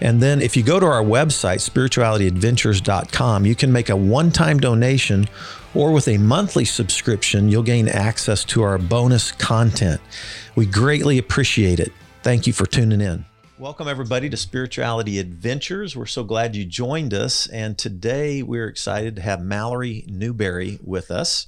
And 0.00 0.20
then 0.20 0.40
if 0.40 0.56
you 0.56 0.62
go 0.62 0.80
to 0.80 0.86
our 0.86 1.02
website, 1.02 1.60
spiritualityadventures.com, 1.68 3.46
you 3.46 3.54
can 3.54 3.72
make 3.72 3.88
a 3.88 3.96
one 3.96 4.30
time 4.30 4.58
donation 4.58 5.28
or 5.74 5.90
with 5.90 6.08
a 6.08 6.18
monthly 6.18 6.64
subscription, 6.64 7.48
you'll 7.48 7.62
gain 7.62 7.88
access 7.88 8.44
to 8.44 8.62
our 8.62 8.76
bonus 8.78 9.32
content. 9.32 10.00
We 10.54 10.66
greatly 10.66 11.18
appreciate 11.18 11.80
it. 11.80 11.92
Thank 12.22 12.46
you 12.46 12.52
for 12.52 12.66
tuning 12.66 13.00
in. 13.00 13.24
Welcome, 13.58 13.88
everybody, 13.88 14.28
to 14.28 14.36
Spirituality 14.36 15.18
Adventures. 15.18 15.96
We're 15.96 16.06
so 16.06 16.24
glad 16.24 16.56
you 16.56 16.64
joined 16.64 17.14
us. 17.14 17.46
And 17.46 17.78
today 17.78 18.42
we're 18.42 18.66
excited 18.66 19.16
to 19.16 19.22
have 19.22 19.40
Mallory 19.40 20.04
Newberry 20.08 20.78
with 20.82 21.10
us. 21.10 21.46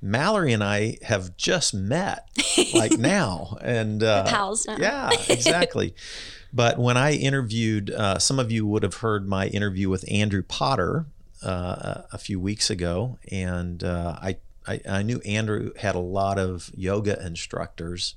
Mallory 0.00 0.52
and 0.52 0.62
I 0.62 0.98
have 1.02 1.36
just 1.36 1.74
met, 1.74 2.28
like 2.72 2.92
now, 2.98 3.58
and 3.60 4.02
uh, 4.02 4.24
pals 4.24 4.66
now. 4.66 4.76
Yeah, 4.78 5.10
exactly. 5.28 5.94
But 6.52 6.78
when 6.78 6.96
I 6.96 7.12
interviewed, 7.12 7.90
uh, 7.90 8.18
some 8.18 8.38
of 8.38 8.50
you 8.50 8.66
would 8.66 8.82
have 8.82 8.94
heard 8.94 9.28
my 9.28 9.48
interview 9.48 9.88
with 9.88 10.04
Andrew 10.10 10.42
Potter 10.42 11.06
uh, 11.42 12.02
a 12.12 12.18
few 12.18 12.40
weeks 12.40 12.70
ago, 12.70 13.18
and 13.30 13.84
uh, 13.84 14.18
I, 14.20 14.36
I, 14.66 14.80
I 14.88 15.02
knew 15.02 15.20
Andrew 15.20 15.72
had 15.78 15.94
a 15.94 16.00
lot 16.00 16.38
of 16.38 16.70
yoga 16.74 17.24
instructors 17.24 18.14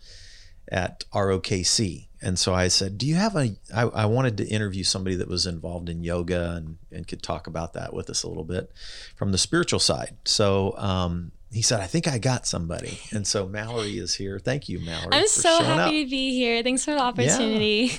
at 0.71 1.03
ROKC, 1.13 2.07
and 2.21 2.39
so 2.39 2.53
I 2.53 2.69
said, 2.69 2.97
"Do 2.97 3.05
you 3.05 3.15
have 3.15 3.35
a?" 3.35 3.55
I, 3.75 3.83
I 3.83 4.05
wanted 4.05 4.37
to 4.37 4.47
interview 4.47 4.83
somebody 4.83 5.15
that 5.17 5.27
was 5.27 5.45
involved 5.45 5.89
in 5.89 6.03
yoga 6.03 6.51
and 6.51 6.77
and 6.91 7.07
could 7.07 7.21
talk 7.21 7.47
about 7.47 7.73
that 7.73 7.93
with 7.93 8.09
us 8.09 8.23
a 8.23 8.29
little 8.29 8.45
bit 8.45 8.71
from 9.15 9.31
the 9.31 9.37
spiritual 9.37 9.79
side. 9.79 10.17
So. 10.25 10.75
Um, 10.77 11.31
he 11.51 11.61
said, 11.61 11.81
I 11.81 11.87
think 11.87 12.07
I 12.07 12.17
got 12.17 12.47
somebody. 12.47 12.99
And 13.11 13.27
so 13.27 13.47
Mallory 13.47 13.97
is 13.97 14.15
here. 14.15 14.39
Thank 14.39 14.69
you, 14.69 14.79
Mallory. 14.79 15.09
I'm 15.11 15.27
so 15.27 15.63
happy 15.63 16.01
up. 16.01 16.05
to 16.05 16.09
be 16.09 16.33
here. 16.33 16.63
Thanks 16.63 16.85
for 16.85 16.91
the 16.91 17.01
opportunity. 17.01 17.91
Yeah. 17.91 17.97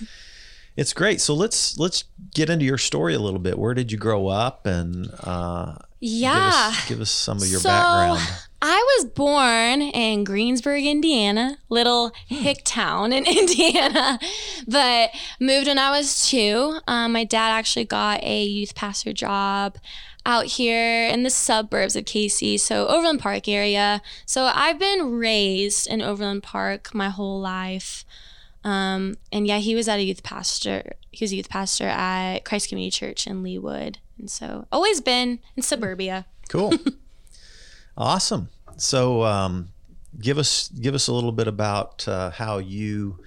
It's 0.75 0.95
great. 0.95 1.21
So 1.21 1.35
let's 1.35 1.77
let's 1.79 2.05
get 2.35 2.49
into 2.49 2.65
your 2.65 2.79
story 2.79 3.13
a 3.15 3.19
little 3.19 3.39
bit. 3.39 3.59
Where 3.59 3.75
did 3.75 3.93
you 3.93 3.99
grow 3.99 4.29
up 4.29 4.65
and 4.65 5.13
uh, 5.21 5.77
yeah, 6.03 6.71
give 6.71 6.75
us, 6.75 6.89
give 6.89 7.01
us 7.01 7.11
some 7.11 7.37
of 7.39 7.47
your 7.47 7.61
so, 7.61 7.69
background. 7.69 8.21
I 8.61 8.97
was 8.97 9.07
born 9.07 9.83
in 9.83 10.25
Greensburg, 10.25 10.85
Indiana, 10.85 11.59
little 11.69 12.13
hmm. 12.29 12.35
hick 12.35 12.63
town 12.65 13.13
in 13.13 13.27
Indiana, 13.39 14.19
but 14.67 15.11
moved 15.41 15.69
when 15.69 15.79
I 15.79 15.91
was 15.91 16.29
two. 16.29 16.79
Um, 16.87 17.13
my 17.13 17.25
dad 17.25 17.51
actually 17.51 17.85
got 17.85 18.23
a 18.23 18.43
youth 18.43 18.75
pastor 18.75 19.13
job 19.13 19.79
out 20.27 20.47
here 20.47 21.09
in 21.09 21.23
the 21.23 21.31
suburbs 21.31 21.97
of 21.97 22.05
KC, 22.05 22.59
so 22.59 22.87
Overland 22.89 23.21
Park 23.21 23.49
area. 23.49 24.03
So 24.27 24.51
I've 24.53 24.79
been 24.79 25.13
raised 25.13 25.87
in 25.87 26.03
Overland 26.03 26.43
Park 26.43 26.95
my 26.95 27.11
whole 27.11 27.41
life. 27.41 28.05
Um, 28.65 29.17
and 29.33 29.47
yeah, 29.47 29.59
he 29.59 29.75
was 29.75 29.89
at 29.89 29.99
a 29.99 30.03
youth 30.03 30.23
pastor. 30.23 30.95
He 31.11 31.25
was 31.25 31.33
a 31.33 31.37
youth 31.37 31.49
pastor 31.49 31.85
at 31.85 32.41
Christ 32.45 32.69
Community 32.69 32.91
Church 32.91 33.27
in 33.27 33.43
Leawood, 33.43 33.97
and 34.19 34.31
so 34.31 34.67
always 34.71 35.01
been 35.01 35.41
in 35.57 35.63
suburbia. 35.63 36.27
Cool, 36.49 36.75
awesome. 37.97 38.49
So, 38.77 39.25
um, 39.25 39.69
give 40.21 40.39
us 40.39 40.69
give 40.69 40.95
us 40.95 41.09
a 41.09 41.13
little 41.13 41.33
bit 41.33 41.49
about 41.49 42.07
uh, 42.07 42.31
how 42.31 42.59
you 42.59 43.19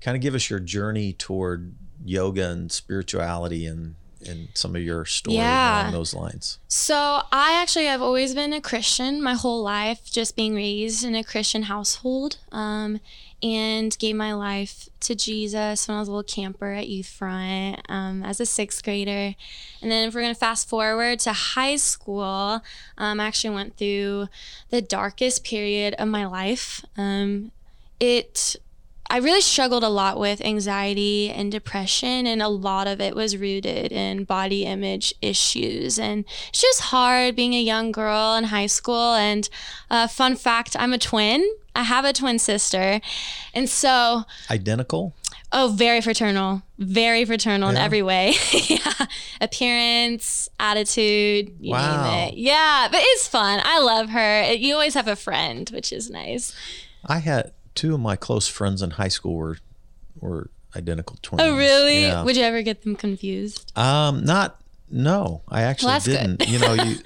kind 0.00 0.16
of 0.16 0.20
give 0.20 0.34
us 0.34 0.50
your 0.50 0.60
journey 0.60 1.12
toward 1.12 1.74
yoga 2.04 2.50
and 2.50 2.70
spirituality 2.70 3.66
and 3.66 3.94
and 4.26 4.48
some 4.54 4.76
of 4.76 4.82
your 4.82 5.04
story 5.04 5.36
yeah. 5.36 5.82
along 5.82 5.92
those 5.92 6.14
lines? 6.14 6.58
So 6.68 7.22
I 7.32 7.60
actually 7.60 7.86
have 7.86 8.02
always 8.02 8.34
been 8.34 8.52
a 8.52 8.60
Christian 8.60 9.22
my 9.22 9.34
whole 9.34 9.62
life, 9.62 10.10
just 10.10 10.36
being 10.36 10.54
raised 10.54 11.04
in 11.04 11.14
a 11.14 11.24
Christian 11.24 11.64
household. 11.64 12.38
Um, 12.50 13.00
and 13.42 13.96
gave 13.98 14.16
my 14.16 14.32
life 14.32 14.88
to 15.00 15.14
Jesus 15.14 15.88
when 15.88 15.96
I 15.96 16.00
was 16.00 16.08
a 16.08 16.12
little 16.12 16.22
camper 16.22 16.72
at 16.72 16.88
Youth 16.88 17.08
Front 17.08 17.80
um, 17.88 18.22
as 18.22 18.40
a 18.40 18.46
sixth 18.46 18.84
grader. 18.84 19.34
And 19.80 19.90
then, 19.90 20.08
if 20.08 20.14
we're 20.14 20.22
going 20.22 20.34
to 20.34 20.38
fast 20.38 20.68
forward 20.68 21.18
to 21.20 21.32
high 21.32 21.76
school, 21.76 22.62
um, 22.98 23.20
I 23.20 23.26
actually 23.26 23.54
went 23.54 23.76
through 23.76 24.28
the 24.70 24.80
darkest 24.80 25.44
period 25.44 25.94
of 25.94 26.08
my 26.08 26.26
life. 26.26 26.84
Um, 26.96 27.52
it 27.98 28.56
I 29.12 29.18
really 29.18 29.42
struggled 29.42 29.84
a 29.84 29.90
lot 29.90 30.18
with 30.18 30.40
anxiety 30.40 31.28
and 31.28 31.52
depression, 31.52 32.26
and 32.26 32.40
a 32.40 32.48
lot 32.48 32.86
of 32.86 32.98
it 32.98 33.14
was 33.14 33.36
rooted 33.36 33.92
in 33.92 34.24
body 34.24 34.64
image 34.64 35.12
issues. 35.20 35.98
And 35.98 36.24
it's 36.48 36.62
just 36.62 36.80
hard 36.80 37.36
being 37.36 37.52
a 37.52 37.60
young 37.60 37.92
girl 37.92 38.34
in 38.36 38.44
high 38.44 38.68
school. 38.68 39.12
And 39.12 39.50
uh, 39.90 40.06
fun 40.06 40.34
fact 40.34 40.76
I'm 40.78 40.94
a 40.94 40.98
twin, 40.98 41.46
I 41.74 41.82
have 41.82 42.04
a 42.04 42.12
twin 42.12 42.38
sister. 42.38 43.00
And 43.54 43.68
so, 43.68 44.24
identical? 44.50 45.14
Oh, 45.54 45.74
very 45.76 46.00
fraternal, 46.00 46.62
very 46.78 47.24
fraternal 47.24 47.70
yeah. 47.70 47.78
in 47.78 47.84
every 47.84 48.02
way. 48.02 48.34
yeah. 48.52 49.06
Appearance, 49.40 50.48
attitude, 50.58 51.54
you 51.60 51.72
wow. 51.72 52.04
name 52.04 52.28
it. 52.28 52.38
Yeah, 52.38 52.88
but 52.90 53.00
it's 53.02 53.28
fun. 53.28 53.60
I 53.62 53.80
love 53.80 54.10
her. 54.10 54.52
You 54.52 54.74
always 54.74 54.94
have 54.94 55.08
a 55.08 55.16
friend, 55.16 55.68
which 55.70 55.92
is 55.92 56.10
nice. 56.10 56.54
I 57.04 57.18
had 57.18 57.52
two 57.74 57.94
of 57.94 58.00
my 58.00 58.16
close 58.16 58.48
friends 58.48 58.82
in 58.82 58.92
high 58.92 59.08
school 59.08 59.36
were 59.36 59.58
were 60.20 60.50
identical 60.76 61.16
twins. 61.22 61.42
Oh, 61.42 61.56
really? 61.56 62.02
Yeah. 62.02 62.22
Would 62.22 62.36
you 62.36 62.44
ever 62.44 62.62
get 62.62 62.82
them 62.82 62.96
confused? 62.96 63.76
Um, 63.76 64.24
not. 64.24 64.58
No, 64.94 65.40
I 65.48 65.62
actually 65.62 65.92
well, 65.92 66.00
didn't. 66.00 66.48
you 66.48 66.58
know, 66.58 66.74
you. 66.74 66.96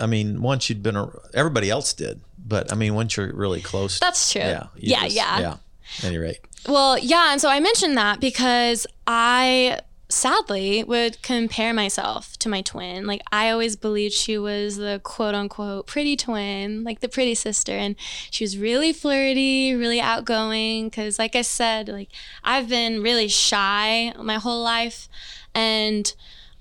I 0.00 0.06
mean, 0.06 0.40
once 0.40 0.70
you'd 0.70 0.82
been, 0.82 0.96
a, 0.96 1.10
everybody 1.34 1.68
else 1.68 1.92
did, 1.92 2.22
but 2.46 2.72
I 2.72 2.76
mean, 2.76 2.94
once 2.94 3.16
you're 3.16 3.32
really 3.34 3.60
close. 3.60 3.98
That's 4.00 4.32
true. 4.32 4.42
Yeah. 4.42 4.66
Yeah. 4.76 5.04
Just, 5.04 5.16
yeah. 5.16 5.40
Yeah. 5.40 5.56
At 5.98 6.04
any 6.04 6.18
rate. 6.18 6.38
Well, 6.68 6.98
yeah, 6.98 7.32
and 7.32 7.40
so 7.40 7.48
I 7.48 7.60
mentioned 7.60 7.96
that 7.96 8.20
because 8.20 8.86
I 9.06 9.80
sadly 10.10 10.82
would 10.84 11.20
compare 11.22 11.74
myself 11.74 12.36
to 12.38 12.48
my 12.48 12.62
twin. 12.62 13.06
Like 13.06 13.20
I 13.30 13.50
always 13.50 13.76
believed 13.76 14.14
she 14.14 14.38
was 14.38 14.76
the 14.76 15.00
quote 15.04 15.34
unquote 15.34 15.86
pretty 15.86 16.16
twin, 16.16 16.82
like 16.82 17.00
the 17.00 17.08
pretty 17.08 17.34
sister 17.34 17.72
and 17.72 17.94
she 18.30 18.42
was 18.44 18.56
really 18.56 18.92
flirty, 18.92 19.74
really 19.74 20.00
outgoing 20.00 20.90
cuz 20.90 21.18
like 21.18 21.36
I 21.36 21.42
said, 21.42 21.88
like 21.88 22.08
I've 22.42 22.68
been 22.68 23.02
really 23.02 23.28
shy 23.28 24.14
my 24.18 24.36
whole 24.36 24.62
life 24.62 25.08
and 25.54 26.12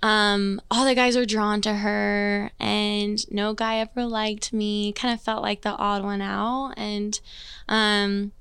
um, 0.04 0.62
all 0.70 0.86
the 0.86 0.96
guys 0.96 1.16
were 1.18 1.26
drawn 1.26 1.62
to 1.62 1.74
her 1.74 2.52
and 2.60 3.30
no 3.32 3.54
guy 3.54 3.78
ever 3.78 4.06
liked 4.06 4.54
me. 4.54 4.94
Kind 4.94 5.14
of 5.14 5.22
felt 5.22 5.42
like 5.42 5.62
the 5.62 5.76
odd 5.76 6.04
one 6.04 6.22
out 6.22 6.74
and 6.78 7.20
um 7.68 8.32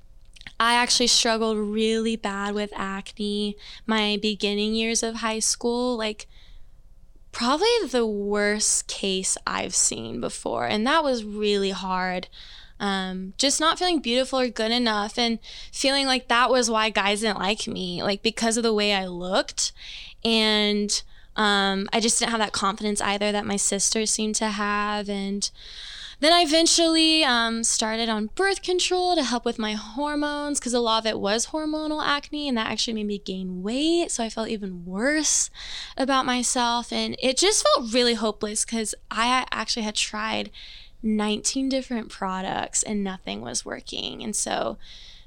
I 0.59 0.73
actually 0.73 1.07
struggled 1.07 1.57
really 1.57 2.15
bad 2.15 2.55
with 2.55 2.71
acne 2.75 3.57
my 3.85 4.17
beginning 4.19 4.73
years 4.73 5.03
of 5.03 5.15
high 5.15 5.39
school. 5.39 5.95
Like, 5.97 6.27
probably 7.31 7.67
the 7.87 8.07
worst 8.07 8.87
case 8.87 9.37
I've 9.45 9.75
seen 9.75 10.19
before. 10.19 10.65
And 10.65 10.87
that 10.87 11.03
was 11.03 11.23
really 11.23 11.69
hard. 11.69 12.27
Um, 12.79 13.33
just 13.37 13.59
not 13.59 13.77
feeling 13.77 13.99
beautiful 13.99 14.39
or 14.39 14.49
good 14.49 14.71
enough 14.71 15.17
and 15.17 15.37
feeling 15.71 16.07
like 16.07 16.27
that 16.27 16.49
was 16.49 16.69
why 16.69 16.89
guys 16.89 17.21
didn't 17.21 17.39
like 17.39 17.67
me, 17.67 18.01
like 18.01 18.23
because 18.23 18.57
of 18.57 18.63
the 18.63 18.73
way 18.73 18.93
I 18.93 19.05
looked. 19.05 19.71
And 20.25 21.01
um, 21.37 21.87
I 21.93 21.99
just 21.99 22.19
didn't 22.19 22.31
have 22.31 22.39
that 22.39 22.51
confidence 22.51 22.99
either 22.99 23.31
that 23.31 23.45
my 23.45 23.55
sisters 23.55 24.11
seemed 24.11 24.35
to 24.35 24.47
have. 24.47 25.07
And 25.07 25.49
then 26.19 26.33
I 26.33 26.41
eventually 26.41 27.23
um, 27.23 27.63
started 27.63 28.09
on 28.09 28.31
birth 28.33 28.63
control 28.63 29.15
to 29.15 29.23
help 29.23 29.45
with 29.45 29.59
my 29.59 29.73
hormones 29.73 30.59
because 30.59 30.73
a 30.73 30.79
lot 30.79 31.03
of 31.03 31.05
it 31.05 31.19
was 31.19 31.47
hormonal 31.47 32.03
acne, 32.03 32.49
and 32.49 32.57
that 32.57 32.71
actually 32.71 32.95
made 32.95 33.05
me 33.05 33.19
gain 33.19 33.61
weight. 33.61 34.11
So 34.11 34.23
I 34.23 34.29
felt 34.29 34.49
even 34.49 34.83
worse 34.83 35.51
about 35.95 36.25
myself, 36.25 36.91
and 36.91 37.15
it 37.21 37.37
just 37.37 37.63
felt 37.63 37.93
really 37.93 38.15
hopeless 38.15 38.65
because 38.65 38.95
I 39.11 39.45
actually 39.51 39.83
had 39.83 39.95
tried 39.95 40.49
19 41.03 41.69
different 41.69 42.09
products 42.09 42.81
and 42.81 43.03
nothing 43.03 43.41
was 43.41 43.63
working. 43.63 44.23
And 44.23 44.35
so 44.35 44.79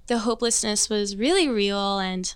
the 0.08 0.18
hopelessness 0.18 0.90
was 0.90 1.16
really 1.16 1.48
real 1.48 2.00
and 2.00 2.34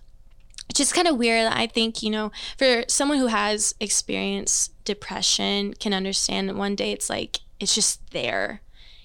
just 0.72 0.94
kind 0.94 1.06
of 1.06 1.16
weird. 1.16 1.52
I 1.52 1.66
think, 1.66 2.02
you 2.02 2.10
know, 2.10 2.32
for 2.58 2.84
someone 2.88 3.18
who 3.18 3.26
has 3.26 3.74
experienced 3.80 4.72
depression 4.84 5.74
can 5.74 5.92
understand 5.92 6.48
that 6.48 6.56
one 6.56 6.74
day 6.74 6.92
it's 6.92 7.10
like 7.10 7.40
it's 7.60 7.74
just 7.74 8.10
there. 8.10 8.60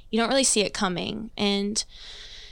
You 0.10 0.20
don't 0.20 0.30
really 0.30 0.44
see 0.44 0.62
it 0.62 0.74
coming. 0.74 1.32
And 1.38 1.84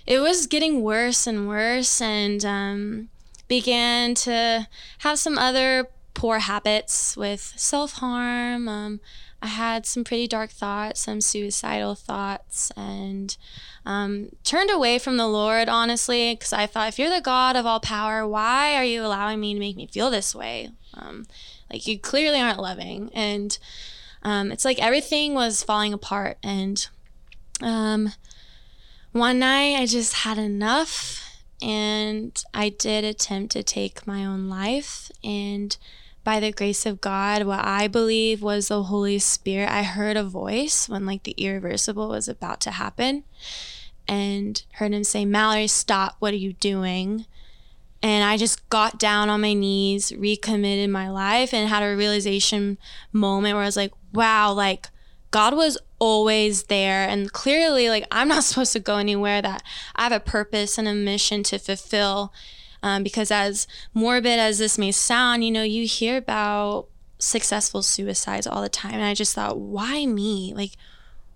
it 0.06 0.20
was 0.20 0.48
getting 0.48 0.82
worse 0.82 1.28
and 1.28 1.48
worse 1.48 2.00
and 2.02 2.44
um, 2.46 3.10
began 3.48 4.16
to 4.16 4.68
have 5.00 5.20
some 5.20 5.38
other 5.38 5.88
poor 6.14 6.40
habits 6.40 7.18
with 7.18 7.54
self 7.56 7.94
harm. 7.94 8.68
Um, 8.68 9.00
I 9.42 9.48
had 9.48 9.86
some 9.86 10.04
pretty 10.04 10.28
dark 10.28 10.50
thoughts, 10.50 11.02
some 11.02 11.22
suicidal 11.22 11.96
thoughts, 11.96 12.72
and 12.76 13.38
um, 13.86 14.30
turned 14.44 14.72
away 14.72 14.98
from 14.98 15.18
the 15.18 15.28
Lord, 15.28 15.70
honestly, 15.70 16.34
because 16.34 16.54
I 16.54 16.66
thought, 16.66 16.90
if 16.90 16.98
you're 16.98 17.14
the 17.14 17.22
God 17.22 17.56
of 17.56 17.66
all 17.66 17.80
power, 17.80 18.28
why 18.28 18.76
are 18.76 18.84
you 18.84 19.06
allowing 19.06 19.40
me 19.40 19.54
to 19.54 19.60
make 19.60 19.76
me 19.76 19.88
feel 19.88 20.10
this 20.10 20.34
way? 20.34 20.70
Um, 20.94 21.28
like, 21.72 21.86
you 21.88 22.00
clearly 22.00 22.40
aren't 22.40 22.60
loving. 22.60 23.12
And 23.14 23.58
um, 24.24 24.52
it's 24.52 24.66
like 24.66 24.80
everything 24.80 25.36
was 25.36 25.64
falling 25.64 25.94
apart. 25.94 26.38
And 26.42 26.88
um, 27.62 28.14
one 29.12 29.40
night 29.40 29.76
I 29.78 29.86
just 29.86 30.14
had 30.14 30.38
enough 30.38 31.24
and 31.62 32.44
I 32.54 32.70
did 32.70 33.04
attempt 33.04 33.52
to 33.54 33.64
take 33.64 34.06
my 34.06 34.26
own 34.26 34.50
life. 34.50 35.12
And 35.24 35.76
by 36.28 36.42
the 36.42 36.52
grace 36.52 36.86
of 36.86 37.00
God, 37.00 37.44
what 37.44 37.64
I 37.64 37.88
believe 37.88 38.42
was 38.42 38.68
the 38.68 38.84
Holy 38.84 39.18
Spirit, 39.18 39.70
I 39.70 39.84
heard 39.84 40.18
a 40.18 40.26
voice 40.26 40.90
when 40.90 41.06
like 41.06 41.24
the 41.24 41.32
irreversible 41.38 42.10
was 42.10 42.28
about 42.28 42.60
to 42.62 42.72
happen 42.72 43.24
and 44.10 44.62
heard 44.74 44.92
him 44.92 45.06
say, 45.06 45.24
Mallory, 45.24 45.68
stop. 45.68 46.18
What 46.20 46.34
are 46.34 46.36
you 46.36 46.52
doing? 46.52 47.28
And 48.04 48.26
I 48.26 48.36
just 48.36 48.68
got 48.68 49.00
down 49.00 49.30
on 49.30 49.40
my 49.40 49.54
knees, 49.54 50.12
recommitted 50.18 50.90
my 50.90 51.10
life, 51.10 51.54
and 51.54 51.70
had 51.70 51.82
a 51.82 51.96
realization 51.96 52.78
moment 53.14 53.54
where 53.54 53.64
I 53.64 53.66
was 53.66 53.78
like, 53.78 53.94
wow, 54.12 54.52
like 54.52 54.90
God 55.32 55.56
was 55.56 55.78
always 55.98 56.64
there. 56.64 57.08
And 57.08 57.32
clearly, 57.32 57.88
like, 57.88 58.06
I'm 58.12 58.28
not 58.28 58.44
supposed 58.44 58.74
to 58.74 58.82
go 58.82 58.98
anywhere 58.98 59.42
that 59.42 59.64
I 59.96 60.04
have 60.04 60.12
a 60.12 60.20
purpose 60.20 60.78
and 60.78 60.90
a 60.90 60.94
mission 60.94 61.42
to 61.44 61.58
fulfill. 61.58 62.34
Um, 62.84 63.04
because, 63.04 63.32
as 63.32 63.68
morbid 63.94 64.40
as 64.40 64.60
this 64.60 64.78
may 64.78 64.92
sound, 64.92 65.44
you 65.44 65.52
know, 65.52 65.64
you 65.64 65.86
hear 65.86 66.18
about 66.18 66.88
successful 67.20 67.82
suicides 67.82 68.48
all 68.48 68.62
the 68.62 68.70
time. 68.70 68.94
And 68.94 69.04
I 69.04 69.14
just 69.14 69.34
thought, 69.34 69.60
why 69.60 70.06
me? 70.06 70.54
Like, 70.56 70.72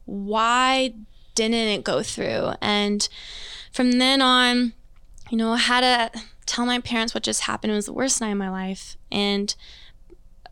why 0.05 0.93
didn't 1.35 1.53
it 1.55 1.83
go 1.83 2.03
through? 2.03 2.51
And 2.61 3.07
from 3.71 3.93
then 3.93 4.21
on, 4.21 4.73
you 5.29 5.37
know, 5.37 5.53
I 5.53 5.57
had 5.57 5.81
to 6.13 6.21
tell 6.45 6.65
my 6.65 6.79
parents 6.79 7.13
what 7.13 7.23
just 7.23 7.41
happened. 7.41 7.71
It 7.71 7.75
was 7.75 7.85
the 7.85 7.93
worst 7.93 8.21
night 8.21 8.31
of 8.31 8.37
my 8.37 8.49
life. 8.49 8.97
And 9.11 9.53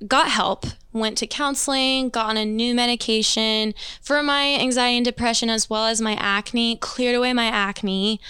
got 0.07 0.30
help, 0.30 0.65
went 0.94 1.18
to 1.18 1.27
counseling, 1.27 2.09
got 2.09 2.27
on 2.27 2.38
a 2.38 2.45
new 2.45 2.74
medication 2.74 3.74
for 4.01 4.24
my 4.24 4.56
anxiety 4.56 4.97
and 4.97 5.06
depression 5.06 5.50
as 5.50 5.69
well 5.69 5.86
as 5.86 6.00
my 6.00 6.13
acne, 6.13 6.77
cleared 6.77 7.15
away 7.15 7.33
my 7.33 7.45
acne. 7.47 8.21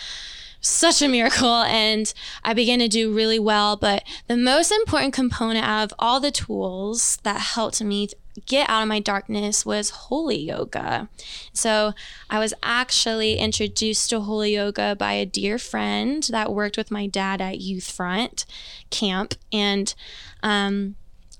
Such 0.62 1.02
a 1.02 1.08
miracle, 1.08 1.64
and 1.64 2.14
I 2.44 2.54
began 2.54 2.80
to 2.80 2.88
do 2.88 3.14
really 3.14 3.40
well. 3.40 3.76
But 3.78 4.04
the 4.28 4.38
most 4.38 4.72
important 4.72 5.14
component 5.14 5.68
of 5.68 5.94
all 5.98 6.20
the 6.20 6.32
tools 6.32 7.18
that 7.24 7.40
helped 7.40 7.82
me 7.82 8.10
get 8.46 8.70
out 8.70 8.82
of 8.82 8.88
my 8.88 9.00
darkness 9.00 9.66
was 9.66 9.90
holy 9.90 10.38
yoga. 10.38 11.10
So 11.54 11.94
I 12.30 12.40
was 12.40 12.54
actually 12.64 13.38
introduced 13.38 14.10
to 14.10 14.22
holy 14.22 14.56
yoga 14.56 14.96
by 14.96 15.14
a 15.14 15.26
dear 15.26 15.58
friend 15.58 16.24
that 16.30 16.54
worked 16.54 16.78
with 16.78 16.92
my 16.92 17.08
dad 17.08 17.42
at 17.42 17.60
Youth 17.60 17.90
Front 17.90 18.46
camp. 18.90 19.36
And 19.52 19.94
um, 20.44 20.96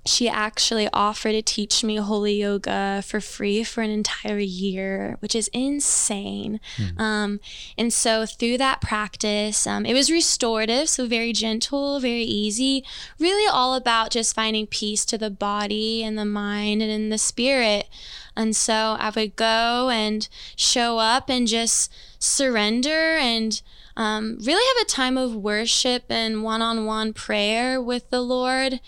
she 0.06 0.30
actually 0.30 0.88
offered 0.94 1.34
to 1.34 1.42
teach 1.42 1.84
me 1.84 1.98
holy 1.98 2.34
yoga 2.34 3.04
for 3.06 3.20
free 3.20 3.64
for 3.64 3.82
an 3.82 3.90
entire 3.90 4.40
year, 4.40 5.18
which 5.20 5.36
is 5.36 5.50
insane. 5.50 6.60
Mm. 6.78 7.00
Um, 7.00 7.40
and 7.78 7.92
so 7.92 8.26
through 8.26 8.58
that 8.60 8.82
practice, 8.82 9.68
um, 9.68 9.86
it 9.86 9.94
was 9.94 10.10
restorative, 10.10 10.90
so 10.90 11.06
very 11.06 11.34
gentle, 11.34 12.00
very 12.00 12.24
easy, 12.24 12.84
really 13.20 13.48
all 13.52 13.76
about 13.76 14.12
just 14.12 14.34
finding 14.34 14.68
peace 14.68 15.04
to 15.06 15.18
the 15.18 15.30
body 15.30 16.04
and 16.04 16.18
the 16.18 16.26
mind 16.26 16.82
and 16.82 16.92
in 16.92 17.10
the 17.10 17.18
spirit. 17.18 17.90
And 18.36 18.56
so 18.56 18.96
I 18.98 19.12
would 19.14 19.36
go 19.36 19.90
and 19.90 20.28
show 20.56 20.98
up 20.98 21.30
and 21.30 21.46
just 21.46 21.94
surrender 22.20 23.18
and 23.18 23.62
um, 23.98 24.38
really 24.42 24.64
have 24.78 24.88
a 24.88 24.90
time 24.90 25.18
of 25.18 25.36
worship 25.36 26.06
and 26.10 26.42
one 26.42 26.62
on 26.62 26.86
one 26.86 27.12
prayer 27.12 27.82
with 27.82 28.10
the 28.12 28.22
Lord 28.22 28.80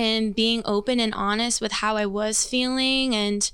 and 0.00 0.34
being 0.34 0.62
open 0.64 0.98
and 0.98 1.14
honest 1.14 1.60
with 1.60 1.72
how 1.72 1.96
I 1.96 2.06
was 2.06 2.46
feeling 2.46 3.14
and 3.14 3.50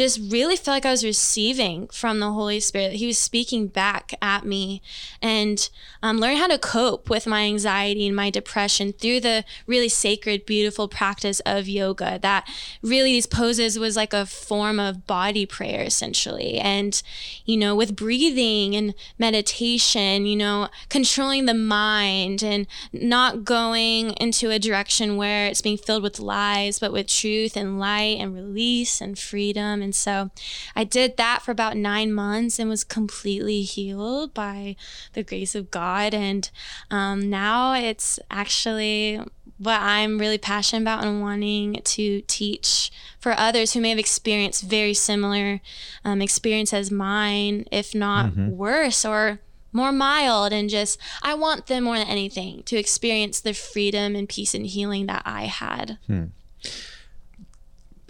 just 0.00 0.32
really 0.32 0.56
felt 0.56 0.76
like 0.76 0.86
I 0.86 0.90
was 0.90 1.04
receiving 1.04 1.86
from 1.88 2.20
the 2.20 2.32
Holy 2.32 2.58
Spirit. 2.58 2.94
He 2.94 3.06
was 3.06 3.18
speaking 3.18 3.66
back 3.66 4.14
at 4.22 4.46
me 4.46 4.80
and 5.20 5.68
um, 6.02 6.16
learn 6.16 6.38
how 6.38 6.46
to 6.46 6.58
cope 6.58 7.10
with 7.10 7.26
my 7.26 7.42
anxiety 7.42 8.06
and 8.06 8.16
my 8.16 8.30
depression 8.30 8.94
through 8.94 9.20
the 9.20 9.44
really 9.66 9.90
sacred, 9.90 10.46
beautiful 10.46 10.88
practice 10.88 11.40
of 11.40 11.68
yoga. 11.68 12.18
That 12.22 12.48
really, 12.82 13.12
these 13.12 13.26
poses 13.26 13.78
was 13.78 13.94
like 13.94 14.14
a 14.14 14.24
form 14.24 14.80
of 14.80 15.06
body 15.06 15.44
prayer, 15.44 15.82
essentially. 15.82 16.58
And, 16.58 17.00
you 17.44 17.58
know, 17.58 17.76
with 17.76 17.94
breathing 17.94 18.74
and 18.74 18.94
meditation, 19.18 20.24
you 20.24 20.36
know, 20.36 20.68
controlling 20.88 21.44
the 21.44 21.52
mind 21.52 22.42
and 22.42 22.66
not 22.90 23.44
going 23.44 24.12
into 24.12 24.50
a 24.50 24.58
direction 24.58 25.18
where 25.18 25.46
it's 25.46 25.60
being 25.60 25.76
filled 25.76 26.02
with 26.02 26.18
lies, 26.18 26.78
but 26.78 26.90
with 26.90 27.06
truth 27.06 27.54
and 27.54 27.78
light 27.78 28.16
and 28.18 28.34
release 28.34 29.02
and 29.02 29.18
freedom. 29.18 29.82
And 29.82 29.89
so 29.94 30.30
I 30.74 30.84
did 30.84 31.16
that 31.16 31.42
for 31.42 31.50
about 31.50 31.76
nine 31.76 32.12
months 32.12 32.58
and 32.58 32.68
was 32.68 32.84
completely 32.84 33.62
healed 33.62 34.34
by 34.34 34.76
the 35.14 35.22
grace 35.22 35.54
of 35.54 35.70
God 35.70 35.80
God. 35.80 36.14
And 36.14 36.50
um, 36.90 37.30
now 37.30 37.74
it's 37.74 38.18
actually 38.30 39.20
what 39.58 39.80
I'm 39.80 40.18
really 40.18 40.38
passionate 40.38 40.82
about 40.82 41.04
and 41.04 41.20
wanting 41.20 41.80
to 41.82 42.22
teach 42.22 42.90
for 43.18 43.32
others 43.32 43.72
who 43.72 43.80
may 43.80 43.90
have 43.90 43.98
experienced 43.98 44.62
very 44.62 44.94
similar 44.94 45.60
um, 46.04 46.22
experience 46.22 46.72
as 46.72 46.90
mine, 46.90 47.64
if 47.70 47.94
not 47.94 48.32
mm-hmm. 48.32 48.50
worse 48.50 49.04
or 49.04 49.40
more 49.72 49.92
mild. 49.92 50.52
And 50.52 50.68
just, 50.68 50.98
I 51.22 51.34
want 51.34 51.66
them 51.66 51.84
more 51.84 51.98
than 51.98 52.08
anything 52.08 52.62
to 52.64 52.76
experience 52.76 53.40
the 53.40 53.54
freedom 53.54 54.16
and 54.16 54.28
peace 54.28 54.54
and 54.54 54.66
healing 54.66 55.06
that 55.06 55.22
I 55.24 55.44
had. 55.44 55.98
Hmm. 56.06 56.24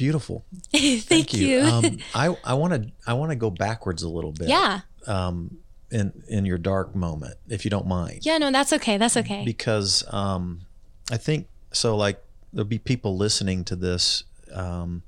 Beautiful. 0.00 0.46
Thank, 0.72 1.02
Thank, 1.02 1.34
you. 1.34 1.46
you. 1.46 1.60
um, 1.60 1.98
I 2.14 2.34
I 2.42 2.54
want 2.54 2.72
to 2.72 2.90
I 3.06 3.12
want 3.12 3.32
to 3.32 3.36
go 3.36 3.50
backwards 3.50 4.02
a 4.02 4.08
little 4.08 4.32
bit. 4.32 4.48
Yeah. 4.48 4.80
Um, 5.06 5.58
in 5.90 6.22
in 6.26 6.46
your 6.46 6.56
dark 6.56 6.96
moment, 6.96 7.34
if 7.50 7.66
you 7.66 7.70
don't 7.70 7.86
mind. 7.86 8.24
Yeah, 8.24 8.38
no, 8.38 8.50
that's 8.50 8.72
okay. 8.72 8.96
That's 8.96 9.18
okay. 9.18 9.44
Because 9.44 10.02
um, 10.10 10.62
I 11.10 11.18
think 11.18 11.48
so. 11.72 11.98
Like 11.98 12.18
there'll 12.50 12.64
be 12.64 12.78
people 12.78 13.18
listening 13.18 13.62
to 13.64 13.76
this 13.76 14.24
um, 14.54 15.02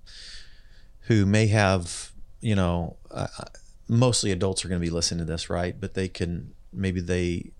who 1.06 1.24
may 1.24 1.46
have, 1.46 2.12
you 2.42 2.54
know, 2.54 2.96
uh, 3.10 3.28
mostly 3.88 4.30
adults 4.30 4.62
are 4.62 4.68
going 4.68 4.78
to 4.78 4.86
be 4.86 4.90
listening 4.90 5.24
to 5.24 5.32
this, 5.32 5.48
right? 5.48 5.74
But 5.80 5.94
they 5.94 6.08
can 6.08 6.52
maybe 6.70 7.00
they 7.00 7.52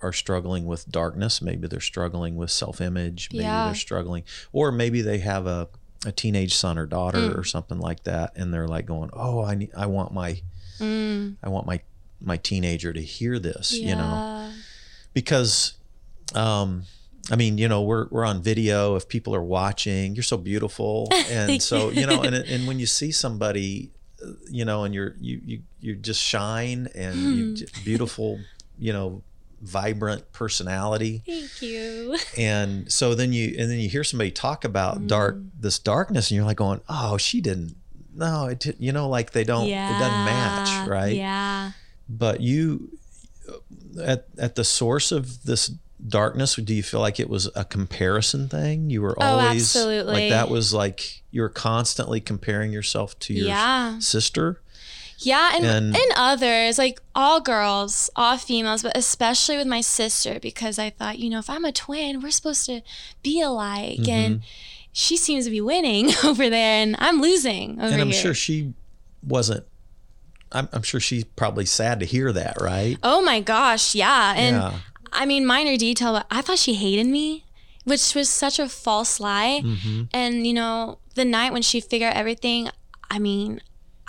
are 0.00 0.14
struggling 0.14 0.64
with 0.64 0.90
darkness. 0.90 1.42
Maybe 1.42 1.68
they're 1.68 1.80
struggling 1.80 2.34
with 2.36 2.50
self 2.50 2.80
image. 2.80 3.28
Maybe 3.30 3.44
yeah. 3.44 3.66
they're 3.66 3.74
struggling, 3.74 4.24
or 4.52 4.72
maybe 4.72 5.02
they 5.02 5.18
have 5.18 5.46
a 5.46 5.68
a 6.08 6.12
teenage 6.12 6.54
son 6.54 6.78
or 6.78 6.86
daughter 6.86 7.18
mm. 7.18 7.38
or 7.38 7.44
something 7.44 7.78
like 7.78 8.04
that, 8.04 8.32
and 8.36 8.52
they're 8.52 8.66
like 8.66 8.86
going, 8.86 9.10
"Oh, 9.12 9.44
I 9.44 9.54
need, 9.54 9.70
I 9.76 9.86
want 9.86 10.12
my, 10.12 10.40
mm. 10.78 11.36
I 11.42 11.48
want 11.48 11.66
my 11.66 11.80
my 12.20 12.36
teenager 12.36 12.92
to 12.92 13.00
hear 13.00 13.38
this, 13.38 13.72
yeah. 13.72 13.88
you 13.88 13.94
know, 13.94 14.52
because, 15.14 15.74
um, 16.34 16.82
I 17.30 17.36
mean, 17.36 17.58
you 17.58 17.68
know, 17.68 17.82
we're 17.82 18.08
we're 18.10 18.24
on 18.24 18.42
video. 18.42 18.96
If 18.96 19.08
people 19.08 19.34
are 19.34 19.42
watching, 19.42 20.14
you're 20.14 20.22
so 20.22 20.36
beautiful, 20.36 21.08
and 21.30 21.62
so 21.62 21.90
you 21.90 22.06
know, 22.06 22.22
and 22.22 22.34
and 22.34 22.66
when 22.66 22.78
you 22.78 22.86
see 22.86 23.12
somebody, 23.12 23.90
you 24.50 24.64
know, 24.64 24.84
and 24.84 24.94
you're 24.94 25.14
you 25.20 25.40
you 25.44 25.62
you 25.80 25.94
just 25.94 26.22
shine 26.22 26.88
and 26.94 27.16
you 27.16 27.54
hmm. 27.54 27.84
beautiful, 27.84 28.40
you 28.78 28.92
know, 28.92 29.22
vibrant 29.60 30.32
personality. 30.32 31.22
Thank 31.26 31.62
you. 31.62 32.16
And 32.36 32.90
so 32.90 33.14
then 33.14 33.32
you 33.32 33.54
and 33.58 33.70
then 33.70 33.78
you 33.78 33.88
hear 33.88 34.04
somebody 34.04 34.30
talk 34.30 34.64
about 34.64 35.00
mm. 35.00 35.08
dark 35.08 35.36
this 35.58 35.78
darkness, 35.78 36.30
and 36.30 36.36
you're 36.36 36.46
like 36.46 36.56
going, 36.56 36.80
oh, 36.88 37.16
she 37.16 37.40
didn't. 37.40 37.76
No, 38.14 38.46
it 38.46 38.60
didn't. 38.60 38.80
you 38.80 38.92
know, 38.92 39.08
like 39.08 39.32
they 39.32 39.44
don't. 39.44 39.66
Yeah. 39.66 39.88
It 39.88 39.98
doesn't 39.98 40.24
match, 40.24 40.88
right? 40.88 41.14
Yeah 41.14 41.72
but 42.08 42.40
you 42.40 42.90
at 44.02 44.26
at 44.38 44.54
the 44.54 44.64
source 44.64 45.12
of 45.12 45.44
this 45.44 45.72
darkness 46.06 46.54
do 46.54 46.74
you 46.74 46.82
feel 46.82 47.00
like 47.00 47.18
it 47.18 47.28
was 47.28 47.50
a 47.56 47.64
comparison 47.64 48.48
thing 48.48 48.88
you 48.88 49.02
were 49.02 49.16
oh, 49.20 49.24
always 49.24 49.74
oh, 49.76 49.80
absolutely. 49.80 50.12
like 50.12 50.30
that 50.30 50.48
was 50.48 50.72
like 50.72 51.22
you 51.32 51.42
were 51.42 51.48
constantly 51.48 52.20
comparing 52.20 52.72
yourself 52.72 53.18
to 53.18 53.34
your 53.34 53.48
yeah. 53.48 53.98
sister 53.98 54.60
yeah 55.18 55.52
and, 55.54 55.64
and 55.64 55.96
and 55.96 56.12
others 56.16 56.78
like 56.78 57.00
all 57.14 57.40
girls 57.40 58.08
all 58.16 58.36
females 58.36 58.82
but 58.82 58.96
especially 58.96 59.56
with 59.56 59.66
my 59.66 59.80
sister 59.80 60.38
because 60.40 60.78
i 60.78 60.90
thought 60.90 61.18
you 61.18 61.28
know 61.28 61.38
if 61.38 61.50
i'm 61.50 61.64
a 61.64 61.72
twin 61.72 62.20
we're 62.20 62.30
supposed 62.30 62.66
to 62.66 62.80
be 63.22 63.40
alike 63.40 63.98
mm-hmm. 63.98 64.10
and 64.10 64.42
she 64.92 65.16
seems 65.16 65.44
to 65.44 65.50
be 65.50 65.60
winning 65.60 66.10
over 66.24 66.48
there 66.48 66.82
and 66.82 66.96
i'm 66.98 67.20
losing 67.20 67.72
over 67.80 67.92
and 67.92 68.00
i'm 68.00 68.10
here. 68.10 68.20
sure 68.22 68.34
she 68.34 68.72
wasn't 69.26 69.64
I'm, 70.50 70.66
I'm 70.72 70.82
sure 70.82 70.98
she's 70.98 71.24
probably 71.24 71.66
sad 71.66 72.00
to 72.00 72.06
hear 72.06 72.32
that, 72.32 72.58
right? 72.58 72.96
Oh 73.02 73.20
my 73.20 73.38
gosh, 73.38 73.94
yeah. 73.94 74.32
And 74.34 74.56
yeah. 74.56 74.78
I 75.12 75.26
mean, 75.26 75.44
minor 75.44 75.76
detail, 75.76 76.14
but 76.14 76.26
I 76.30 76.40
thought 76.40 76.56
she 76.56 76.72
hated 76.72 77.06
me 77.06 77.44
which 77.88 78.14
was 78.14 78.28
such 78.28 78.58
a 78.58 78.68
false 78.68 79.18
lie. 79.18 79.62
Mm-hmm. 79.64 80.02
And, 80.12 80.46
you 80.46 80.52
know, 80.52 80.98
the 81.14 81.24
night 81.24 81.52
when 81.52 81.62
she 81.62 81.80
figured 81.80 82.12
out 82.12 82.16
everything, 82.16 82.68
I 83.10 83.18
mean, 83.18 83.60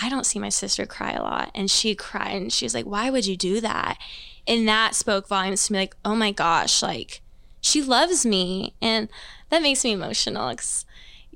I 0.01 0.09
don't 0.09 0.25
see 0.25 0.39
my 0.39 0.49
sister 0.49 0.85
cry 0.85 1.11
a 1.11 1.21
lot. 1.21 1.51
And 1.53 1.69
she 1.69 1.93
cried 1.95 2.35
and 2.35 2.53
she 2.53 2.65
was 2.65 2.73
like, 2.73 2.85
why 2.85 3.09
would 3.09 3.25
you 3.25 3.35
do 3.35 3.59
that? 3.61 3.97
And 4.47 4.67
that 4.67 4.95
spoke 4.95 5.27
volumes 5.27 5.67
to 5.67 5.73
me 5.73 5.79
like, 5.79 5.95
oh 6.05 6.15
my 6.15 6.31
gosh, 6.31 6.81
like 6.81 7.21
she 7.61 7.81
loves 7.81 8.25
me. 8.25 8.73
And 8.81 9.09
that 9.49 9.61
makes 9.61 9.83
me 9.83 9.91
emotional 9.91 10.49
because 10.49 10.85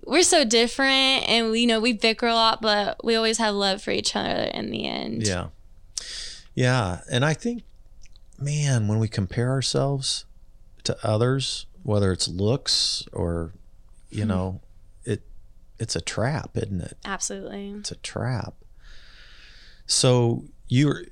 we're 0.06 0.24
so 0.24 0.44
different 0.44 1.28
and 1.30 1.52
we 1.52 1.62
you 1.62 1.68
know 1.68 1.80
we 1.80 1.94
bicker 1.94 2.28
a 2.28 2.34
lot, 2.34 2.62
but 2.62 3.04
we 3.04 3.16
always 3.16 3.38
have 3.38 3.54
love 3.54 3.82
for 3.82 3.92
each 3.92 4.16
other 4.16 4.44
in 4.54 4.72
the 4.72 4.86
end. 4.88 5.28
Yeah. 5.28 5.48
Yeah. 6.56 7.02
And 7.12 7.26
I 7.26 7.34
think, 7.34 7.64
man, 8.40 8.88
when 8.88 9.00
we 9.00 9.08
compare 9.08 9.50
ourselves 9.50 10.26
to 10.84 10.98
others, 11.04 11.66
whether 11.84 12.12
it's 12.12 12.28
looks 12.28 13.06
or, 13.12 13.54
you 14.10 14.24
hmm. 14.24 14.30
know, 14.30 14.62
it 14.62 14.63
it's 15.84 15.96
a 15.96 16.02
trap, 16.02 16.52
isn't 16.56 16.82
it? 16.82 16.98
Absolutely. 17.06 17.72
It's 17.78 17.92
a 17.92 17.98
trap. 17.98 18.56
So 19.86 20.46
you're 20.68 21.04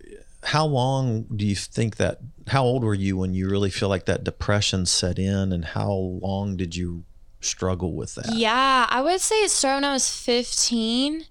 how 0.44 0.66
long 0.66 1.24
do 1.36 1.46
you 1.46 1.56
think 1.56 1.98
that 1.98 2.20
how 2.48 2.64
old 2.64 2.84
were 2.84 2.96
you 2.96 3.18
when 3.18 3.34
you 3.34 3.48
really 3.48 3.70
feel 3.70 3.90
like 3.90 4.06
that 4.06 4.24
depression 4.24 4.88
set 4.88 5.20
in 5.20 5.52
and 5.52 5.64
how 5.64 5.92
long 5.92 6.58
did 6.58 6.76
you 6.76 7.04
struggle 7.42 7.94
with 7.94 8.16
that? 8.16 8.34
Yeah, 8.34 8.88
I 8.90 9.02
would 9.02 9.22
say 9.22 9.36
it 9.44 9.52
started 9.52 9.78
when 9.78 9.86
I 9.86 9.94
was 9.94 10.10
15. 10.10 11.26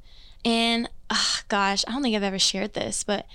And 0.45 0.89
ah, 1.11 1.43
gosh, 1.49 1.85
I 1.87 1.93
don't 1.93 2.03
think 2.03 2.17
I've 2.17 2.23
ever 2.23 2.39
shared 2.39 2.75
this, 2.75 3.03
but 3.03 3.27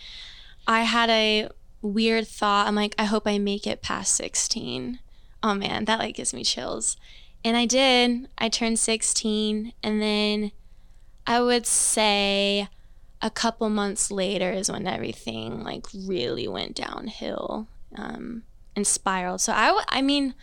I 0.67 0.83
had 0.83 1.09
a 1.09 1.49
weird 1.81 2.27
thought. 2.27 2.67
I'm 2.67 2.75
like, 2.75 2.95
I 2.97 3.05
hope 3.05 3.27
I 3.27 3.37
make 3.37 3.67
it 3.67 3.81
past 3.81 4.15
16. 4.15 4.99
Oh 5.43 5.53
man, 5.53 5.85
that 5.85 5.99
like 5.99 6.15
gives 6.15 6.33
me 6.33 6.43
chills. 6.43 6.97
And 7.45 7.55
I 7.55 7.67
did. 7.67 8.27
I 8.39 8.49
turned 8.49 8.79
16. 8.79 9.71
And 9.83 10.01
then 10.01 10.51
I 11.27 11.39
would 11.41 11.67
say 11.67 12.67
a 13.21 13.29
couple 13.29 13.69
months 13.69 14.09
later 14.09 14.51
is 14.51 14.71
when 14.71 14.87
everything 14.87 15.63
like 15.63 15.85
really 15.93 16.47
went 16.47 16.75
downhill 16.75 17.67
um, 17.95 18.41
and 18.75 18.85
spiraled. 18.85 19.41
So 19.41 19.53
I, 19.53 19.67
w- 19.67 19.85
I 19.87 20.01
mean, 20.01 20.33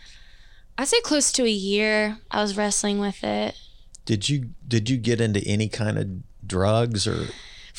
I'd 0.77 0.87
say 0.87 1.01
close 1.01 1.33
to 1.33 1.43
a 1.43 1.49
year. 1.49 2.19
I 2.31 2.41
was 2.41 2.55
wrestling 2.55 2.99
with 2.99 3.21
it. 3.21 3.59
Did 4.05 4.29
you 4.29 4.49
did 4.67 4.89
you 4.89 4.97
get 4.97 5.21
into 5.21 5.41
any 5.45 5.69
kind 5.69 5.97
of 5.97 6.07
drugs 6.45 7.07
or 7.07 7.27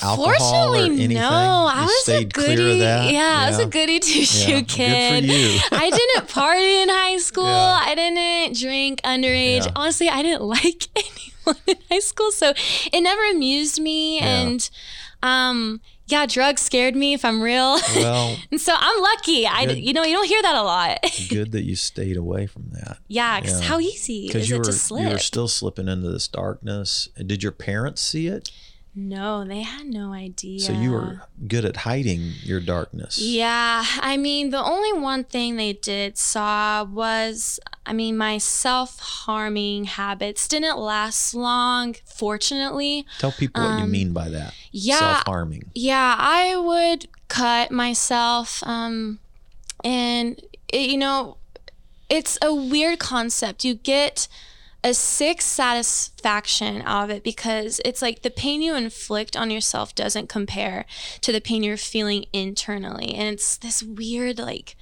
alcohol 0.03 0.25
Fortunately, 0.25 0.81
or 0.81 0.93
anything? 0.93 1.15
no. 1.17 1.31
I 1.31 1.77
You 1.81 1.83
was 1.87 1.93
a 1.93 2.03
stayed 2.03 2.35
clear 2.35 2.51
of 2.53 2.57
goody. 2.57 2.79
that? 2.81 3.13
Yeah, 3.13 3.43
I 3.45 3.49
was 3.51 3.59
a 3.59 3.67
goody 3.67 4.01
two 4.01 4.21
Yeah, 4.21 4.25
shoe 4.25 4.53
good 4.63 4.71
for 4.71 4.77
kid. 4.77 5.25
you. 5.25 5.59
I 5.73 5.91
didn't 5.91 6.29
party 6.29 6.83
in 6.83 6.89
high 6.89 7.19
school. 7.19 7.45
Yeah. 7.45 7.81
I 7.83 7.95
didn't 7.95 8.57
drink 8.59 9.01
underage. 9.03 9.67
Yeah. 9.67 9.73
Honestly, 9.77 10.09
I 10.09 10.23
didn't 10.23 10.43
like 10.57 10.89
anyone 10.97 11.61
in 11.67 11.77
high 11.91 11.99
school, 12.01 12.31
so 12.33 12.53
it 12.93 13.01
never 13.01 13.23
amused 13.31 13.81
me. 13.81 14.19
Yeah. 14.19 14.27
And 14.43 14.71
um, 15.23 15.81
yeah, 16.07 16.27
drugs 16.27 16.61
scared 16.61 16.95
me. 16.95 17.15
If 17.15 17.25
I'm 17.25 17.41
real. 17.41 17.79
Well, 17.97 18.37
And 18.51 18.61
so 18.61 18.75
I'm 18.77 19.03
lucky. 19.03 19.47
I, 19.47 19.65
Good. 19.67 19.79
you 19.79 19.93
know, 19.95 20.03
you 20.05 20.13
don't 20.15 20.27
hear 20.29 20.43
that 20.43 20.55
a 20.57 20.63
lot. 20.63 20.99
good 21.31 21.53
that 21.53 21.63
you 21.65 21.77
stayed 21.77 22.17
away 22.19 22.47
from 22.47 22.65
that. 22.73 22.99
yeah, 23.09 23.41
'cause 23.41 23.61
Yeah. 23.61 23.67
how 23.69 23.81
easy 23.81 24.27
Because 24.27 24.43
is 24.43 24.51
you 24.51 24.57
it 24.57 24.59
were 24.59 24.65
to 24.65 24.71
you 24.73 24.77
slip? 24.77 25.13
were 25.13 25.19
still 25.19 25.49
slipping 25.49 25.89
into 25.89 26.11
this 26.11 26.29
darkness. 26.29 27.09
Did 27.25 27.43
your 27.43 27.53
parents 27.53 28.03
see 28.03 28.27
it? 28.27 28.51
No, 28.95 29.45
they 29.45 29.63
had 29.63 29.87
no 29.87 30.13
idea. 30.13 30.61
So 30.61 30.73
you 30.73 30.93
were 30.93 31.23
good 31.49 31.65
at 31.65 31.79
hiding 31.79 32.33
your 32.43 32.61
darkness. 32.61 33.19
Yeah, 33.19 33.85
I 34.01 34.17
mean, 34.17 34.51
the 34.51 34.63
only 34.63 34.93
one 34.99 35.25
thing 35.25 35.57
they 35.57 35.73
did 35.73 36.17
saw 36.17 36.85
was, 36.85 37.59
I 37.85 37.93
mean, 37.93 38.17
my 38.17 38.39
self 38.39 38.99
harming 39.01 39.85
habits 39.85 40.47
didn't 40.47 40.79
last 40.79 41.35
long, 41.35 41.97
fortunately. 42.05 43.05
Tell 43.19 43.33
people 43.33 43.63
what 43.63 43.79
you 43.79 43.85
Um, 43.85 43.91
mean 43.91 44.13
by 44.13 44.29
that. 44.29 44.55
yeah. 44.71 44.99
Self 44.99 45.23
harming. 45.27 45.71
Yeah, 45.75 46.15
I 46.19 46.57
would 46.57 47.09
cut 47.29 47.71
myself. 47.71 48.63
Um, 48.67 49.19
and, 49.83 50.41
it, 50.73 50.89
you 50.91 50.97
know, 50.97 51.37
it's 52.09 52.39
a 52.43 52.55
weird 52.55 52.99
concept. 53.01 53.65
You 53.65 53.75
get 53.75 54.29
a 54.85 54.93
sick 54.93 55.41
satisfaction 55.41 56.83
of 56.83 57.09
it 57.09 57.25
because 57.25 57.81
it's 57.87 58.03
like 58.03 58.21
the 58.21 58.31
pain 58.31 58.61
you 58.61 58.75
inflict 58.75 59.35
on 59.35 59.51
yourself 59.51 59.95
doesn't 59.95 60.29
compare 60.29 60.85
to 61.23 61.33
the 61.33 61.41
pain 61.41 61.63
you're 61.63 61.79
feeling 61.79 62.27
internally. 62.35 63.15
And 63.15 63.33
it's 63.33 63.57
this 63.57 63.83
weird, 63.83 64.39
like, 64.39 64.77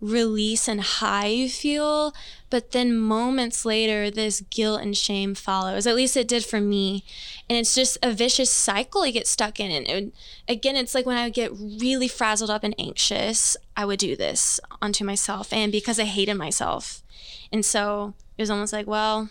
release 0.00 0.66
and 0.66 0.80
high 0.80 1.26
you 1.26 1.48
feel. 1.48 2.12
But 2.50 2.72
then 2.72 2.98
moments 2.98 3.64
later, 3.64 4.10
this 4.10 4.40
guilt 4.40 4.82
and 4.82 4.96
shame 4.96 5.36
follows. 5.36 5.86
At 5.86 5.94
least 5.94 6.16
it 6.16 6.26
did 6.26 6.44
for 6.44 6.60
me. 6.60 7.04
And 7.48 7.56
it's 7.56 7.76
just 7.76 7.98
a 8.02 8.10
vicious 8.10 8.50
cycle 8.50 9.06
you 9.06 9.12
get 9.12 9.28
stuck 9.28 9.60
in. 9.60 9.70
And 9.70 9.86
it 9.86 10.14
again, 10.48 10.74
it's 10.74 10.96
like 10.96 11.06
when 11.06 11.16
I 11.16 11.24
would 11.24 11.34
get 11.34 11.52
really 11.52 12.08
frazzled 12.08 12.50
up 12.50 12.64
and 12.64 12.74
anxious, 12.76 13.56
I 13.76 13.84
would 13.84 14.00
do 14.00 14.16
this 14.16 14.58
onto 14.82 15.04
myself. 15.04 15.52
And 15.52 15.70
because 15.70 16.00
I 16.00 16.04
hated 16.04 16.34
myself. 16.34 17.04
And 17.52 17.64
so 17.64 18.14
it 18.42 18.50
was 18.50 18.50
almost 18.50 18.72
like, 18.72 18.88
well, 18.88 19.30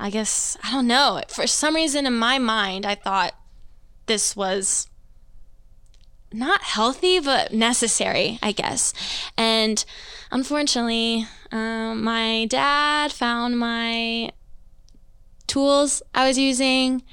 I 0.00 0.10
guess, 0.10 0.56
I 0.64 0.72
don't 0.72 0.88
know. 0.88 1.22
For 1.28 1.46
some 1.46 1.76
reason 1.76 2.04
in 2.04 2.18
my 2.18 2.36
mind, 2.36 2.84
I 2.84 2.96
thought 2.96 3.32
this 4.06 4.34
was 4.34 4.88
not 6.32 6.62
healthy, 6.62 7.20
but 7.20 7.52
necessary, 7.52 8.40
I 8.42 8.50
guess. 8.50 8.92
And 9.36 9.84
unfortunately, 10.32 11.28
um, 11.52 12.02
my 12.02 12.46
dad 12.46 13.12
found 13.12 13.56
my 13.56 14.32
tools 15.46 16.02
I 16.12 16.26
was 16.26 16.36
using, 16.36 17.04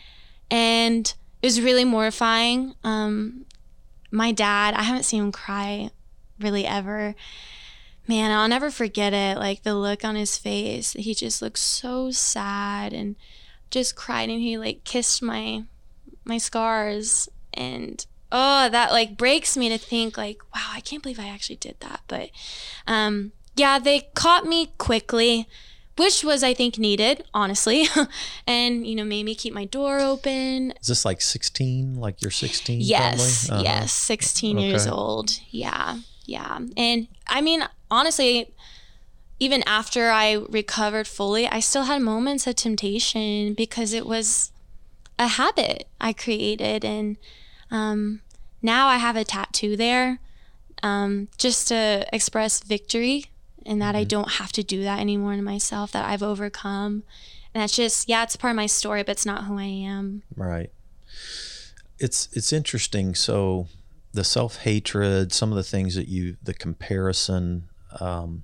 and 0.49 1.13
it 1.43 1.45
was 1.45 1.61
really 1.61 1.85
mortifying. 1.85 2.73
Um, 2.83 3.45
my 4.09 4.31
dad, 4.31 4.73
I 4.73 4.81
haven't 4.81 5.03
seen 5.03 5.21
him 5.21 5.31
cry 5.31 5.91
really 6.39 6.65
ever. 6.65 7.13
Man, 8.09 8.31
I'll 8.31 8.47
never 8.47 8.71
forget 8.71 9.13
it. 9.13 9.37
Like 9.37 9.61
the 9.61 9.75
look 9.75 10.03
on 10.03 10.15
his 10.15 10.35
face, 10.35 10.93
he 10.93 11.13
just 11.13 11.43
looked 11.43 11.59
so 11.59 12.09
sad 12.09 12.91
and 12.91 13.15
just 13.69 13.95
cried, 13.95 14.29
and 14.29 14.41
he 14.41 14.57
like 14.57 14.83
kissed 14.83 15.21
my 15.21 15.63
my 16.25 16.39
scars 16.39 17.29
and 17.53 18.07
oh 18.31 18.67
that 18.69 18.91
like 18.91 19.15
breaks 19.15 19.55
me 19.55 19.69
to 19.69 19.77
think 19.77 20.15
like 20.17 20.39
wow 20.53 20.69
i 20.73 20.79
can't 20.79 21.01
believe 21.01 21.19
i 21.19 21.27
actually 21.27 21.55
did 21.55 21.75
that 21.79 22.01
but 22.07 22.29
um 22.85 23.31
yeah 23.55 23.79
they 23.79 24.01
caught 24.13 24.45
me 24.45 24.67
quickly 24.77 25.47
which 25.97 26.23
was 26.23 26.43
i 26.43 26.53
think 26.53 26.77
needed 26.77 27.23
honestly 27.33 27.87
and 28.47 28.85
you 28.85 28.95
know 28.95 29.03
made 29.03 29.25
me 29.25 29.33
keep 29.33 29.53
my 29.55 29.65
door 29.65 29.99
open 29.99 30.71
Is 30.79 30.87
this 30.87 31.03
like 31.05 31.19
16? 31.19 31.95
Like 31.95 32.21
you're 32.21 32.29
16? 32.29 32.81
yes? 32.81 33.49
Uh-huh. 33.49 33.63
yes 33.63 33.91
16 33.91 34.59
years 34.59 34.85
old 34.85 35.39
yeah 35.49 35.97
yeah 36.25 36.59
and 36.77 37.07
i 37.25 37.41
mean 37.41 37.63
honestly 37.89 38.53
even 39.39 39.63
after 39.65 40.09
i 40.09 40.33
recovered 40.49 41.07
fully 41.07 41.47
i 41.47 41.59
still 41.59 41.83
had 41.83 42.01
moments 42.01 42.45
of 42.47 42.55
temptation 42.55 43.53
because 43.53 43.93
it 43.93 44.05
was 44.05 44.51
a 45.17 45.27
habit 45.27 45.87
i 45.99 46.13
created 46.13 46.83
and 46.85 47.17
um, 47.71 48.21
now 48.61 48.87
i 48.87 48.97
have 48.97 49.15
a 49.15 49.23
tattoo 49.23 49.75
there 49.75 50.19
um, 50.81 51.27
just 51.37 51.67
to 51.67 52.05
express 52.13 52.63
victory 52.63 53.25
and 53.65 53.81
that 53.81 53.95
i 53.95 54.03
don't 54.03 54.33
have 54.33 54.51
to 54.51 54.63
do 54.63 54.81
that 54.83 54.99
anymore 54.99 55.35
to 55.35 55.41
myself 55.41 55.91
that 55.91 56.05
i've 56.05 56.23
overcome 56.23 57.03
and 57.53 57.61
that's 57.61 57.75
just 57.75 58.07
yeah 58.09 58.23
it's 58.23 58.35
part 58.35 58.51
of 58.51 58.55
my 58.55 58.65
story 58.65 59.03
but 59.03 59.11
it's 59.11 59.25
not 59.25 59.45
who 59.45 59.57
i 59.57 59.63
am 59.63 60.23
Right. 60.35 60.71
It's 61.99 62.29
it's 62.31 62.53
interesting. 62.53 63.15
So 63.15 63.67
the 64.13 64.23
self 64.23 64.59
hatred, 64.59 65.33
some 65.33 65.51
of 65.51 65.55
the 65.57 65.63
things 65.63 65.95
that 65.95 66.07
you, 66.07 66.37
the 66.41 66.53
comparison. 66.53 67.68
Um, 67.99 68.43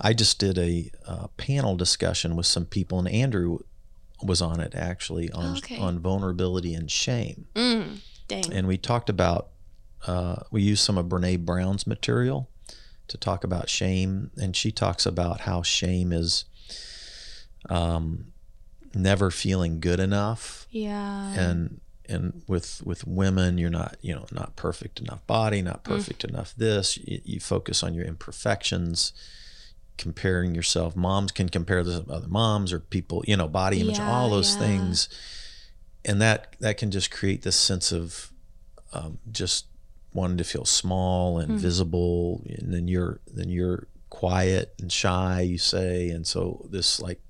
I 0.00 0.12
just 0.12 0.38
did 0.38 0.58
a, 0.58 0.90
uh 1.06 1.26
panel 1.36 1.76
discussion 1.76 2.34
with 2.36 2.46
some 2.46 2.64
people, 2.66 2.98
and 2.98 3.08
Andrew 3.08 3.58
was 4.22 4.40
on 4.42 4.60
it 4.60 4.74
actually 4.74 5.30
on 5.32 5.56
Okay. 5.58 5.76
on 5.78 5.98
vulnerability 5.98 6.74
and 6.74 6.90
shame, 6.90 7.46
mm, 7.54 7.98
dang 8.28 8.52
and 8.52 8.66
we 8.66 8.76
talked 8.78 9.08
about. 9.10 9.48
Uh, 10.06 10.36
we 10.50 10.60
used 10.62 10.84
some 10.84 10.98
of 10.98 11.06
Brene 11.06 11.44
Brown's 11.46 11.86
material 11.86 12.50
to 13.08 13.16
talk 13.16 13.42
about 13.44 13.68
shame, 13.70 14.30
and 14.36 14.54
she 14.54 14.70
talks 14.70 15.06
about 15.06 15.40
how 15.42 15.62
shame 15.62 16.12
is 16.12 16.44
um, 17.70 18.26
never 18.94 19.30
feeling 19.30 19.80
good 19.80 19.98
enough 20.00 20.66
yeah 20.70 21.32
and 21.34 21.80
and 22.08 22.42
with 22.46 22.82
with 22.84 23.06
women 23.06 23.56
you're 23.58 23.70
not 23.70 23.96
you 24.02 24.14
know 24.14 24.26
not 24.30 24.56
perfect 24.56 25.00
enough 25.00 25.26
body 25.26 25.62
not 25.62 25.84
perfect 25.84 26.24
enough 26.24 26.54
this. 26.56 26.98
You, 26.98 27.20
you 27.24 27.40
focus 27.40 27.82
on 27.82 27.94
your 27.94 28.04
imperfections. 28.04 29.12
Comparing 29.96 30.56
yourself 30.56 30.96
moms 30.96 31.30
can 31.30 31.48
compare 31.48 31.84
this 31.84 32.00
to 32.00 32.12
other 32.12 32.26
moms 32.26 32.72
or 32.72 32.80
people 32.80 33.22
you 33.28 33.36
know 33.36 33.46
body 33.46 33.80
image 33.80 33.98
Yeah, 34.00 34.10
all 34.10 34.28
those 34.28 34.52
yeah. 34.54 34.66
things. 34.66 35.08
And 36.04 36.20
that 36.20 36.56
that 36.60 36.76
can 36.78 36.90
just 36.90 37.10
create 37.10 37.42
this 37.42 37.56
sense 37.56 37.92
of 37.92 38.30
um, 38.92 39.18
just 39.30 39.66
wanting 40.12 40.36
to 40.38 40.44
feel 40.44 40.64
small 40.64 41.38
and 41.38 41.58
visible 41.58 42.42
and 42.58 42.72
then 42.74 42.86
you're 42.88 43.20
then 43.32 43.48
you're 43.48 43.86
quiet 44.10 44.74
and 44.80 44.92
shy, 44.92 45.40
you 45.40 45.58
say, 45.58 46.10
and 46.10 46.26
so 46.26 46.66
this 46.70 47.00
like 47.00 47.20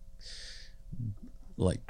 like 1.56 1.80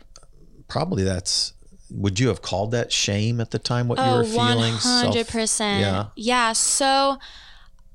probably 0.68 1.02
that's 1.04 1.53
would 1.94 2.18
you 2.20 2.28
have 2.28 2.42
called 2.42 2.70
that 2.72 2.92
shame 2.92 3.40
at 3.40 3.50
the 3.52 3.58
time 3.58 3.88
what 3.88 3.98
you 3.98 4.04
Oh, 4.04 4.16
were 4.18 4.24
feeling? 4.24 4.74
100%. 4.74 5.80
yeah. 5.80 6.06
Yeah. 6.16 6.52
So 6.52 7.18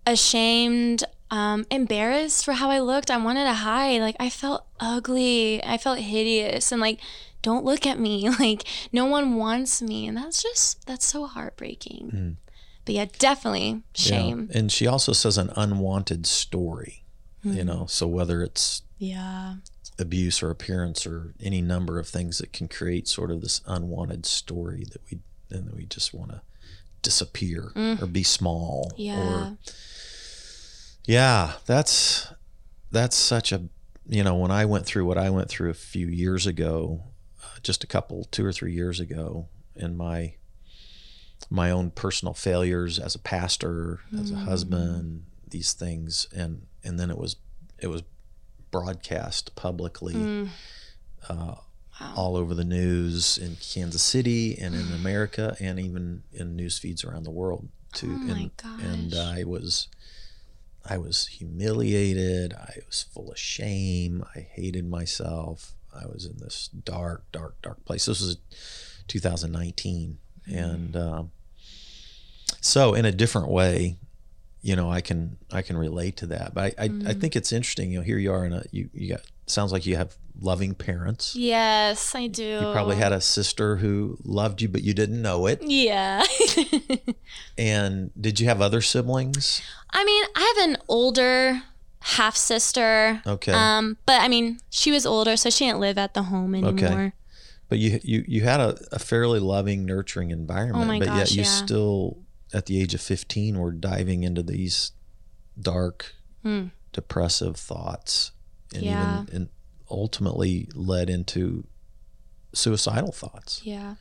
ashamed, 0.05 1.03
um, 1.31 1.65
embarrassed 1.69 2.43
for 2.45 2.53
how 2.53 2.69
I 2.69 2.79
looked. 2.79 3.11
I 3.11 3.17
wanted 3.17 3.43
to 3.43 3.53
hide. 3.53 4.01
Like, 4.01 4.15
I 4.19 4.29
felt 4.29 4.65
ugly. 4.79 5.63
I 5.63 5.77
felt 5.77 5.99
hideous. 5.99 6.71
And, 6.71 6.81
like, 6.81 6.99
don't 7.41 7.63
look 7.65 7.85
at 7.85 7.99
me. 7.99 8.29
Like, 8.39 8.63
no 8.91 9.05
one 9.05 9.35
wants 9.35 9.81
me. 9.81 10.07
And 10.07 10.17
that's 10.17 10.41
just, 10.41 10.85
that's 10.87 11.05
so 11.05 11.25
heartbreaking. 11.27 12.37
But 12.85 12.95
yeah, 12.95 13.05
definitely 13.19 13.71
Hmm. 13.71 13.79
Yeah. 13.95 14.03
shame. 14.07 14.49
And 14.53 14.71
she 14.71 14.87
also 14.87 15.13
says 15.13 15.37
an 15.37 15.51
unwanted 15.55 16.25
story, 16.25 17.03
Hmm. 17.43 17.53
you 17.53 17.63
know, 17.63 17.85
so 17.87 18.07
whether 18.07 18.41
it's 18.41 18.81
Yeah. 18.97 19.55
Abuse 19.99 20.41
or 20.41 20.49
appearance 20.49 21.05
or 21.05 21.33
any 21.41 21.61
number 21.61 21.99
of 21.99 22.07
things 22.07 22.37
that 22.39 22.53
can 22.53 22.67
create 22.67 23.07
sort 23.07 23.29
of 23.31 23.41
this 23.41 23.61
unwanted 23.67 24.25
story 24.25 24.85
that 24.91 25.01
we 25.11 25.19
and 25.51 25.67
that 25.67 25.75
we 25.75 25.85
just 25.85 26.13
want 26.13 26.31
to 26.31 26.41
disappear 27.01 27.71
or 27.75 28.05
be 28.07 28.23
small 28.23 28.91
Mm. 28.91 28.93
Yeah. 28.97 29.19
or 29.49 29.57
yeah 31.05 31.53
that's 31.65 32.27
that's 32.91 33.15
such 33.15 33.51
a 33.51 33.63
you 34.07 34.23
know 34.23 34.35
when 34.35 34.51
i 34.51 34.65
went 34.65 34.85
through 34.85 35.05
what 35.05 35.17
i 35.17 35.29
went 35.29 35.49
through 35.49 35.69
a 35.69 35.73
few 35.75 36.07
years 36.07 36.45
ago 36.45 37.03
uh, 37.43 37.59
just 37.63 37.83
a 37.83 37.87
couple 37.87 38.25
two 38.25 38.45
or 38.45 38.51
three 38.51 38.73
years 38.73 38.99
ago 38.99 39.47
in 39.75 39.95
my 39.95 40.33
my 41.49 41.71
own 41.71 41.89
personal 41.91 42.33
failures 42.33 42.99
as 42.99 43.15
a 43.15 43.19
pastor 43.19 44.01
as 44.19 44.31
a 44.31 44.35
husband 44.35 45.23
these 45.49 45.73
things 45.73 46.27
and 46.35 46.65
and 46.83 46.99
then 46.99 47.09
it 47.09 47.17
was 47.17 47.37
it 47.79 47.87
was 47.87 48.03
broadcast 48.71 49.55
publicly 49.55 50.13
Mm. 50.15 50.49
uh, 51.27 51.55
all 52.15 52.35
over 52.37 52.53
the 52.53 52.63
news 52.63 53.37
in 53.37 53.57
Kansas 53.57 54.01
City 54.01 54.57
and 54.57 54.73
in 54.73 54.93
America 54.93 55.55
and 55.59 55.79
even 55.79 56.23
in 56.31 56.55
news 56.55 56.79
feeds 56.79 57.03
around 57.03 57.23
the 57.23 57.31
world 57.31 57.67
too. 57.93 58.11
Oh 58.13 58.17
my 58.19 58.51
and, 58.81 59.13
and. 59.13 59.15
I 59.15 59.43
was 59.43 59.87
I 60.85 60.97
was 60.97 61.27
humiliated. 61.27 62.53
I 62.53 62.77
was 62.87 63.03
full 63.03 63.29
of 63.31 63.37
shame. 63.37 64.23
I 64.35 64.39
hated 64.39 64.89
myself. 64.89 65.73
I 65.93 66.05
was 66.07 66.25
in 66.25 66.37
this 66.37 66.69
dark, 66.69 67.25
dark, 67.31 67.61
dark 67.61 67.83
place. 67.83 68.05
This 68.05 68.21
was 68.21 68.37
2019, 69.07 70.19
and 70.45 70.95
um, 70.95 71.31
so 72.61 72.93
in 72.93 73.05
a 73.05 73.11
different 73.11 73.49
way, 73.49 73.97
you 74.61 74.75
know, 74.75 74.91
I 74.91 75.01
can 75.01 75.37
I 75.51 75.61
can 75.61 75.77
relate 75.77 76.17
to 76.17 76.27
that. 76.27 76.53
But 76.53 76.75
I 76.77 76.85
I, 76.85 76.89
I 77.07 77.13
think 77.13 77.35
it's 77.35 77.51
interesting. 77.51 77.91
You 77.91 77.99
know, 77.99 78.03
here 78.03 78.17
you 78.17 78.31
are 78.31 78.45
in 78.45 78.53
a 78.53 78.63
you 78.71 78.89
you 78.93 79.09
got 79.09 79.21
sounds 79.45 79.71
like 79.71 79.85
you 79.85 79.95
have 79.95 80.15
loving 80.41 80.73
parents. 80.75 81.35
Yes, 81.35 82.15
I 82.15 82.27
do. 82.27 82.43
You 82.43 82.71
probably 82.71 82.95
had 82.95 83.11
a 83.11 83.21
sister 83.21 83.77
who 83.77 84.17
loved 84.23 84.61
you, 84.61 84.69
but 84.69 84.83
you 84.83 84.93
didn't 84.93 85.21
know 85.21 85.47
it. 85.47 85.61
Yeah. 85.61 86.23
And 87.57 88.11
did 88.19 88.39
you 88.39 88.47
have 88.47 88.61
other 88.61 88.81
siblings? 88.81 89.61
I 89.91 90.05
mean, 90.05 90.23
I 90.35 90.53
have 90.55 90.69
an 90.69 90.77
older 90.87 91.61
half 92.01 92.35
sister. 92.35 93.21
Okay. 93.25 93.51
Um, 93.51 93.97
but 94.05 94.21
I 94.21 94.27
mean, 94.27 94.59
she 94.69 94.91
was 94.91 95.05
older, 95.05 95.35
so 95.37 95.49
she 95.49 95.65
didn't 95.65 95.79
live 95.79 95.97
at 95.97 96.13
the 96.13 96.23
home 96.23 96.55
anymore. 96.55 96.73
Okay. 96.73 97.11
But 97.67 97.77
you 97.77 97.99
you 98.03 98.23
you 98.27 98.41
had 98.41 98.59
a, 98.59 98.77
a 98.91 98.99
fairly 98.99 99.39
loving, 99.39 99.85
nurturing 99.85 100.31
environment. 100.31 100.83
Oh 100.83 100.87
my 100.87 100.99
but 100.99 101.15
yet 101.15 101.31
you 101.31 101.43
yeah. 101.43 101.49
still, 101.49 102.17
at 102.53 102.65
the 102.65 102.81
age 102.81 102.93
of 102.93 103.01
fifteen, 103.01 103.57
were 103.59 103.71
diving 103.71 104.23
into 104.23 104.41
these 104.43 104.91
dark, 105.59 106.15
Mm. 106.43 106.71
depressive 106.93 107.55
thoughts, 107.57 108.31
and 108.73 108.83
Yeah. 108.83 109.23
even 109.23 109.35
and 109.35 109.49
ultimately 109.91 110.67
led 110.73 111.09
into 111.09 111.65
suicidal 112.53 113.11
thoughts, 113.11 113.61
Yeah. 113.63 113.95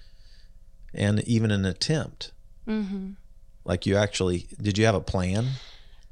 and 0.94 1.20
even 1.26 1.50
an 1.50 1.64
attempt. 1.64 2.32
Mm-hmm. 2.66 3.12
Like 3.64 3.86
you 3.86 3.96
actually 3.96 4.48
did 4.60 4.78
you 4.78 4.86
have 4.86 4.94
a 4.94 5.00
plan? 5.00 5.52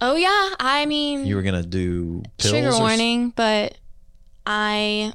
Oh 0.00 0.16
yeah. 0.16 0.54
I 0.60 0.84
mean, 0.86 1.24
You 1.26 1.36
were 1.36 1.42
gonna 1.42 1.62
do 1.62 2.22
pills. 2.38 2.50
trigger 2.52 2.68
or 2.68 2.74
s- 2.74 2.78
warning, 2.80 3.30
but 3.30 3.78
I 4.44 5.14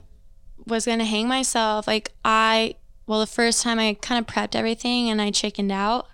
was 0.66 0.86
gonna 0.86 1.06
hang 1.06 1.28
myself. 1.28 1.86
Like 1.88 2.14
I, 2.26 2.76
well, 3.06 3.20
the 3.20 3.28
first 3.28 3.62
time 3.62 3.78
I 3.80 3.96
kind 4.02 4.20
of 4.20 4.34
prepped 4.34 4.56
everything 4.56 5.10
and 5.10 5.22
I 5.22 5.32
chickened 5.32 5.72
out. 5.72 6.08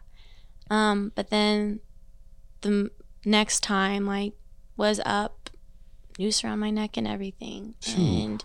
Um, 0.69 1.11
but 1.15 1.29
then 1.29 1.79
the 2.61 2.91
next 3.25 3.61
time, 3.61 4.05
like, 4.05 4.33
was 4.75 4.99
up, 5.05 5.49
noose 6.19 6.43
around 6.43 6.59
my 6.59 6.69
neck 6.69 6.97
and 6.97 7.07
everything, 7.07 7.75
and 7.97 8.43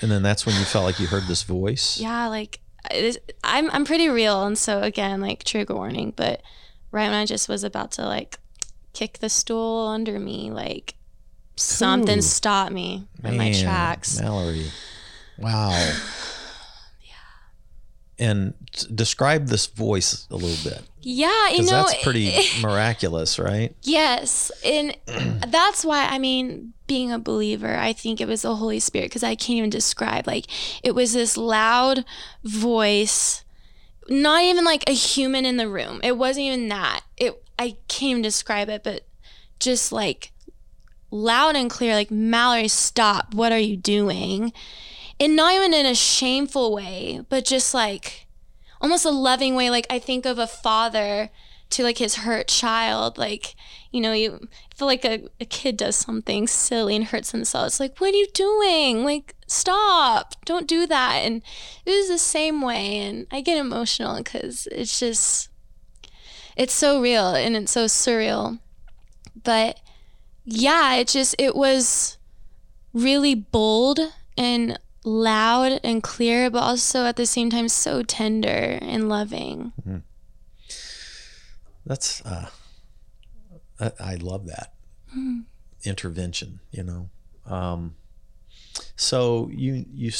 And 0.00 0.10
then 0.10 0.22
that's 0.22 0.46
when 0.46 0.54
you 0.56 0.64
felt 0.64 0.84
like 0.84 1.00
you 1.00 1.06
heard 1.06 1.24
this 1.26 1.42
voice. 1.42 1.98
yeah, 2.00 2.28
like 2.28 2.60
it 2.90 3.04
is, 3.04 3.18
I'm 3.44 3.70
I'm 3.70 3.84
pretty 3.84 4.08
real, 4.08 4.44
and 4.44 4.56
so 4.56 4.80
again, 4.82 5.20
like 5.20 5.44
trigger 5.44 5.74
warning. 5.74 6.12
But 6.14 6.42
right 6.90 7.08
when 7.08 7.14
I 7.14 7.26
just 7.26 7.48
was 7.48 7.64
about 7.64 7.92
to 7.92 8.04
like 8.04 8.38
kick 8.92 9.18
the 9.18 9.28
stool 9.28 9.86
under 9.88 10.18
me, 10.18 10.50
like 10.50 10.94
something 11.56 12.18
Ooh. 12.18 12.22
stopped 12.22 12.72
me 12.72 13.06
in 13.24 13.36
my 13.36 13.52
tracks. 13.52 14.20
Mallory. 14.20 14.70
Wow. 15.38 15.94
And 18.18 18.54
describe 18.92 19.46
this 19.46 19.66
voice 19.66 20.26
a 20.30 20.36
little 20.36 20.70
bit. 20.70 20.82
Yeah, 21.00 21.50
you 21.50 21.58
know, 21.58 21.84
that's 21.84 22.02
pretty 22.02 22.32
miraculous, 22.60 23.38
right? 23.38 23.74
yes, 23.82 24.50
and 24.64 24.96
that's 25.48 25.84
why 25.84 26.06
I 26.06 26.18
mean, 26.18 26.72
being 26.86 27.12
a 27.12 27.18
believer, 27.18 27.76
I 27.76 27.92
think 27.92 28.20
it 28.20 28.26
was 28.26 28.42
the 28.42 28.56
Holy 28.56 28.80
Spirit 28.80 29.06
because 29.06 29.22
I 29.22 29.36
can't 29.36 29.58
even 29.58 29.70
describe. 29.70 30.26
Like, 30.26 30.46
it 30.82 30.94
was 30.94 31.12
this 31.12 31.36
loud 31.36 32.04
voice, 32.42 33.44
not 34.08 34.42
even 34.42 34.64
like 34.64 34.88
a 34.88 34.92
human 34.92 35.44
in 35.46 35.56
the 35.56 35.68
room. 35.68 36.00
It 36.02 36.18
wasn't 36.18 36.46
even 36.46 36.68
that. 36.70 37.02
It 37.16 37.40
I 37.58 37.76
can't 37.86 38.10
even 38.10 38.22
describe 38.22 38.68
it, 38.68 38.82
but 38.82 39.06
just 39.60 39.92
like 39.92 40.32
loud 41.10 41.56
and 41.56 41.70
clear, 41.70 41.94
like 41.94 42.10
Mallory, 42.10 42.68
stop! 42.68 43.34
What 43.34 43.52
are 43.52 43.58
you 43.58 43.76
doing? 43.76 44.52
And 45.20 45.34
not 45.34 45.52
even 45.54 45.74
in 45.74 45.86
a 45.86 45.94
shameful 45.94 46.72
way, 46.72 47.24
but 47.28 47.44
just 47.44 47.74
like 47.74 48.26
almost 48.80 49.04
a 49.04 49.10
loving 49.10 49.54
way. 49.54 49.70
Like 49.70 49.86
I 49.90 49.98
think 49.98 50.26
of 50.26 50.38
a 50.38 50.46
father 50.46 51.30
to 51.70 51.82
like 51.82 51.98
his 51.98 52.16
hurt 52.16 52.48
child. 52.48 53.18
Like, 53.18 53.54
you 53.90 54.00
know, 54.00 54.12
you 54.12 54.48
feel 54.74 54.86
like 54.86 55.04
a, 55.04 55.24
a 55.40 55.44
kid 55.44 55.76
does 55.76 55.96
something 55.96 56.46
silly 56.46 56.96
and 56.96 57.06
hurts 57.06 57.32
themselves. 57.32 57.74
It's 57.74 57.80
like, 57.80 57.98
what 57.98 58.14
are 58.14 58.16
you 58.16 58.28
doing? 58.32 59.04
Like, 59.04 59.34
stop. 59.46 60.34
Don't 60.44 60.68
do 60.68 60.86
that. 60.86 61.16
And 61.16 61.42
it 61.84 61.90
was 61.90 62.08
the 62.08 62.18
same 62.18 62.62
way. 62.62 62.98
And 62.98 63.26
I 63.30 63.40
get 63.40 63.58
emotional 63.58 64.16
because 64.18 64.68
it's 64.70 64.98
just, 64.98 65.50
it's 66.56 66.74
so 66.74 67.00
real 67.00 67.34
and 67.34 67.56
it's 67.56 67.72
so 67.72 67.86
surreal. 67.86 68.60
But 69.42 69.80
yeah, 70.44 70.94
it 70.94 71.08
just, 71.08 71.34
it 71.38 71.54
was 71.54 72.18
really 72.92 73.34
bold 73.34 74.00
and 74.36 74.78
loud 75.08 75.80
and 75.82 76.02
clear, 76.02 76.50
but 76.50 76.62
also 76.62 77.04
at 77.04 77.16
the 77.16 77.26
same 77.26 77.50
time 77.50 77.68
so 77.68 78.02
tender 78.02 78.78
and 78.82 79.08
loving. 79.08 79.72
That's, 81.86 82.24
uh, 82.24 82.50
I, 83.80 83.92
I 83.98 84.14
love 84.16 84.46
that 84.46 84.74
intervention, 85.84 86.60
you 86.70 86.82
know. 86.82 87.10
Um, 87.46 87.94
so 88.96 89.48
you, 89.52 89.86
you, 89.94 90.12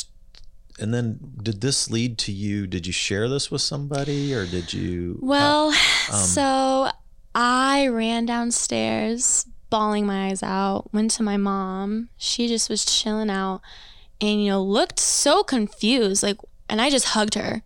and 0.81 0.95
then 0.95 1.19
did 1.43 1.61
this 1.61 1.91
lead 1.91 2.17
to 2.19 2.33
you? 2.33 2.67
Did 2.67 2.87
you 2.87 2.93
share 2.93 3.29
this 3.29 3.51
with 3.51 3.61
somebody 3.61 4.35
or 4.35 4.47
did 4.47 4.73
you? 4.73 5.19
Well, 5.21 5.73
so 5.73 6.89
I 7.35 7.89
ran 7.89 8.25
downstairs, 8.25 9.47
bawling 9.69 10.07
my 10.07 10.29
eyes 10.29 10.43
out, 10.43 10.93
went 10.95 11.11
to 11.13 11.23
my 11.23 11.37
mom. 11.37 12.09
She 12.17 12.49
just 12.49 12.71
was 12.71 12.85
chilling 12.87 13.29
out 13.29 13.61
and, 14.21 14.45
you 14.45 14.51
know, 14.51 14.63
looked 14.63 14.99
so 14.99 15.43
confused. 15.43 16.23
Like, 16.23 16.39
and 16.69 16.81
I 16.81 16.91
just 16.91 17.07
hugged 17.07 17.35
her 17.35 17.63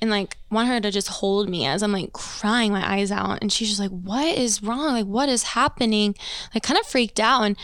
and, 0.00 0.10
like, 0.10 0.36
want 0.50 0.68
her 0.68 0.80
to 0.80 0.90
just 0.90 1.08
hold 1.08 1.48
me 1.48 1.66
as 1.66 1.82
I'm, 1.82 1.92
like, 1.92 2.12
crying 2.12 2.72
my 2.72 2.96
eyes 2.96 3.10
out. 3.10 3.38
And 3.40 3.52
she's 3.52 3.68
just 3.68 3.80
like, 3.80 3.90
What 3.90 4.36
is 4.36 4.62
wrong? 4.62 4.92
Like, 4.94 5.06
what 5.06 5.28
is 5.28 5.42
happening? 5.42 6.14
Like, 6.54 6.62
kind 6.62 6.78
of 6.78 6.86
freaked 6.86 7.20
out. 7.20 7.42
And, 7.42 7.56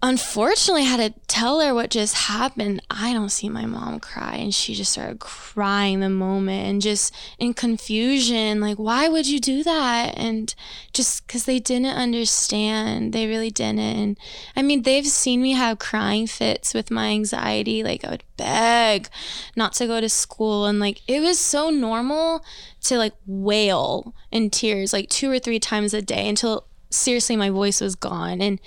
unfortunately 0.00 0.84
had 0.84 0.98
to 0.98 1.20
tell 1.26 1.60
her 1.60 1.74
what 1.74 1.90
just 1.90 2.14
happened. 2.14 2.80
I 2.88 3.12
don't 3.12 3.30
see 3.30 3.48
my 3.48 3.66
mom 3.66 3.98
cry 3.98 4.36
and 4.36 4.54
she 4.54 4.74
just 4.74 4.92
started 4.92 5.18
crying 5.18 5.98
the 5.98 6.08
moment 6.08 6.68
and 6.68 6.80
just 6.80 7.12
in 7.36 7.52
confusion 7.52 8.60
like 8.60 8.76
why 8.78 9.08
would 9.08 9.26
you 9.26 9.40
do 9.40 9.64
that? 9.64 10.16
And 10.16 10.54
just 10.92 11.26
cuz 11.26 11.44
they 11.44 11.58
didn't 11.58 11.96
understand. 11.96 13.12
They 13.12 13.26
really 13.26 13.50
didn't. 13.50 13.80
And 13.80 14.18
I 14.54 14.62
mean, 14.62 14.82
they've 14.82 15.06
seen 15.06 15.42
me 15.42 15.52
have 15.52 15.80
crying 15.80 16.28
fits 16.28 16.74
with 16.74 16.92
my 16.92 17.08
anxiety. 17.08 17.82
Like 17.82 18.04
I 18.04 18.10
would 18.10 18.24
beg 18.36 19.08
not 19.56 19.72
to 19.74 19.88
go 19.88 20.00
to 20.00 20.08
school 20.08 20.66
and 20.66 20.78
like 20.78 21.02
it 21.08 21.20
was 21.20 21.40
so 21.40 21.70
normal 21.70 22.44
to 22.82 22.98
like 22.98 23.14
wail 23.26 24.14
in 24.30 24.50
tears 24.50 24.92
like 24.92 25.08
two 25.08 25.28
or 25.28 25.40
three 25.40 25.58
times 25.58 25.92
a 25.92 26.00
day 26.00 26.28
until 26.28 26.66
seriously 26.88 27.36
my 27.36 27.50
voice 27.50 27.80
was 27.80 27.96
gone 27.96 28.40
and 28.40 28.60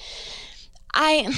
I 0.93 1.33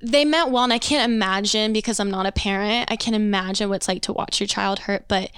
they 0.00 0.24
meant 0.24 0.50
well 0.50 0.64
and 0.64 0.72
I 0.72 0.78
can't 0.78 1.10
imagine 1.10 1.72
because 1.72 1.98
I'm 1.98 2.10
not 2.10 2.26
a 2.26 2.32
parent. 2.32 2.90
I 2.90 2.96
can't 2.96 3.16
imagine 3.16 3.68
what 3.68 3.76
it's 3.76 3.88
like 3.88 4.02
to 4.02 4.12
watch 4.12 4.40
your 4.40 4.46
child 4.46 4.80
hurt, 4.80 5.08
but 5.08 5.30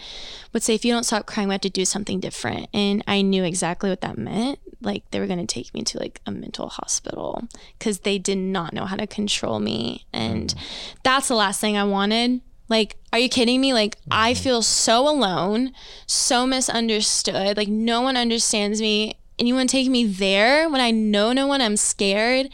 would 0.53 0.63
say 0.63 0.75
if 0.75 0.85
you 0.85 0.93
don't 0.93 1.05
stop 1.05 1.27
crying, 1.27 1.49
we 1.49 1.55
have 1.55 1.61
to 1.63 1.71
do 1.71 1.85
something 1.85 2.21
different. 2.21 2.69
And 2.75 3.05
I 3.07 3.23
knew 3.23 3.45
exactly 3.45 3.91
what 3.91 4.01
that 4.01 4.19
meant. 4.19 4.59
Like 4.81 5.09
they 5.11 5.21
were 5.21 5.27
going 5.27 5.45
to 5.45 5.47
take 5.47 5.73
me 5.75 5.83
to 5.83 5.99
like 5.99 6.21
a 6.27 6.31
mental 6.31 6.69
hospital 6.69 7.47
because 7.79 8.01
they 8.01 8.19
did 8.19 8.39
not 8.39 8.73
know 8.73 8.85
how 8.85 8.97
to 8.97 9.07
control 9.07 9.61
me. 9.61 10.07
And 10.13 10.55
mm. 10.55 10.59
that's 11.03 11.29
the 11.29 11.35
last 11.35 11.61
thing 11.61 11.77
I 11.77 11.85
wanted. 11.85 12.41
Like, 12.69 12.97
are 13.13 13.19
you 13.19 13.29
kidding 13.29 13.61
me? 13.61 13.73
Like, 13.73 13.97
I 14.11 14.33
mm-hmm. 14.33 14.43
feel 14.43 14.63
so 14.63 15.09
alone, 15.09 15.73
so 16.07 16.47
misunderstood. 16.47 17.57
Like, 17.57 17.69
no 17.69 18.03
one 18.03 18.17
understands 18.17 18.81
me. 18.81 19.15
And 19.39 19.47
you 19.47 19.55
want 19.55 19.71
to 19.71 19.77
take 19.77 19.89
me 19.89 20.05
there 20.05 20.69
when 20.69 20.81
I 20.81 20.91
know 20.91 21.33
no 21.33 21.47
one? 21.47 21.61
I'm 21.61 21.77
scared. 21.77 22.49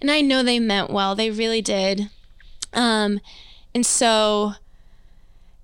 And 0.00 0.10
I 0.10 0.20
know 0.20 0.42
they 0.42 0.58
meant 0.58 0.90
well. 0.90 1.14
They 1.14 1.30
really 1.30 1.62
did. 1.62 2.10
Um, 2.72 3.20
and 3.74 3.84
so, 3.84 4.52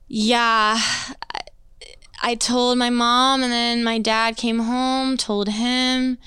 yeah, 0.09 0.77
I, 0.79 1.41
I 2.23 2.35
told 2.35 2.79
my 2.79 2.91
mom, 2.91 3.43
and 3.43 3.53
then 3.53 3.85
my 3.85 3.99
dad 3.99 4.37
came 4.37 4.61
home, 4.61 5.17
told 5.17 5.49
him. 5.49 6.19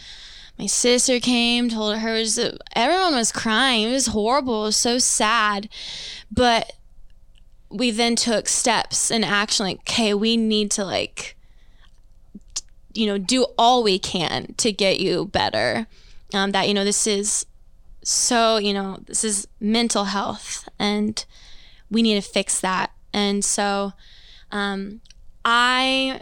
My 0.60 0.68
sister 0.68 1.20
came, 1.20 1.70
told 1.70 1.98
her. 1.98 2.14
Was, 2.14 2.40
everyone 2.76 3.16
was 3.16 3.32
crying. 3.32 3.90
It 3.90 3.92
was 3.92 4.08
horrible. 4.08 4.64
It 4.64 4.68
was 4.68 4.78
so 4.78 4.98
sad. 4.98 5.70
But 6.32 6.74
we 7.70 7.92
then 7.92 8.16
took 8.16 8.48
steps 8.48 9.12
in 9.12 9.24
action 9.24 9.66
like 9.66 9.80
okay 9.82 10.14
we 10.14 10.38
need 10.38 10.72
to 10.72 10.86
like 10.86 11.37
you 12.98 13.06
know 13.06 13.18
do 13.18 13.46
all 13.58 13.84
we 13.84 14.00
can 14.00 14.54
to 14.58 14.72
get 14.72 15.00
you 15.00 15.26
better. 15.26 15.88
Um, 16.34 16.52
that 16.52 16.68
you 16.68 16.74
know 16.74 16.84
this 16.84 17.08
is 17.08 17.46
so 18.04 18.58
you 18.58 18.74
know 18.74 18.98
this 19.06 19.24
is 19.24 19.48
mental 19.60 20.06
health 20.06 20.68
and 20.78 21.24
we 21.90 22.02
need 22.02 22.22
to 22.22 22.28
fix 22.28 22.60
that. 22.62 22.92
And 23.14 23.44
so 23.44 23.94
um, 24.52 25.02
i 25.46 26.22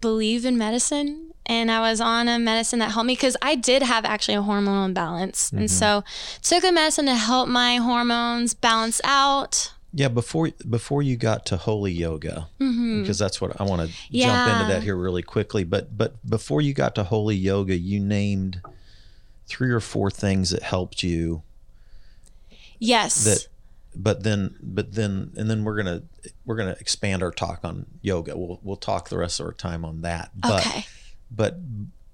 believe 0.00 0.44
in 0.44 0.58
medicine 0.58 1.32
and 1.46 1.70
i 1.70 1.80
was 1.80 2.00
on 2.00 2.28
a 2.28 2.38
medicine 2.38 2.78
that 2.78 2.90
helped 2.90 3.06
me 3.06 3.14
because 3.14 3.36
i 3.40 3.54
did 3.54 3.82
have 3.82 4.04
actually 4.04 4.34
a 4.34 4.42
hormonal 4.42 4.84
imbalance. 4.84 5.50
And 5.52 5.70
so 5.70 6.04
took 6.42 6.64
a 6.64 6.72
medicine 6.72 7.06
to 7.06 7.14
help 7.14 7.48
my 7.48 7.76
hormones 7.76 8.54
balance 8.54 9.00
out 9.04 9.71
Yeah, 9.94 10.08
before 10.08 10.50
before 10.68 11.02
you 11.02 11.16
got 11.16 11.46
to 11.46 11.56
holy 11.56 11.92
yoga, 11.92 12.48
mm-hmm. 12.58 13.02
because 13.02 13.18
that's 13.18 13.40
what 13.40 13.60
I 13.60 13.64
want 13.64 13.82
to 13.82 13.88
jump 14.10 14.52
into 14.52 14.72
that 14.72 14.82
here 14.82 14.96
really 14.96 15.22
quickly. 15.22 15.64
But 15.64 15.96
but 15.96 16.14
before 16.28 16.62
you 16.62 16.72
got 16.72 16.94
to 16.94 17.04
holy 17.04 17.36
yoga, 17.36 17.76
you 17.76 18.00
named 18.00 18.62
three 19.46 19.70
or 19.70 19.80
four 19.80 20.10
things 20.10 20.50
that 20.50 20.62
helped 20.62 21.02
you. 21.02 21.42
yes 22.78 23.24
That, 23.24 23.46
but 23.94 24.22
then 24.22 24.56
but 24.62 24.94
then 24.94 25.32
and 25.36 25.50
then 25.50 25.64
we're 25.64 25.76
gonna 25.76 26.02
we're 26.46 26.56
gonna 26.56 26.76
expand 26.80 27.22
our 27.22 27.30
talk 27.30 27.60
on 27.62 27.84
yoga. 28.00 28.36
We'll 28.36 28.60
we'll 28.62 28.76
talk 28.76 29.10
the 29.10 29.18
rest 29.18 29.40
of 29.40 29.46
our 29.46 29.52
time 29.52 29.84
on 29.84 30.00
that. 30.02 30.30
But 30.34 30.66
okay 30.66 30.86
but 31.34 31.58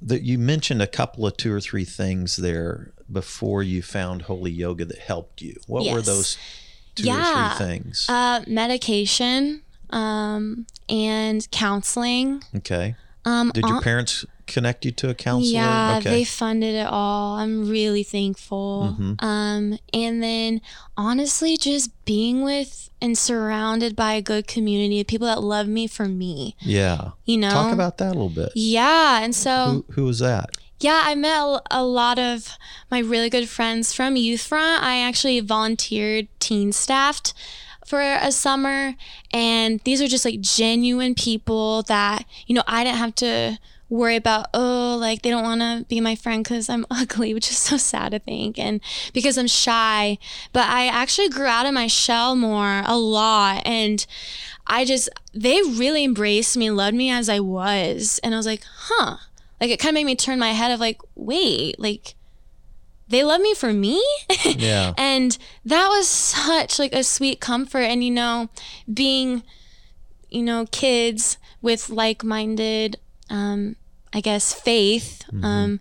that 0.00 0.22
you 0.22 0.38
mentioned 0.38 0.80
a 0.80 0.86
couple 0.86 1.26
of 1.26 1.36
two 1.36 1.52
or 1.52 1.60
three 1.60 1.84
things 1.84 2.36
there 2.36 2.92
before 3.10 3.62
you 3.62 3.82
found 3.82 4.22
holy 4.22 4.50
yoga 4.50 4.84
that 4.84 4.98
helped 4.98 5.42
you. 5.42 5.56
What 5.66 5.92
were 5.92 6.02
those 6.02 6.38
two 7.02 7.08
Yeah. 7.08 7.54
or 7.54 7.56
three 7.56 7.66
things? 7.66 8.06
Uh, 8.08 8.42
medication 8.46 9.62
um, 9.90 10.66
and 10.88 11.50
counseling. 11.50 12.42
okay. 12.56 12.94
Um, 13.24 13.50
Did 13.52 13.64
your 13.66 13.76
uh, 13.76 13.80
parents 13.82 14.24
connect 14.46 14.84
you 14.87 14.90
to 14.92 15.11
a 15.11 15.14
counselor? 15.14 15.52
yeah, 15.52 15.98
okay. 15.98 16.11
they 16.11 16.24
funded 16.24 16.74
it 16.74 16.87
all. 16.87 17.37
I'm 17.37 17.68
really 17.68 18.02
thankful. 18.02 18.96
Mhm. 18.98 19.22
Um, 19.22 19.78
and 19.92 20.22
then 20.22 20.61
honestly, 20.96 21.56
just 21.58 21.90
being 22.06 22.42
with 22.42 22.88
and 23.02 23.16
surrounded 23.18 23.94
by 23.94 24.14
a 24.14 24.22
good 24.22 24.46
community 24.46 25.00
of 25.00 25.06
people 25.06 25.26
that 25.26 25.42
love 25.42 25.68
me 25.68 25.87
for 25.87 26.06
me. 26.06 26.56
yeah. 26.61 27.11
You 27.26 27.37
know, 27.37 27.50
Talk 27.50 27.72
about 27.72 27.98
that 27.98 28.06
a 28.08 28.14
little 28.14 28.28
bit. 28.30 28.50
yeah. 28.54 29.20
And 29.22 29.34
so 29.34 29.84
Who, 29.88 29.92
who 29.92 30.04
was 30.04 30.18
that? 30.20 30.50
Yeah, 30.80 31.02
I 31.04 31.16
met 31.16 31.62
a, 31.72 31.82
lot 31.82 32.20
of 32.20 32.56
my 32.88 33.00
really 33.00 33.28
good 33.28 33.48
friends 33.48 33.92
from 33.92 34.14
Youth 34.14 34.42
Front. 34.42 34.84
I 34.84 34.98
actually 35.00 35.40
volunteered 35.40 36.28
teen 36.38 36.70
staffed 36.70 37.34
for 37.84 38.00
a 38.00 38.30
summer, 38.30 38.94
and 39.32 39.80
these 39.80 40.00
are 40.00 40.06
just 40.06 40.24
like 40.24 40.40
genuine 40.40 41.16
people 41.16 41.82
that, 41.84 42.26
you 42.46 42.54
know, 42.54 42.62
I 42.68 42.84
didn't 42.84 42.98
have 42.98 43.16
to 43.16 43.58
worry 43.88 44.14
about, 44.14 44.46
oh, 44.54 44.96
like 45.00 45.22
they 45.22 45.30
don't 45.30 45.42
want 45.42 45.62
to 45.62 45.84
be 45.88 46.00
my 46.00 46.14
friend 46.14 46.44
because 46.44 46.68
I'm 46.68 46.86
ugly, 46.92 47.34
which 47.34 47.50
is 47.50 47.58
so 47.58 47.76
sad 47.76 48.12
to 48.12 48.20
think, 48.20 48.56
and 48.56 48.80
because 49.12 49.36
I'm 49.36 49.48
shy. 49.48 50.16
But 50.52 50.68
I 50.68 50.86
actually 50.86 51.28
grew 51.28 51.46
out 51.46 51.66
of 51.66 51.74
my 51.74 51.88
shell 51.88 52.36
more 52.36 52.84
a 52.86 52.96
lot, 52.96 53.62
and 53.66 54.06
I 54.68 54.84
just, 54.84 55.08
they 55.34 55.60
really 55.60 56.04
embraced 56.04 56.56
me 56.56 56.70
loved 56.70 56.94
me 56.94 57.10
as 57.10 57.28
I 57.28 57.40
was. 57.40 58.20
And 58.22 58.32
I 58.32 58.36
was 58.36 58.46
like, 58.46 58.62
huh 58.64 59.16
like 59.61 59.71
it 59.71 59.79
kind 59.79 59.90
of 59.90 59.94
made 59.94 60.05
me 60.07 60.16
turn 60.16 60.38
my 60.38 60.53
head 60.53 60.71
of 60.71 60.81
like 60.81 61.01
wait 61.14 61.79
like 61.79 62.14
they 63.09 63.25
love 63.25 63.40
me 63.40 63.55
for 63.55 63.73
me? 63.73 64.03
Yeah. 64.44 64.92
and 64.99 65.37
that 65.64 65.88
was 65.88 66.07
such 66.09 66.79
like 66.79 66.92
a 66.92 67.03
sweet 67.03 67.40
comfort. 67.40 67.81
And 67.81 68.05
you 68.05 68.11
know 68.11 68.51
being 68.92 69.42
you 70.29 70.42
know 70.42 70.66
kids 70.71 71.38
with 71.62 71.88
like-minded 71.88 72.99
um 73.31 73.77
i 74.12 74.21
guess 74.21 74.53
faith 74.53 75.23
um 75.42 75.81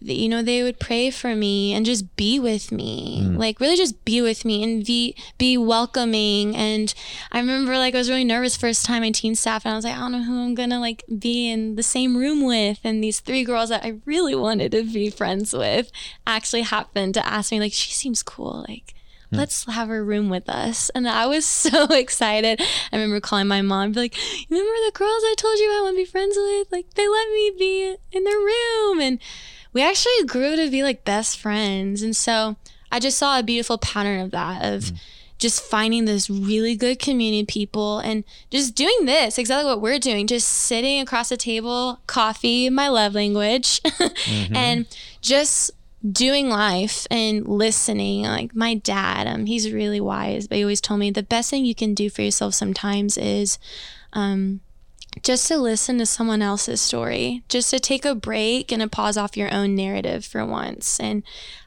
you 0.00 0.28
know 0.28 0.42
they 0.42 0.62
would 0.62 0.80
pray 0.80 1.10
for 1.10 1.36
me 1.36 1.72
and 1.74 1.84
just 1.84 2.16
be 2.16 2.40
with 2.40 2.72
me 2.72 3.22
mm. 3.22 3.36
like 3.36 3.60
really 3.60 3.76
just 3.76 4.04
be 4.04 4.22
with 4.22 4.44
me 4.44 4.62
and 4.62 4.84
be 4.84 5.14
be 5.36 5.58
welcoming 5.58 6.56
and 6.56 6.94
i 7.32 7.38
remember 7.38 7.76
like 7.76 7.94
i 7.94 7.98
was 7.98 8.08
really 8.08 8.24
nervous 8.24 8.56
first 8.56 8.84
time 8.84 9.02
in 9.02 9.12
teen 9.12 9.34
staff 9.34 9.64
and 9.64 9.72
i 9.72 9.76
was 9.76 9.84
like 9.84 9.94
i 9.94 9.98
don't 9.98 10.12
know 10.12 10.22
who 10.22 10.42
i'm 10.42 10.54
gonna 10.54 10.80
like 10.80 11.04
be 11.18 11.48
in 11.48 11.76
the 11.76 11.82
same 11.82 12.16
room 12.16 12.44
with 12.44 12.78
and 12.82 13.04
these 13.04 13.20
three 13.20 13.44
girls 13.44 13.68
that 13.68 13.84
i 13.84 13.94
really 14.06 14.34
wanted 14.34 14.72
to 14.72 14.82
be 14.84 15.10
friends 15.10 15.52
with 15.52 15.90
actually 16.26 16.62
happened 16.62 17.14
to 17.14 17.26
ask 17.26 17.52
me 17.52 17.60
like 17.60 17.72
she 17.72 17.92
seems 17.92 18.22
cool 18.22 18.64
like 18.68 18.94
hmm. 19.30 19.36
let's 19.36 19.64
have 19.64 19.88
her 19.88 20.04
room 20.04 20.28
with 20.28 20.48
us. 20.48 20.90
And 20.90 21.08
I 21.08 21.26
was 21.26 21.44
so 21.46 21.84
excited. 21.86 22.60
I 22.92 22.96
remember 22.96 23.20
calling 23.20 23.48
my 23.48 23.62
mom 23.62 23.92
be 23.92 24.00
like, 24.00 24.16
remember 24.48 24.72
the 24.86 24.92
girls 24.92 25.22
I 25.24 25.34
told 25.36 25.58
you 25.58 25.70
I 25.70 25.82
want 25.82 25.96
to 25.96 26.02
be 26.02 26.04
friends 26.04 26.36
with? 26.36 26.68
Like 26.70 26.94
they 26.94 27.08
let 27.08 27.28
me 27.30 27.52
be 27.58 27.96
in 28.12 28.24
their 28.24 28.38
room. 28.38 29.00
And 29.00 29.18
we 29.72 29.82
actually 29.82 30.24
grew 30.26 30.56
to 30.56 30.70
be 30.70 30.82
like 30.82 31.04
best 31.04 31.38
friends. 31.38 32.02
And 32.02 32.14
so 32.16 32.56
I 32.90 32.98
just 32.98 33.18
saw 33.18 33.38
a 33.38 33.42
beautiful 33.42 33.78
pattern 33.78 34.20
of 34.20 34.30
that, 34.32 34.64
of 34.64 34.92
just 35.38 35.62
finding 35.62 36.04
this 36.04 36.28
really 36.28 36.76
good 36.76 36.98
community 36.98 37.40
of 37.40 37.46
people 37.46 37.98
and 37.98 38.24
just 38.50 38.74
doing 38.74 39.06
this, 39.06 39.38
exactly 39.38 39.64
what 39.64 39.80
we're 39.80 39.98
doing, 39.98 40.26
just 40.26 40.48
sitting 40.48 41.00
across 41.00 41.30
the 41.30 41.36
table, 41.36 42.00
coffee, 42.06 42.68
my 42.68 42.88
love 42.88 43.14
language, 43.14 43.80
and 44.52 44.86
just 45.22 45.70
doing 46.12 46.48
life 46.48 47.06
and 47.10 47.46
listening. 47.46 48.22
Like 48.24 48.54
my 48.54 48.74
dad 48.74 49.26
um 49.26 49.46
he's 49.46 49.70
really 49.70 50.00
wise 50.00 50.46
but 50.48 50.56
he 50.56 50.64
always 50.64 50.80
told 50.80 51.00
me 51.00 51.10
the 51.10 51.22
best 51.22 51.50
thing 51.50 51.64
you 51.64 51.74
can 51.74 51.94
do 51.94 52.08
for 52.08 52.22
yourself 52.22 52.54
sometimes 52.54 53.18
is 53.18 53.58
um 54.14 54.60
just 55.22 55.48
to 55.48 55.56
listen 55.56 55.98
to 55.98 56.06
someone 56.06 56.40
else's 56.40 56.80
story 56.80 57.42
just 57.48 57.70
to 57.70 57.80
take 57.80 58.04
a 58.04 58.14
break 58.14 58.70
and 58.70 58.82
a 58.82 58.88
pause 58.88 59.16
off 59.16 59.36
your 59.36 59.52
own 59.52 59.74
narrative 59.74 60.24
for 60.24 60.44
once. 60.44 61.00
And 61.00 61.22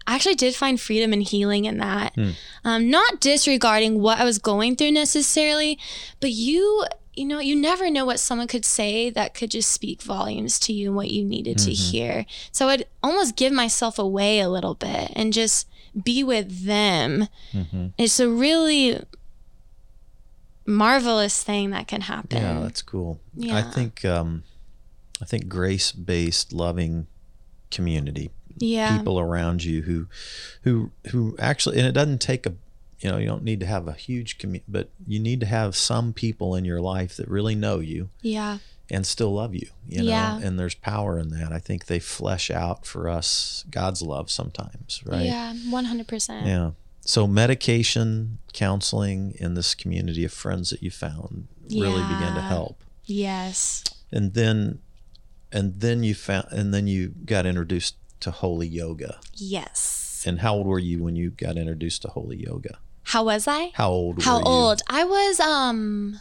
i 0.07 0.15
actually 0.15 0.35
did 0.35 0.55
find 0.55 0.79
freedom 0.79 1.13
and 1.13 1.23
healing 1.23 1.65
in 1.65 1.77
that. 1.77 2.13
Hmm. 2.15 2.29
Um, 2.63 2.89
not 2.89 3.19
disregarding 3.19 4.01
what 4.01 4.19
i 4.19 4.23
was 4.23 4.37
going 4.37 4.75
through 4.75 4.91
necessarily 4.91 5.77
but 6.19 6.31
you 6.31 6.85
you 7.13 7.25
know 7.25 7.39
you 7.39 7.55
never 7.55 7.89
know 7.89 8.05
what 8.05 8.19
someone 8.19 8.47
could 8.47 8.65
say 8.65 9.09
that 9.09 9.33
could 9.33 9.51
just 9.51 9.71
speak 9.71 10.01
volumes 10.01 10.57
to 10.59 10.73
you 10.73 10.87
and 10.87 10.95
what 10.95 11.11
you 11.11 11.23
needed 11.23 11.57
to 11.59 11.71
mm-hmm. 11.71 11.91
hear. 11.91 12.25
So 12.51 12.69
i'd 12.69 12.85
almost 13.01 13.35
give 13.35 13.53
myself 13.53 13.99
away 13.99 14.39
a 14.39 14.49
little 14.49 14.75
bit 14.75 15.11
and 15.15 15.33
just 15.33 15.67
be 16.01 16.23
with 16.23 16.65
them. 16.65 17.27
Mm-hmm. 17.51 17.87
It's 17.97 18.19
a 18.19 18.29
really 18.29 18.99
marvelous 20.65 21.43
thing 21.43 21.71
that 21.71 21.87
can 21.87 22.01
happen 22.01 22.37
Yeah, 22.41 22.59
that's 22.61 22.81
cool. 22.81 23.19
Yeah. 23.35 23.57
I 23.57 23.61
think 23.63 24.03
um, 24.05 24.43
I 25.21 25.25
think 25.25 25.47
grace 25.47 25.91
based, 25.91 26.53
loving 26.53 27.07
community, 27.71 28.29
yeah 28.57 28.97
people 28.97 29.19
around 29.19 29.63
you 29.63 29.81
who 29.81 30.07
who 30.63 30.91
who 31.11 31.35
actually, 31.39 31.77
and 31.79 31.87
it 31.87 31.91
doesn't 31.93 32.21
take 32.21 32.45
a 32.45 32.53
you 32.99 33.09
know 33.11 33.17
you 33.17 33.25
don't 33.27 33.43
need 33.43 33.59
to 33.59 33.65
have 33.65 33.87
a 33.87 33.93
huge 33.93 34.37
community, 34.37 34.65
but 34.67 34.89
you 35.07 35.19
need 35.19 35.39
to 35.41 35.45
have 35.45 35.75
some 35.75 36.13
people 36.13 36.55
in 36.55 36.63
your 36.65 36.79
life 36.79 37.17
that 37.17 37.27
really 37.27 37.55
know 37.55 37.79
you 37.79 38.09
yeah 38.21 38.59
and 38.91 39.07
still 39.07 39.33
love 39.33 39.55
you. 39.55 39.67
You 39.87 40.03
know, 40.03 40.09
Yeah. 40.09 40.39
and 40.43 40.59
there's 40.59 40.75
power 40.75 41.17
in 41.17 41.29
that. 41.29 41.51
I 41.53 41.57
think 41.57 41.85
they 41.85 41.99
flesh 41.99 42.51
out 42.51 42.85
for 42.85 43.09
us 43.09 43.63
God's 43.71 44.01
love 44.01 44.29
sometimes, 44.29 45.01
right? 45.05 45.25
yeah 45.25 45.53
100% 45.53 46.45
Yeah. 46.45 46.71
So 47.05 47.27
medication, 47.27 48.39
counseling, 48.53 49.35
and 49.39 49.57
this 49.57 49.75
community 49.75 50.23
of 50.23 50.31
friends 50.31 50.69
that 50.69 50.81
you 50.81 50.91
found 50.91 51.47
really 51.69 52.01
began 52.03 52.35
to 52.35 52.41
help. 52.41 52.83
yes 53.05 53.83
And 54.11 54.33
then 54.33 54.79
and 55.51 55.79
then 55.81 56.03
you 56.03 56.15
found, 56.15 56.47
and 56.51 56.73
then 56.73 56.87
you 56.87 57.09
got 57.25 57.45
introduced 57.45 57.95
to 58.21 58.31
holy 58.31 58.67
yoga. 58.67 59.19
Yes. 59.35 60.23
And 60.25 60.39
how 60.39 60.55
old 60.55 60.65
were 60.65 60.79
you 60.79 61.03
when 61.03 61.15
you 61.15 61.29
got 61.29 61.57
introduced 61.57 62.01
to 62.03 62.07
holy 62.07 62.37
yoga? 62.37 62.79
How 63.03 63.25
was 63.25 63.47
I? 63.47 63.71
How 63.75 63.89
old? 63.89 64.23
How 64.23 64.35
were 64.35 64.39
you? 64.39 64.45
How 64.45 64.51
old? 64.51 64.81
I 64.89 65.03
was 65.03 65.39
um 65.39 66.19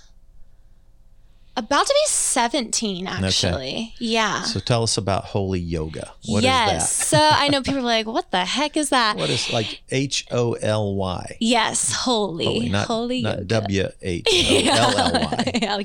about 1.56 1.86
to 1.86 1.92
be 1.92 2.08
17 2.08 3.06
actually. 3.06 3.94
Yeah. 3.98 4.42
So 4.42 4.60
tell 4.60 4.82
us 4.82 4.96
about 4.96 5.24
holy 5.24 5.60
yoga. 5.60 6.12
What 6.26 6.38
is 6.38 6.44
yes. 6.44 6.92
so 6.92 7.18
I 7.18 7.48
know 7.48 7.62
people 7.62 7.80
are 7.80 7.82
like, 7.82 8.06
what 8.06 8.30
the 8.30 8.44
heck 8.44 8.76
is 8.76 8.88
that? 8.90 9.16
What 9.16 9.30
is 9.30 9.52
like 9.52 9.82
H 9.90 10.26
O 10.30 10.54
L 10.54 10.94
Y? 10.94 11.36
yes, 11.40 11.92
holy. 11.92 12.44
Holy, 12.44 12.68
not, 12.68 12.86
holy 12.86 13.22
not 13.22 13.38
yoga. 13.38 13.44
W 13.44 13.88
H 14.00 14.26
O 14.28 14.62
L 14.66 14.98
L 14.98 15.12
Y. 15.12 15.52
Yeah, 15.62 15.82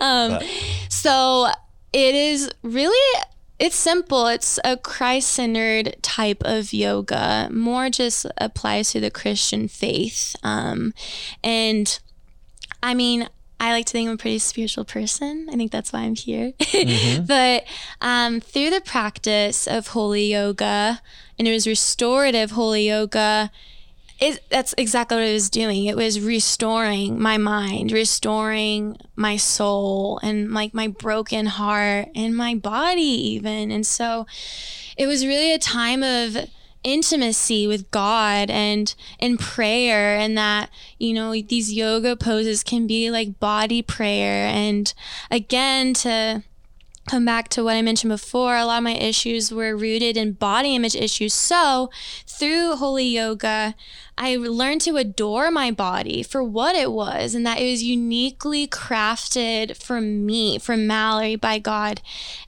um, 0.00 0.40
so 0.88 1.48
it 1.92 2.14
is 2.14 2.50
really 2.62 3.22
it's 3.58 3.76
simple 3.76 4.26
it's 4.26 4.58
a 4.64 4.76
christ-centered 4.76 5.96
type 6.02 6.42
of 6.44 6.72
yoga 6.72 7.48
more 7.50 7.90
just 7.90 8.26
applies 8.38 8.92
to 8.92 9.00
the 9.00 9.10
christian 9.10 9.68
faith 9.68 10.36
um, 10.42 10.92
and 11.42 11.98
i 12.82 12.94
mean 12.94 13.28
I 13.60 13.72
like 13.72 13.86
to 13.86 13.92
think 13.92 14.08
I'm 14.08 14.14
a 14.14 14.18
pretty 14.18 14.38
spiritual 14.38 14.84
person. 14.84 15.48
I 15.50 15.56
think 15.56 15.72
that's 15.72 15.92
why 15.92 16.00
I'm 16.00 16.14
here. 16.14 16.52
but 17.26 17.64
um, 18.00 18.40
through 18.40 18.70
the 18.70 18.80
practice 18.80 19.66
of 19.66 19.88
holy 19.88 20.32
yoga, 20.32 21.00
and 21.38 21.48
it 21.48 21.52
was 21.52 21.66
restorative 21.66 22.52
holy 22.52 22.88
yoga, 22.88 23.50
it, 24.20 24.48
that's 24.48 24.74
exactly 24.76 25.16
what 25.16 25.26
it 25.26 25.32
was 25.32 25.50
doing. 25.50 25.86
It 25.86 25.96
was 25.96 26.20
restoring 26.20 27.20
my 27.20 27.36
mind, 27.36 27.92
restoring 27.92 28.96
my 29.16 29.36
soul, 29.36 30.18
and 30.22 30.52
like 30.52 30.74
my 30.74 30.88
broken 30.88 31.46
heart 31.46 32.08
and 32.14 32.36
my 32.36 32.54
body, 32.54 33.00
even. 33.00 33.70
And 33.70 33.86
so 33.86 34.26
it 34.96 35.06
was 35.06 35.24
really 35.24 35.52
a 35.52 35.58
time 35.58 36.02
of 36.02 36.48
intimacy 36.84 37.66
with 37.66 37.90
God 37.90 38.50
and 38.50 38.94
in 39.18 39.36
prayer 39.36 40.16
and 40.16 40.38
that 40.38 40.70
you 40.98 41.12
know 41.12 41.32
these 41.32 41.72
yoga 41.72 42.16
poses 42.16 42.62
can 42.62 42.86
be 42.86 43.10
like 43.10 43.40
body 43.40 43.82
prayer 43.82 44.46
and 44.46 44.94
again 45.30 45.92
to 45.92 46.42
come 47.08 47.24
back 47.24 47.48
to 47.48 47.64
what 47.64 47.74
I 47.74 47.82
mentioned 47.82 48.10
before, 48.10 48.56
a 48.56 48.64
lot 48.64 48.78
of 48.78 48.84
my 48.84 48.92
issues 48.92 49.50
were 49.50 49.76
rooted 49.76 50.16
in 50.16 50.32
body 50.32 50.76
image 50.76 50.94
issues. 50.94 51.32
So, 51.32 51.90
through 52.26 52.76
holy 52.76 53.06
yoga, 53.06 53.74
I 54.18 54.34
learned 54.34 54.80
to 54.82 54.96
adore 54.96 55.50
my 55.52 55.70
body 55.70 56.24
for 56.24 56.42
what 56.42 56.74
it 56.74 56.90
was 56.90 57.36
and 57.36 57.46
that 57.46 57.60
it 57.60 57.70
was 57.70 57.84
uniquely 57.84 58.66
crafted 58.66 59.80
for 59.80 60.00
me, 60.00 60.58
for 60.58 60.76
Mallory 60.76 61.36
by 61.36 61.60
God, 61.60 62.02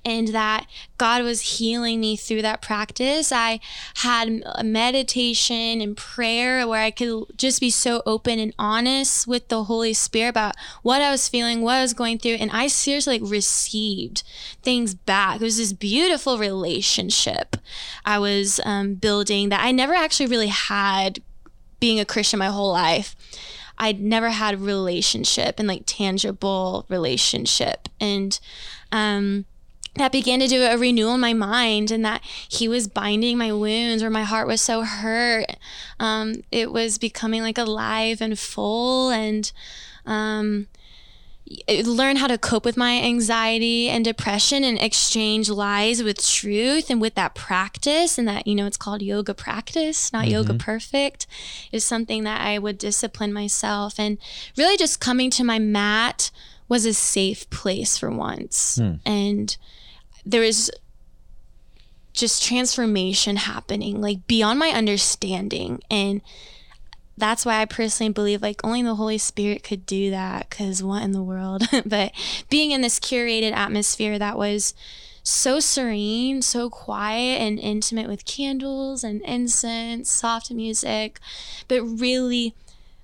and 0.04 0.28
that 0.28 0.66
God 0.98 1.22
was 1.22 1.58
healing 1.58 2.00
me 2.00 2.16
through 2.16 2.42
that 2.42 2.60
practice. 2.60 3.30
I 3.30 3.60
had 3.98 4.42
a 4.44 4.64
meditation 4.64 5.80
and 5.80 5.96
prayer 5.96 6.66
where 6.66 6.82
I 6.82 6.90
could 6.90 7.26
just 7.36 7.60
be 7.60 7.70
so 7.70 8.02
open 8.04 8.40
and 8.40 8.52
honest 8.58 9.28
with 9.28 9.48
the 9.48 9.64
Holy 9.64 9.94
Spirit 9.94 10.30
about 10.30 10.56
what 10.82 11.00
I 11.00 11.12
was 11.12 11.28
feeling, 11.28 11.62
what 11.62 11.76
I 11.76 11.82
was 11.82 11.94
going 11.94 12.18
through, 12.18 12.34
and 12.34 12.50
I 12.50 12.66
seriously 12.66 13.20
like 13.20 13.30
received 13.30 14.24
things 14.62 14.94
back. 14.94 15.36
It 15.36 15.44
was 15.44 15.56
this 15.56 15.72
beautiful 15.72 16.36
relationship 16.36 17.56
I 18.04 18.18
was 18.18 18.60
um, 18.64 18.94
building 18.94 19.50
that 19.50 19.62
I 19.62 19.70
never 19.70 19.94
actually 19.94 20.26
really 20.26 20.48
had 20.48 21.22
being 21.80 21.98
a 21.98 22.04
Christian 22.04 22.38
my 22.38 22.46
whole 22.46 22.72
life. 22.72 23.16
I'd 23.78 24.00
never 24.00 24.28
had 24.28 24.54
a 24.54 24.58
relationship 24.58 25.58
and 25.58 25.66
like 25.66 25.84
tangible 25.86 26.84
relationship. 26.90 27.88
And 27.98 28.38
um, 28.92 29.46
that 29.96 30.12
began 30.12 30.40
to 30.40 30.46
do 30.46 30.62
a 30.62 30.76
renewal 30.76 31.14
in 31.14 31.20
my 31.20 31.32
mind 31.32 31.90
and 31.90 32.04
that 32.04 32.22
he 32.22 32.68
was 32.68 32.86
binding 32.86 33.38
my 33.38 33.52
wounds 33.52 34.02
where 34.02 34.10
my 34.10 34.22
heart 34.22 34.46
was 34.46 34.60
so 34.60 34.82
hurt. 34.82 35.56
Um, 35.98 36.42
it 36.52 36.70
was 36.72 36.98
becoming 36.98 37.42
like 37.42 37.58
alive 37.58 38.20
and 38.20 38.38
full 38.38 39.10
and 39.10 39.50
um, 40.06 40.68
learn 41.84 42.16
how 42.16 42.26
to 42.26 42.38
cope 42.38 42.64
with 42.64 42.76
my 42.76 43.00
anxiety 43.00 43.88
and 43.88 44.04
depression 44.04 44.62
and 44.62 44.80
exchange 44.80 45.48
lies 45.48 46.02
with 46.02 46.24
truth 46.24 46.90
and 46.90 47.00
with 47.00 47.14
that 47.16 47.34
practice 47.34 48.18
and 48.18 48.28
that 48.28 48.46
you 48.46 48.54
know 48.54 48.66
it's 48.66 48.76
called 48.76 49.02
yoga 49.02 49.34
practice 49.34 50.12
not 50.12 50.28
yoga 50.28 50.50
mm-hmm. 50.50 50.58
perfect 50.58 51.26
is 51.72 51.84
something 51.84 52.22
that 52.22 52.40
i 52.40 52.58
would 52.58 52.78
discipline 52.78 53.32
myself. 53.32 53.98
And 53.98 54.18
really 54.56 54.76
just 54.76 55.00
coming 55.00 55.30
to 55.30 55.44
my 55.44 55.58
mat 55.58 56.30
was 56.68 56.84
a 56.86 56.94
safe 56.94 57.48
place 57.50 57.98
for 57.98 58.10
once. 58.10 58.76
Hmm. 58.76 58.94
And 59.06 59.56
there 60.24 60.42
was 60.42 60.70
just 62.12 62.44
transformation 62.44 63.36
happening 63.36 64.00
like 64.00 64.26
beyond 64.26 64.58
my 64.58 64.70
understanding. 64.70 65.80
And 65.90 66.20
that's 67.20 67.44
why 67.44 67.60
I 67.60 67.64
personally 67.64 68.12
believe 68.12 68.42
like 68.42 68.60
only 68.64 68.82
the 68.82 68.94
Holy 68.94 69.18
Spirit 69.18 69.62
could 69.62 69.86
do 69.86 70.10
that 70.10 70.50
because 70.50 70.82
what 70.82 71.02
in 71.02 71.12
the 71.12 71.22
world? 71.22 71.62
but 71.86 72.12
being 72.48 72.70
in 72.70 72.80
this 72.80 72.98
curated 72.98 73.52
atmosphere 73.52 74.18
that 74.18 74.38
was 74.38 74.74
so 75.22 75.60
serene, 75.60 76.42
so 76.42 76.70
quiet 76.70 77.40
and 77.40 77.58
intimate 77.58 78.08
with 78.08 78.24
candles 78.24 79.04
and 79.04 79.20
incense, 79.22 80.10
soft 80.10 80.50
music, 80.50 81.20
but 81.68 81.82
really 81.82 82.54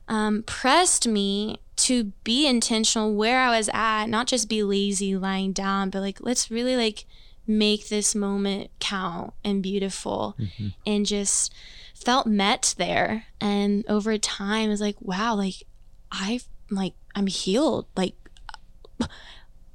um, 0.09 0.43
pressed 0.45 1.07
me 1.07 1.61
to 1.77 2.05
be 2.25 2.47
intentional 2.47 3.15
where 3.15 3.41
I 3.41 3.57
was 3.57 3.69
at, 3.73 4.07
not 4.07 4.27
just 4.27 4.49
be 4.49 4.63
lazy 4.63 5.17
lying 5.17 5.53
down, 5.53 5.91
but 5.91 6.01
like 6.01 6.19
let's 6.21 6.51
really 6.51 6.77
like 6.77 7.05
make 7.47 7.89
this 7.89 8.15
moment 8.15 8.71
count 8.81 9.33
and 9.45 9.63
beautiful 9.63 10.37
and 10.87 11.07
just 11.07 11.55
felt 12.07 12.27
met 12.27 12.75
there. 12.79 13.25
And 13.41 13.85
over 13.89 14.17
time 14.19 14.71
is 14.71 14.81
like 14.81 14.97
wow 15.01 15.35
like 15.35 15.65
I've 16.13 16.47
like 16.71 16.95
i'm 17.15 17.27
healed 17.27 17.87
like 17.97 18.15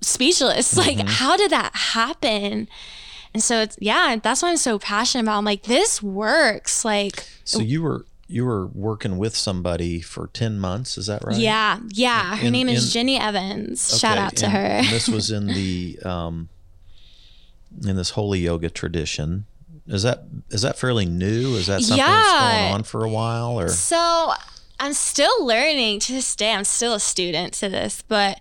speechless. 0.02 0.76
Like 0.78 1.00
how 1.08 1.38
did 1.38 1.52
that 1.52 1.76
happen? 1.76 2.68
And 3.34 3.42
so 3.44 3.62
it's 3.62 3.78
yeah 3.80 4.16
that's 4.22 4.42
what 4.42 4.50
i'm 4.50 4.58
so 4.58 4.80
passionate 4.80 5.24
about. 5.24 5.38
I'm 5.38 5.46
like 5.46 5.64
this 5.64 6.02
works 6.02 6.84
like 6.86 7.26
So 7.44 7.60
you 7.60 7.82
were 7.82 8.06
you 8.28 8.46
were 8.46 8.68
working 8.68 9.18
with 9.18 9.36
somebody 9.36 10.00
for 10.02 10.28
ten 10.28 10.58
months, 10.58 10.98
is 10.98 11.08
that 11.08 11.24
right? 11.26 11.38
yeah 11.38 11.80
yeah. 11.90 12.36
Her 12.38 12.48
In- 12.48 12.54
name 12.54 12.70
is 12.70 12.86
in- 12.86 12.92
jenny 12.92 13.18
evans. 13.20 14.00
Shout 14.00 14.18
out 14.18 14.36
to 14.38 14.50
her. 14.50 14.82
this 14.90 15.08
was 15.08 15.32
in 15.32 15.48
the 15.60 16.00
um, 16.06 16.50
in 17.86 17.96
this 17.96 18.12
holy 18.12 18.40
yoga 18.40 18.70
tradition. 18.70 19.46
Is 19.92 20.04
that 20.04 20.24
is 20.50 20.62
that 20.62 20.78
fairly 20.78 21.06
new? 21.06 21.56
Is 21.56 21.68
that 21.68 21.82
something 21.82 21.98
that's 22.06 22.32
going 22.32 22.74
on 22.74 22.84
for 22.84 23.04
a 23.04 23.10
while, 23.10 23.60
or 23.60 23.70
So 23.70 24.32
I'm 24.80 24.94
still 24.94 25.46
learning 25.46 26.00
to 26.02 26.14
this 26.14 26.36
day. 26.36 26.54
I'm 26.54 26.64
still 26.64 26.94
a 26.94 27.00
student 27.00 27.54
to 27.56 27.70
this, 27.70 28.02
but 28.02 28.40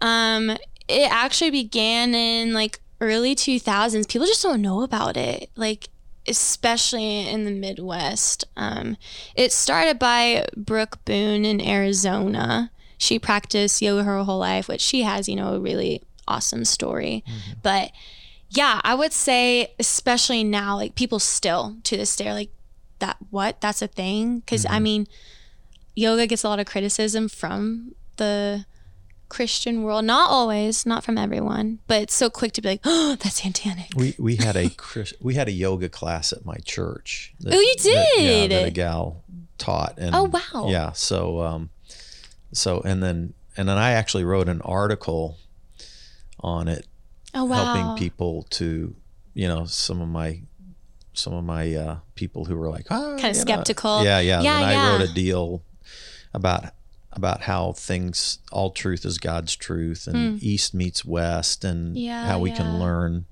um, 0.00 0.50
it 0.88 1.10
actually 1.10 1.50
began 1.50 2.14
in 2.14 2.52
like 2.52 2.80
early 3.00 3.34
2000s. 3.34 4.08
People 4.08 4.26
just 4.26 4.42
don't 4.42 4.60
know 4.60 4.82
about 4.82 5.16
it. 5.16 5.50
Like 5.56 5.88
especially 6.28 7.28
in 7.28 7.44
the 7.44 7.50
Midwest. 7.50 8.44
Um, 8.56 8.96
it 9.34 9.52
started 9.52 9.98
by 9.98 10.46
Brooke 10.56 11.04
Boone 11.04 11.44
in 11.44 11.60
Arizona. 11.60 12.70
She 12.98 13.18
practiced 13.18 13.80
yoga 13.82 14.04
her 14.04 14.22
whole 14.22 14.38
life, 14.38 14.68
which 14.68 14.82
she 14.82 15.02
has, 15.02 15.28
you 15.28 15.36
know, 15.36 15.54
a 15.54 15.60
really 15.60 16.02
awesome 16.28 16.64
story. 16.64 17.24
But 17.62 17.90
yeah, 18.50 18.80
I 18.84 18.94
would 18.94 19.12
say, 19.12 19.74
especially 19.78 20.44
now, 20.44 20.76
like 20.76 20.94
people 20.94 21.18
still 21.18 21.76
to 21.84 21.96
this 21.96 22.14
day 22.16 22.28
are 22.28 22.34
like, 22.34 22.50
that 22.98 23.16
what? 23.30 23.60
That's 23.60 23.80
a 23.80 23.86
thing? 23.86 24.40
Because 24.40 24.66
I 24.66 24.78
mean, 24.78 25.06
yoga 25.94 26.26
gets 26.26 26.44
a 26.44 26.48
lot 26.48 26.60
of 26.60 26.66
criticism 26.66 27.28
from 27.28 27.94
the 28.16 28.66
Christian 29.30 29.82
world. 29.84 30.04
Not 30.04 30.28
always, 30.28 30.84
not 30.84 31.02
from 31.04 31.16
everyone, 31.16 31.78
but 31.86 32.02
it's 32.02 32.14
so 32.14 32.28
quick 32.28 32.52
to 32.52 32.60
be 32.60 32.68
like, 32.70 32.80
oh, 32.84 33.16
that's 33.16 33.40
satanic. 33.42 33.86
we 33.96 34.14
we 34.18 34.36
had 34.36 34.56
a 34.56 34.70
we 35.20 35.34
had 35.34 35.48
a 35.48 35.52
yoga 35.52 35.88
class 35.88 36.32
at 36.32 36.44
my 36.44 36.56
church. 36.64 37.32
That, 37.40 37.54
Oh, 37.54 37.60
you 37.60 37.74
that- 37.76 38.14
yeah, 38.18 38.24
did? 38.24 38.50
that 38.50 38.66
a 38.66 38.70
gal 38.70 39.22
taught. 39.56 39.94
And 39.98 40.14
Oh, 40.14 40.24
wow. 40.24 40.68
Yeah. 40.68 40.92
So 40.92 41.40
um, 41.40 41.70
so 42.52 42.82
and 42.84 43.02
then 43.02 43.32
and 43.56 43.68
then 43.68 43.78
I 43.78 43.92
actually 43.92 44.24
wrote 44.24 44.48
an 44.48 44.60
article 44.62 45.38
on 46.40 46.68
it 46.68 46.86
Oh 47.34 47.44
wow. 47.44 47.64
helping 47.64 47.96
people 47.98 48.44
to 48.50 48.94
you 49.34 49.48
know 49.48 49.64
some 49.64 50.00
of 50.00 50.08
my 50.08 50.42
some 51.12 51.32
of 51.34 51.44
my 51.44 51.74
uh, 51.74 51.98
people 52.14 52.44
who 52.46 52.56
were 52.56 52.68
like 52.70 52.86
ah, 52.90 53.16
you 53.16 53.22
know." 53.22 53.32
skeptical. 53.32 54.04
yeah 54.04 54.20
yeah 54.20 54.40
Yeah, 54.42 54.56
and 54.56 54.64
I 54.66 54.90
wrote 54.98 55.08
a 55.08 55.12
deal 55.12 55.62
about 56.34 56.64
about 57.12 57.42
how 57.42 57.72
things 57.72 58.38
all 58.52 58.70
truth 58.70 59.04
is 59.04 59.18
God's 59.18 59.56
truth 59.56 60.06
and 60.06 60.40
east 60.42 60.74
meets 60.74 61.04
west 61.04 61.64
and. 61.64 61.96
Yeah, 61.96 62.24
how 62.26 62.38
we 62.38 62.50
yeah. 62.50 62.56
can 62.56 62.78
learn 62.78 63.26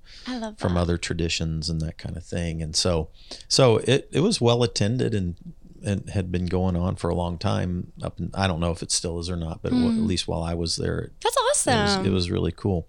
from 0.56 0.76
other 0.76 0.98
traditions 0.98 1.70
and 1.70 1.80
that 1.80 1.96
kind 1.96 2.16
of 2.16 2.24
thing 2.24 2.61
and 2.61 2.74
so 2.76 3.08
so 3.48 3.78
it, 3.78 4.08
it 4.12 4.20
was 4.20 4.40
well 4.40 4.62
attended 4.62 5.14
and 5.14 5.37
and 5.82 6.11
had 6.11 6.30
been 6.32 6.46
going 6.46 6.76
on 6.76 6.96
for 6.96 7.08
a 7.08 7.14
long 7.14 7.38
time 7.38 7.92
up 8.02 8.18
in, 8.18 8.30
I 8.34 8.46
don't 8.48 8.61
know 8.61 8.72
if 8.72 8.82
it 8.82 8.90
still 8.90 9.18
is 9.20 9.30
or 9.30 9.37
not 9.37 9.62
but 9.62 9.72
Hmm. 9.72 9.87
at 9.87 9.94
least 10.02 10.26
while 10.28 10.42
I 10.42 10.54
was 10.54 10.76
there 10.76 11.12
That's 11.22 11.37
it 11.37 11.40
was, 11.42 11.66
awesome. 11.68 12.04
it 12.06 12.11
was 12.11 12.30
really 12.30 12.52
cool. 12.52 12.88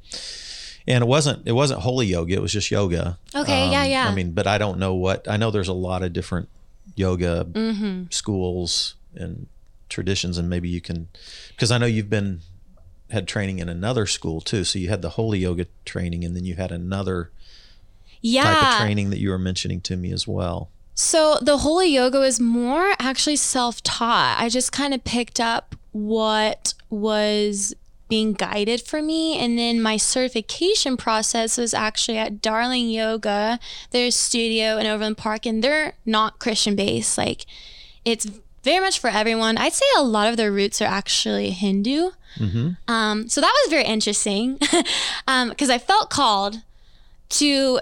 And 0.88 1.04
it 1.04 1.08
wasn't 1.08 1.48
it 1.48 1.52
wasn't 1.54 1.80
holy 1.82 2.08
yoga 2.08 2.34
it 2.34 2.42
was 2.42 2.52
just 2.54 2.72
yoga 2.72 3.18
Okay, 3.36 3.70
yeah, 3.72 3.84
yeah. 3.86 4.08
i 4.08 4.14
mean 4.14 4.32
but 4.32 4.48
i 4.48 4.58
don't 4.58 4.80
know 4.80 4.94
what 4.96 5.28
i 5.30 5.38
know 5.38 5.52
there's 5.52 5.68
a 5.68 5.74
lot 5.74 6.04
of 6.04 6.14
different 6.14 6.50
yoga 6.96 7.46
Mm-hmm. 7.52 8.04
schools 8.10 8.96
and 9.16 9.48
traditions 9.90 10.38
and 10.38 10.50
maybe 10.50 10.70
you 10.70 10.82
can 10.82 11.08
because 11.50 11.72
i 11.72 11.78
know 11.78 11.86
you've 11.86 12.10
been 12.10 12.42
had 13.10 13.28
training 13.28 13.58
in 13.60 13.68
another 13.70 14.06
school 14.06 14.40
too 14.42 14.64
so 14.64 14.78
you 14.80 14.88
had 14.90 15.02
the 15.02 15.10
holy 15.12 15.40
yoga 15.40 15.66
training 15.86 16.24
and 16.24 16.36
then 16.36 16.46
you 16.46 16.56
had 16.56 16.72
another 16.72 17.32
yeah. 18.22 18.44
type 18.44 18.64
of 18.74 18.80
training 18.82 19.10
that 19.10 19.20
you 19.20 19.30
were 19.30 19.40
mentioning 19.40 19.82
to 19.82 19.96
me 19.98 20.12
as 20.12 20.28
well 20.28 20.70
So 20.94 21.38
the 21.42 21.60
holy 21.60 21.88
yoga 21.88 22.20
was 22.20 22.40
more 22.42 22.94
actually 23.00 23.38
self-taught. 23.38 24.36
I 24.38 24.50
just 24.50 24.72
kind 24.74 24.94
of 24.94 25.02
picked 25.06 25.40
up 25.40 25.76
what 25.94 26.74
was 26.90 27.74
being 28.10 28.34
guided 28.34 28.82
for 28.82 29.02
me 29.02 29.38
and 29.38 29.58
then 29.58 29.82
my 29.82 29.96
certification 29.96 30.98
process 30.98 31.58
was 31.58 31.74
actually 31.74 32.18
at 32.18 32.42
Darling 32.42 32.90
Yoga, 32.90 33.60
their 33.92 34.12
studio 34.12 34.78
in 34.78 34.88
Overland 34.88 35.18
Park 35.18 35.46
and 35.46 35.64
they're 35.64 35.94
not 36.06 36.40
Christian 36.40 36.76
based. 36.76 37.18
Like 37.18 37.46
it's 38.04 38.26
very 38.64 38.80
much 38.80 39.00
for 39.00 39.10
everyone. 39.10 39.58
I'd 39.58 39.74
say 39.74 39.86
a 39.98 40.04
lot 40.04 40.28
of 40.28 40.36
their 40.38 40.52
roots 40.52 40.82
are 40.82 40.86
actually 40.86 41.52
Hindu. 41.52 42.10
Um, 42.88 43.30
so 43.30 43.42
that 43.42 43.54
was 43.64 43.72
very 43.72 43.86
interesting 43.86 44.56
because 45.28 45.70
I 45.70 45.78
felt 45.78 46.10
called 46.10 46.62
to 47.30 47.80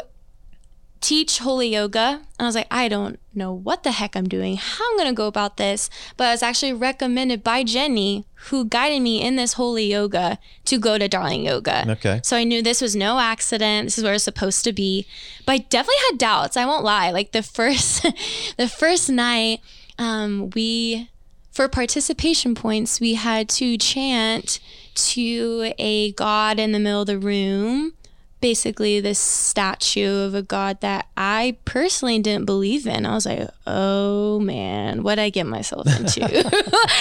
teach 1.02 1.40
holy 1.40 1.70
yoga. 1.70 2.22
And 2.38 2.46
I 2.46 2.46
was 2.46 2.56
like, 2.56 2.68
I 2.70 2.88
don't 2.88 3.20
know 3.34 3.52
what 3.52 3.84
the 3.84 3.92
heck 3.92 4.16
I'm 4.16 4.28
doing, 4.28 4.58
how 4.58 4.84
I'm 4.90 4.98
going 4.98 5.10
to 5.10 5.14
go 5.14 5.28
about 5.28 5.58
this. 5.58 5.90
But 6.16 6.28
I 6.28 6.32
was 6.32 6.44
actually 6.44 6.74
recommended 6.74 7.44
by 7.44 7.64
Jenny, 7.64 8.26
who 8.50 8.66
guided 8.66 9.02
me 9.02 9.22
in 9.22 9.36
this 9.36 9.54
holy 9.54 9.86
yoga, 9.86 10.40
to 10.66 10.78
go 10.78 10.98
to 10.98 11.08
Darling 11.08 11.44
Yoga. 11.44 11.86
Okay. 11.92 12.22
So 12.24 12.38
I 12.38 12.44
knew 12.44 12.62
this 12.62 12.82
was 12.82 12.96
no 12.96 13.20
accident. 13.20 13.88
This 13.88 13.98
is 13.98 14.04
where 14.04 14.14
it's 14.14 14.24
supposed 14.24 14.64
to 14.66 14.74
be. 14.74 15.06
But 15.46 15.52
I 15.54 15.58
definitely 15.60 16.02
had 16.12 16.18
doubts. 16.18 16.58
I 16.58 16.66
won't 16.66 16.84
lie. 16.84 17.12
Like 17.12 17.32
the 17.32 17.44
first, 17.44 18.04
the 18.58 18.68
first 18.68 19.10
night, 19.10 19.62
um, 19.98 20.52
we, 20.56 21.10
for 21.52 21.68
participation 21.68 22.56
points, 22.56 23.00
we 23.00 23.16
had 23.16 23.50
to 23.50 23.78
chant 23.78 24.60
to 24.96 25.74
a 25.78 26.12
god 26.14 26.60
in 26.60 26.72
the 26.72 26.80
middle 26.80 27.02
of 27.02 27.08
the 27.08 27.20
room 27.20 27.94
basically 28.40 29.00
this 29.00 29.20
statue 29.20 30.26
of 30.26 30.36
a 30.36 30.42
god 30.42 30.82
that 30.82 31.08
I 31.18 31.58
personally 31.66 32.20
didn't 32.20 32.46
believe 32.46 32.86
in. 32.86 33.06
I 33.06 33.14
was 33.14 33.26
like, 33.26 33.50
oh 33.66 34.40
man, 34.40 35.04
what 35.04 35.20
I 35.20 35.30
get 35.30 35.48
myself 35.48 35.88
into? 35.88 36.52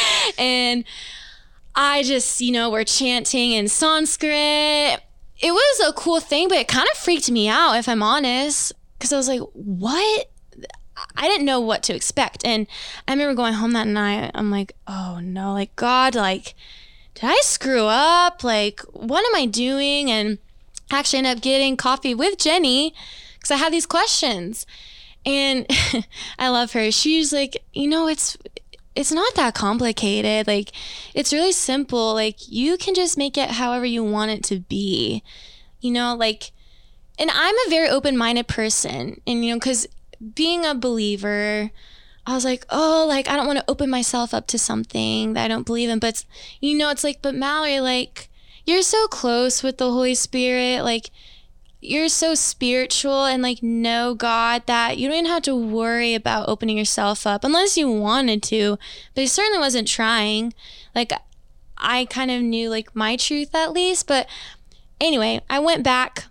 and 0.39 0.85
I 1.75 2.03
just, 2.03 2.41
you 2.41 2.53
know, 2.53 2.71
we're 2.71 2.85
chanting 2.85 3.53
in 3.53 3.69
Sanskrit. 3.69 5.01
It 5.39 5.53
was 5.53 5.89
a 5.89 5.93
cool 5.93 6.21
thing, 6.21 6.49
but 6.49 6.57
it 6.57 6.69
kind 6.69 6.89
of 6.91 6.99
freaked 6.99 7.31
me 7.31 7.49
out, 7.49 7.75
if 7.75 7.89
I'm 7.89 8.03
honest, 8.03 8.73
because 8.99 9.13
I 9.13 9.17
was 9.19 9.29
like, 9.29 9.43
what? 9.53 10.31
I 11.15 11.29
didn't 11.29 11.45
know 11.45 11.61
what 11.61 11.83
to 11.85 11.95
expect. 11.95 12.47
And 12.47 12.67
I 13.07 13.13
remember 13.13 13.35
going 13.35 13.53
home 13.53 13.73
that 13.73 13.87
night. 13.87 14.31
I'm 14.35 14.51
like, 14.51 14.73
oh 14.87 15.21
no, 15.23 15.53
like, 15.53 15.77
God, 15.77 16.15
like, 16.15 16.55
did 17.15 17.25
I 17.25 17.39
screw 17.43 17.85
up? 17.85 18.43
Like, 18.43 18.81
what 18.93 19.27
am 19.27 19.35
I 19.35 19.45
doing? 19.45 20.11
And 20.11 20.39
Actually 20.91 21.19
ended 21.19 21.37
up 21.39 21.43
getting 21.43 21.77
coffee 21.77 22.15
with 22.15 22.39
Jenny 22.39 22.95
because 23.35 23.51
I 23.51 23.57
had 23.57 23.73
these 23.73 23.87
questions. 23.87 24.67
And 25.25 25.67
I 26.39 26.49
love 26.49 26.73
her. 26.73 26.91
She's 26.93 27.33
like, 27.33 27.65
you 27.73 27.89
know, 27.89 28.07
it's 28.07 28.37
it's 28.95 29.13
not 29.13 29.35
that 29.35 29.55
complicated. 29.55 30.47
Like 30.47 30.73
it's 31.15 31.33
really 31.33 31.53
simple. 31.53 32.15
Like 32.15 32.37
you 32.49 32.77
can 32.77 32.95
just 32.95 33.19
make 33.19 33.37
it 33.37 33.51
however 33.51 33.85
you 33.85 34.03
want 34.03 34.31
it 34.31 34.45
to 34.45 34.61
be. 34.61 35.23
You 35.81 35.93
know, 35.93 36.15
like 36.15 36.53
and 37.19 37.31
I'm 37.33 37.55
a 37.55 37.71
very 37.71 37.89
open-minded 37.89 38.47
person. 38.47 39.21
And 39.27 39.45
you 39.45 39.55
know, 39.55 39.61
cuz 39.61 39.87
being 40.35 40.65
a 40.65 40.75
believer, 40.75 41.71
I 42.27 42.35
was 42.35 42.45
like, 42.45 42.65
oh, 42.71 43.07
like 43.09 43.29
I 43.29 43.37
don't 43.37 43.47
want 43.47 43.59
to 43.59 43.71
open 43.71 43.91
myself 43.91 44.33
up 44.33 44.47
to 44.49 44.59
something 44.59 45.35
that 45.35 45.45
I 45.45 45.49
don't 45.49 45.67
believe 45.67 45.89
in. 45.89 45.99
But 45.99 46.25
you 46.61 46.77
know, 46.77 46.91
it's 46.91 47.05
like, 47.05 47.21
but 47.23 47.35
Mallory, 47.35 47.81
like 47.81 48.29
you're 48.67 48.83
so 48.83 49.07
close 49.07 49.63
with 49.63 49.79
the 49.79 49.91
Holy 49.91 50.15
Spirit, 50.15 50.83
like 50.83 51.11
you're 51.81 52.09
so 52.09 52.35
spiritual 52.35 53.25
and 53.25 53.43
like 53.43 53.63
know 53.63 54.15
God 54.15 54.65
that 54.67 54.99
you 54.99 55.09
don't 55.09 55.19
even 55.19 55.31
have 55.31 55.43
to 55.43 55.55
worry 55.55 56.15
about 56.15 56.49
opening 56.49 56.77
yourself 56.77 57.27
up 57.27 57.45
unless 57.45 57.77
you 57.79 57.91
wanted 57.91 58.43
to. 58.45 58.77
But 59.15 59.21
he 59.23 59.27
certainly 59.29 59.61
wasn't 59.61 59.87
trying. 59.87 60.53
Like 60.95 61.13
I 61.79 62.07
kind 62.07 62.31
of 62.31 62.43
knew 62.43 62.69
like 62.69 62.95
my 62.95 63.17
truth 63.17 63.55
at 63.55 63.73
least. 63.73 64.09
But 64.09 64.27
anyway, 65.01 65.41
I 65.49 65.61
went 65.61 65.85
back. 65.85 66.25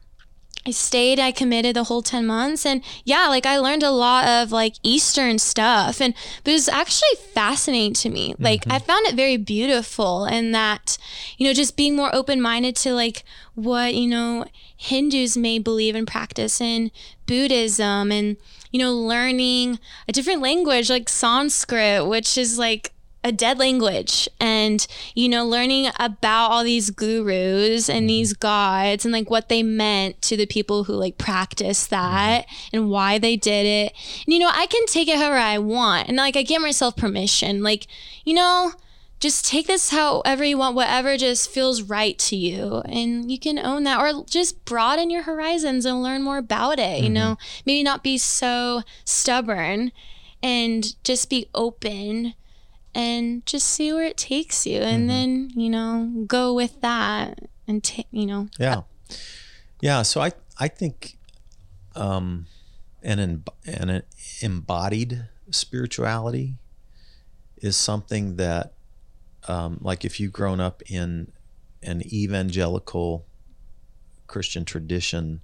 I 0.67 0.71
stayed, 0.71 1.19
I 1.19 1.31
committed 1.31 1.75
the 1.75 1.83
whole 1.83 2.01
10 2.01 2.25
months. 2.25 2.65
And 2.65 2.83
yeah, 3.03 3.27
like 3.27 3.45
I 3.45 3.59
learned 3.59 3.83
a 3.83 3.91
lot 3.91 4.27
of 4.27 4.51
like 4.51 4.73
Eastern 4.81 5.37
stuff. 5.37 6.01
And 6.01 6.15
but 6.43 6.51
it 6.51 6.53
was 6.53 6.69
actually 6.69 7.15
fascinating 7.33 7.93
to 7.93 8.09
me. 8.09 8.33
Like 8.39 8.61
mm-hmm. 8.61 8.71
I 8.71 8.79
found 8.79 9.05
it 9.05 9.15
very 9.15 9.37
beautiful 9.37 10.25
and 10.25 10.55
that, 10.55 10.97
you 11.37 11.47
know, 11.47 11.53
just 11.53 11.77
being 11.77 11.95
more 11.95 12.13
open 12.15 12.41
minded 12.41 12.75
to 12.77 12.93
like 12.93 13.23
what, 13.53 13.93
you 13.93 14.07
know, 14.07 14.45
Hindus 14.75 15.37
may 15.37 15.59
believe 15.59 15.95
and 15.95 16.07
practice 16.07 16.59
in 16.59 16.89
Buddhism 17.27 18.11
and, 18.11 18.37
you 18.71 18.79
know, 18.79 18.91
learning 18.91 19.79
a 20.07 20.11
different 20.11 20.41
language 20.41 20.89
like 20.89 21.09
Sanskrit, 21.09 22.07
which 22.07 22.39
is 22.39 22.57
like 22.57 22.91
a 23.25 23.31
dead 23.31 23.57
language 23.57 24.29
and 24.39 24.85
you 25.15 25.27
know 25.27 25.43
learning 25.43 25.89
about 25.99 26.51
all 26.51 26.63
these 26.63 26.91
gurus 26.91 27.89
and 27.89 28.01
mm-hmm. 28.01 28.07
these 28.07 28.33
gods 28.33 29.03
and 29.03 29.11
like 29.11 29.31
what 29.31 29.49
they 29.49 29.63
meant 29.63 30.21
to 30.21 30.37
the 30.37 30.45
people 30.45 30.83
who 30.83 30.93
like 30.93 31.17
practice 31.17 31.87
that 31.87 32.45
mm-hmm. 32.45 32.75
and 32.77 32.89
why 32.91 33.17
they 33.17 33.35
did 33.35 33.65
it. 33.65 33.93
And 34.25 34.33
you 34.33 34.39
know 34.39 34.51
i 34.53 34.67
can 34.67 34.85
take 34.85 35.07
it 35.07 35.17
however 35.17 35.37
i 35.37 35.57
want 35.57 36.07
and 36.07 36.17
like 36.17 36.37
i 36.37 36.43
give 36.43 36.61
myself 36.61 36.95
permission. 36.95 37.63
Like 37.63 37.87
you 38.23 38.35
know 38.35 38.73
just 39.19 39.47
take 39.47 39.65
this 39.65 39.89
however 39.89 40.43
you 40.43 40.57
want 40.59 40.75
whatever 40.75 41.17
just 41.17 41.49
feels 41.49 41.81
right 41.81 42.19
to 42.19 42.35
you 42.35 42.83
and 42.85 43.31
you 43.31 43.39
can 43.39 43.57
own 43.57 43.83
that 43.85 43.99
or 43.99 44.23
just 44.25 44.63
broaden 44.65 45.09
your 45.09 45.23
horizons 45.23 45.83
and 45.85 46.03
learn 46.03 46.21
more 46.21 46.37
about 46.37 46.77
it 46.77 47.01
you 47.01 47.09
know. 47.09 47.37
Mm-hmm. 47.39 47.61
Maybe 47.65 47.83
not 47.83 48.03
be 48.03 48.19
so 48.19 48.83
stubborn 49.03 49.91
and 50.43 51.03
just 51.03 51.27
be 51.27 51.47
open 51.55 52.35
and 52.95 53.45
just 53.45 53.67
see 53.67 53.91
where 53.93 54.05
it 54.05 54.17
takes 54.17 54.65
you 54.65 54.79
and 54.79 55.09
then 55.09 55.51
you 55.53 55.69
know 55.69 56.25
go 56.25 56.53
with 56.53 56.79
that 56.81 57.39
and 57.67 57.83
take 57.83 58.07
you 58.11 58.25
know 58.25 58.47
Yeah, 58.57 58.81
yeah. 59.81 60.01
So 60.01 60.21
I 60.21 60.31
I 60.57 60.69
think 60.69 61.17
um, 61.95 62.47
an 63.03 63.43
an 63.65 64.03
embodied 64.41 65.27
spirituality 65.51 66.55
is 67.57 67.75
something 67.75 68.37
that 68.37 68.73
um, 69.47 69.79
like 69.81 70.05
if 70.05 70.19
you've 70.19 70.33
grown 70.33 70.59
up 70.59 70.81
in 70.87 71.31
an 71.83 72.01
evangelical 72.11 73.25
Christian 74.27 74.65
tradition, 74.65 75.41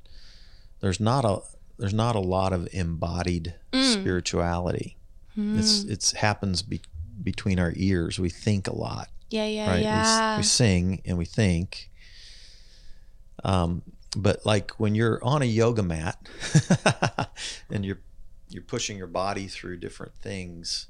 there's 0.80 1.00
not 1.00 1.26
a 1.26 1.40
there's 1.78 1.94
not 1.94 2.16
a 2.16 2.20
lot 2.20 2.54
of 2.54 2.68
embodied 2.72 3.56
spirituality. 3.74 4.98
It's 5.36 5.84
it's 5.84 6.12
happens 6.14 6.62
be, 6.62 6.82
between 7.24 7.60
our 7.60 7.74
ears. 7.76 8.20
We 8.20 8.30
think 8.30 8.68
a 8.68 8.76
lot 8.76 9.10
yeah 9.32 9.46
yeah 9.46 9.70
right? 9.70 9.78
We 9.78 9.84
yeah 9.84 10.38
We, 10.38 10.44
sing 10.44 11.02
and 11.06 11.18
we 11.18 11.26
think. 11.26 11.90
Um, 13.44 13.82
but 14.16 14.46
like 14.46 14.72
when 14.72 14.94
you're 14.94 15.24
on 15.24 15.42
a 15.42 15.46
yoga 15.46 15.82
mat 15.82 16.30
and 17.72 17.84
you're 17.84 18.00
you're 18.50 18.62
pushing 18.62 18.98
your 18.98 19.08
body 19.08 19.48
through 19.48 19.78
different 19.78 20.14
things, 20.16 20.88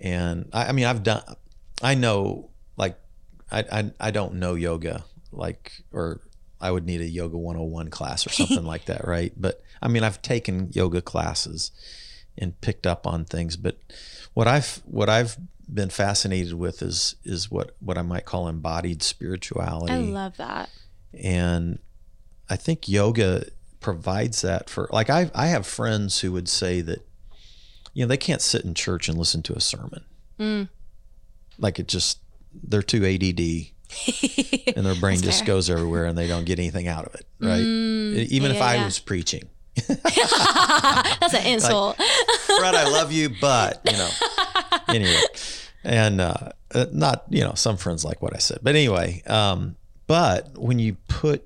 and 0.00 0.48
I, 0.52 0.68
I 0.68 0.72
mean 0.72 0.86
I've 0.86 1.02
done, 1.02 1.22
I 1.82 1.94
know 1.94 2.50
like 2.76 2.98
I, 3.52 3.64
I 3.70 3.90
I 4.00 4.10
don't 4.10 4.34
know 4.34 4.54
yoga 4.54 5.04
like 5.30 5.72
or 5.92 6.22
I 6.60 6.70
would 6.70 6.86
need 6.86 7.02
a 7.02 7.08
yoga 7.08 7.36
101 7.36 7.90
class 7.90 8.26
or 8.26 8.30
something 8.30 8.64
like 8.64 8.86
that, 8.86 9.06
right? 9.06 9.32
But 9.36 9.62
I 9.82 9.88
mean 9.88 10.02
I've 10.02 10.22
taken 10.22 10.70
yoga 10.72 11.02
classes 11.02 11.70
and 12.38 12.58
picked 12.62 12.86
up 12.86 13.06
on 13.06 13.26
things, 13.26 13.56
but 13.56 13.78
what 14.38 14.46
I've 14.46 14.80
what 14.84 15.08
I've 15.08 15.36
been 15.68 15.90
fascinated 15.90 16.54
with 16.54 16.80
is 16.80 17.16
is 17.24 17.50
what 17.50 17.74
what 17.80 17.98
I 17.98 18.02
might 18.02 18.24
call 18.24 18.46
embodied 18.46 19.02
spirituality. 19.02 19.92
i 19.92 19.96
love 19.96 20.36
that 20.36 20.70
and 21.12 21.80
I 22.48 22.54
think 22.54 22.88
yoga 22.88 23.46
provides 23.80 24.42
that 24.42 24.70
for 24.70 24.88
like 24.92 25.10
I 25.10 25.28
I 25.34 25.48
have 25.48 25.66
friends 25.66 26.20
who 26.20 26.30
would 26.30 26.48
say 26.48 26.80
that 26.82 27.04
you 27.94 28.04
know 28.04 28.06
they 28.08 28.16
can't 28.16 28.40
sit 28.40 28.64
in 28.64 28.74
church 28.74 29.08
and 29.08 29.18
listen 29.18 29.42
to 29.42 29.54
a 29.54 29.60
sermon. 29.60 30.04
Mm. 30.38 30.68
Like 31.58 31.80
it 31.80 31.88
just 31.88 32.20
they're 32.54 32.80
too 32.80 33.04
ADD 33.04 33.40
and 34.76 34.86
their 34.86 34.94
brain 34.94 35.20
just 35.20 35.40
fair. 35.40 35.46
goes 35.48 35.68
everywhere 35.68 36.04
and 36.04 36.16
they 36.16 36.28
don't 36.28 36.44
get 36.44 36.60
anything 36.60 36.86
out 36.86 37.06
of 37.06 37.14
it, 37.16 37.26
right? 37.40 37.58
E, 37.58 38.28
Even 38.30 38.52
if 38.52 38.62
I 38.62 38.76
yeah. 38.76 38.84
was 38.84 39.00
preaching. 39.00 39.48
that's 41.20 41.34
an 41.34 41.46
insult 41.46 41.96
Fred, 41.96 42.74
I 42.74 42.88
love 42.90 43.12
you, 43.12 43.30
but 43.40 43.80
you 43.84 43.92
know, 43.92 44.10
anyway, 44.88 45.20
and 45.84 46.20
uh, 46.20 46.50
uh, 46.74 46.86
not 46.92 47.24
you 47.30 47.42
know, 47.44 47.54
some 47.54 47.76
friends 47.76 48.04
like 48.04 48.20
what 48.22 48.34
I 48.34 48.38
said, 48.38 48.58
but 48.62 48.74
anyway, 48.74 49.22
um, 49.26 49.76
but 50.06 50.56
when 50.58 50.78
you 50.78 50.96
put 51.08 51.44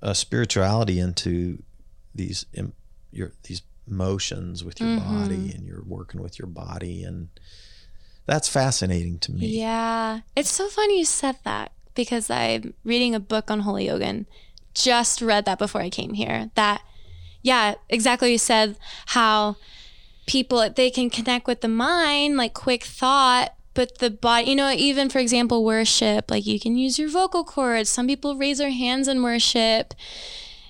a 0.00 0.14
spirituality 0.14 0.98
into 0.98 1.62
these 2.14 2.46
em- 2.54 2.74
your 3.12 3.32
these 3.44 3.62
motions 3.86 4.62
with 4.64 4.80
your 4.80 4.90
Mm-hmm. 4.90 5.22
body 5.22 5.52
and 5.54 5.66
you're 5.66 5.82
working 5.84 6.22
with 6.22 6.38
your 6.38 6.46
body 6.48 7.02
and 7.04 7.28
that's 8.26 8.48
fascinating 8.48 9.18
to 9.20 9.32
me. 9.32 9.46
Yeah. 9.46 10.20
It's 10.36 10.50
so 10.50 10.68
funny 10.68 10.98
you 11.00 11.04
said 11.04 11.36
that 11.44 11.72
because 11.94 12.30
I'm 12.30 12.74
reading 12.84 13.14
a 13.14 13.20
book 13.20 13.50
on 13.50 13.60
Holy 13.60 13.86
Yoga 13.86 14.04
and 14.06 14.26
just 14.74 15.20
read 15.20 15.44
that 15.46 15.58
before 15.58 15.80
I 15.80 15.90
came 15.90 16.14
here. 16.14 16.50
That, 16.54 16.82
yeah, 17.42 17.74
exactly. 17.88 18.32
You 18.32 18.38
said 18.38 18.76
how 19.06 19.56
people, 20.26 20.68
they 20.70 20.90
can 20.90 21.10
connect 21.10 21.46
with 21.46 21.60
the 21.60 21.68
mind, 21.68 22.36
like 22.36 22.54
quick 22.54 22.84
thought, 22.84 23.54
but 23.74 23.98
the 23.98 24.10
body, 24.10 24.50
you 24.50 24.56
know, 24.56 24.70
even 24.70 25.08
for 25.08 25.18
example, 25.18 25.64
worship, 25.64 26.30
like 26.30 26.46
you 26.46 26.60
can 26.60 26.76
use 26.76 26.98
your 26.98 27.08
vocal 27.08 27.44
cords. 27.44 27.88
Some 27.90 28.06
people 28.06 28.36
raise 28.36 28.58
their 28.58 28.70
hands 28.70 29.08
in 29.08 29.22
worship, 29.22 29.94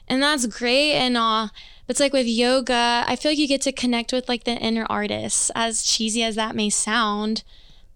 and 0.09 0.23
that's 0.23 0.47
great 0.47 0.93
and 0.95 1.17
all. 1.17 1.51
But 1.87 1.95
it's 1.95 2.01
like 2.01 2.13
with 2.13 2.27
yoga, 2.27 3.05
I 3.07 3.17
feel 3.17 3.33
like 3.33 3.39
you 3.39 3.49
get 3.49 3.63
to 3.63 3.73
connect 3.73 4.13
with 4.13 4.29
like 4.29 4.45
the 4.45 4.53
inner 4.53 4.87
artist, 4.89 5.51
as 5.55 5.83
cheesy 5.83 6.23
as 6.23 6.37
that 6.37 6.55
may 6.55 6.71
sound, 6.71 7.43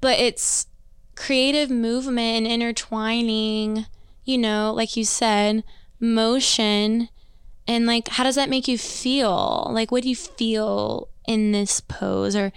but 0.01 0.19
it's 0.19 0.67
creative 1.15 1.71
movement 1.71 2.47
and 2.47 2.63
intertwining, 2.63 3.87
you 4.25 4.39
know, 4.39 4.73
like 4.75 4.97
you 4.97 5.05
said, 5.05 5.63
motion. 6.01 7.09
And 7.69 7.87
like, 7.87 8.09
how 8.09 8.25
does 8.25 8.37
that 8.37 8.51
make 8.51 8.69
you 8.69 8.79
feel? 8.79 9.69
Like, 9.73 9.91
what 9.91 10.03
do 10.03 10.09
you 10.09 10.17
feel 10.17 11.09
in 11.27 11.53
this 11.53 11.81
pose? 11.81 12.37
Or 12.37 12.53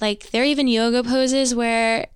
like, 0.00 0.30
there 0.30 0.42
are 0.42 0.46
even 0.46 0.68
yoga 0.68 1.02
poses 1.02 1.54
where 1.54 2.08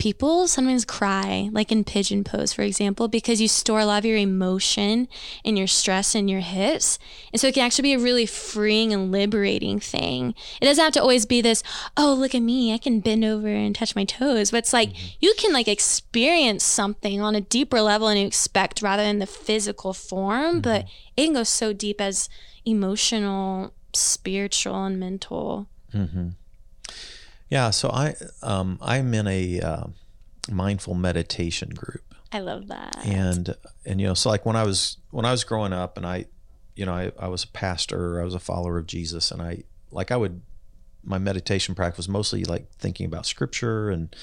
people 0.00 0.48
sometimes 0.48 0.86
cry, 0.86 1.50
like 1.52 1.70
in 1.70 1.84
pigeon 1.84 2.24
pose, 2.24 2.54
for 2.54 2.62
example, 2.62 3.06
because 3.06 3.40
you 3.40 3.46
store 3.46 3.80
a 3.80 3.84
lot 3.84 3.98
of 3.98 4.06
your 4.06 4.16
emotion 4.16 5.06
and 5.44 5.58
your 5.58 5.66
stress 5.66 6.14
in 6.14 6.26
your 6.26 6.40
hips. 6.40 6.98
And 7.32 7.40
so 7.40 7.46
it 7.46 7.54
can 7.54 7.64
actually 7.64 7.82
be 7.82 7.92
a 7.92 7.98
really 7.98 8.24
freeing 8.24 8.92
and 8.94 9.12
liberating 9.12 9.78
thing. 9.78 10.34
It 10.60 10.64
doesn't 10.64 10.82
have 10.82 10.94
to 10.94 11.02
always 11.02 11.26
be 11.26 11.42
this, 11.42 11.62
oh, 11.98 12.14
look 12.14 12.34
at 12.34 12.40
me, 12.40 12.72
I 12.72 12.78
can 12.78 13.00
bend 13.00 13.24
over 13.24 13.48
and 13.48 13.74
touch 13.74 13.94
my 13.94 14.04
toes. 14.04 14.50
But 14.50 14.58
it's 14.58 14.72
like 14.72 14.88
mm-hmm. 14.88 15.08
you 15.20 15.34
can 15.36 15.52
like 15.52 15.68
experience 15.68 16.64
something 16.64 17.20
on 17.20 17.36
a 17.36 17.42
deeper 17.42 17.82
level 17.82 18.08
than 18.08 18.16
you 18.16 18.26
expect 18.26 18.80
rather 18.80 19.04
than 19.04 19.18
the 19.18 19.26
physical 19.26 19.92
form. 19.92 20.40
Mm-hmm. 20.40 20.60
But 20.60 20.86
it 21.16 21.26
can 21.26 21.34
go 21.34 21.44
so 21.44 21.74
deep 21.74 22.00
as 22.00 22.30
emotional, 22.64 23.74
spiritual, 23.92 24.82
and 24.82 24.98
mental. 24.98 25.68
Mm-hmm. 25.94 26.28
Yeah, 27.50 27.70
so 27.70 27.90
I 27.90 28.14
um, 28.42 28.78
I'm 28.80 29.12
in 29.12 29.26
a 29.26 29.60
uh, 29.60 29.84
mindful 30.50 30.94
meditation 30.94 31.70
group. 31.70 32.02
I 32.32 32.38
love 32.38 32.68
that. 32.68 33.04
and 33.04 33.54
and 33.84 34.00
you 34.00 34.06
know 34.06 34.14
so 34.14 34.28
like 34.30 34.46
when 34.46 34.54
i 34.54 34.62
was 34.62 34.98
when 35.10 35.24
i 35.24 35.32
was 35.32 35.42
growing 35.42 35.72
up 35.72 35.96
and 35.96 36.06
i 36.06 36.26
you 36.76 36.86
know 36.86 36.92
i, 36.92 37.10
I 37.18 37.26
was 37.26 37.42
a 37.42 37.48
pastor 37.48 38.20
i 38.20 38.24
was 38.24 38.34
a 38.34 38.38
follower 38.38 38.78
of 38.78 38.86
jesus 38.86 39.32
and 39.32 39.42
i 39.42 39.64
like 39.90 40.12
i 40.12 40.16
would 40.16 40.40
my 41.02 41.18
meditation 41.18 41.74
practice 41.74 41.96
was 41.96 42.08
mostly 42.08 42.44
like 42.44 42.70
thinking 42.74 43.06
about 43.06 43.26
scripture 43.26 43.90
and 43.90 44.14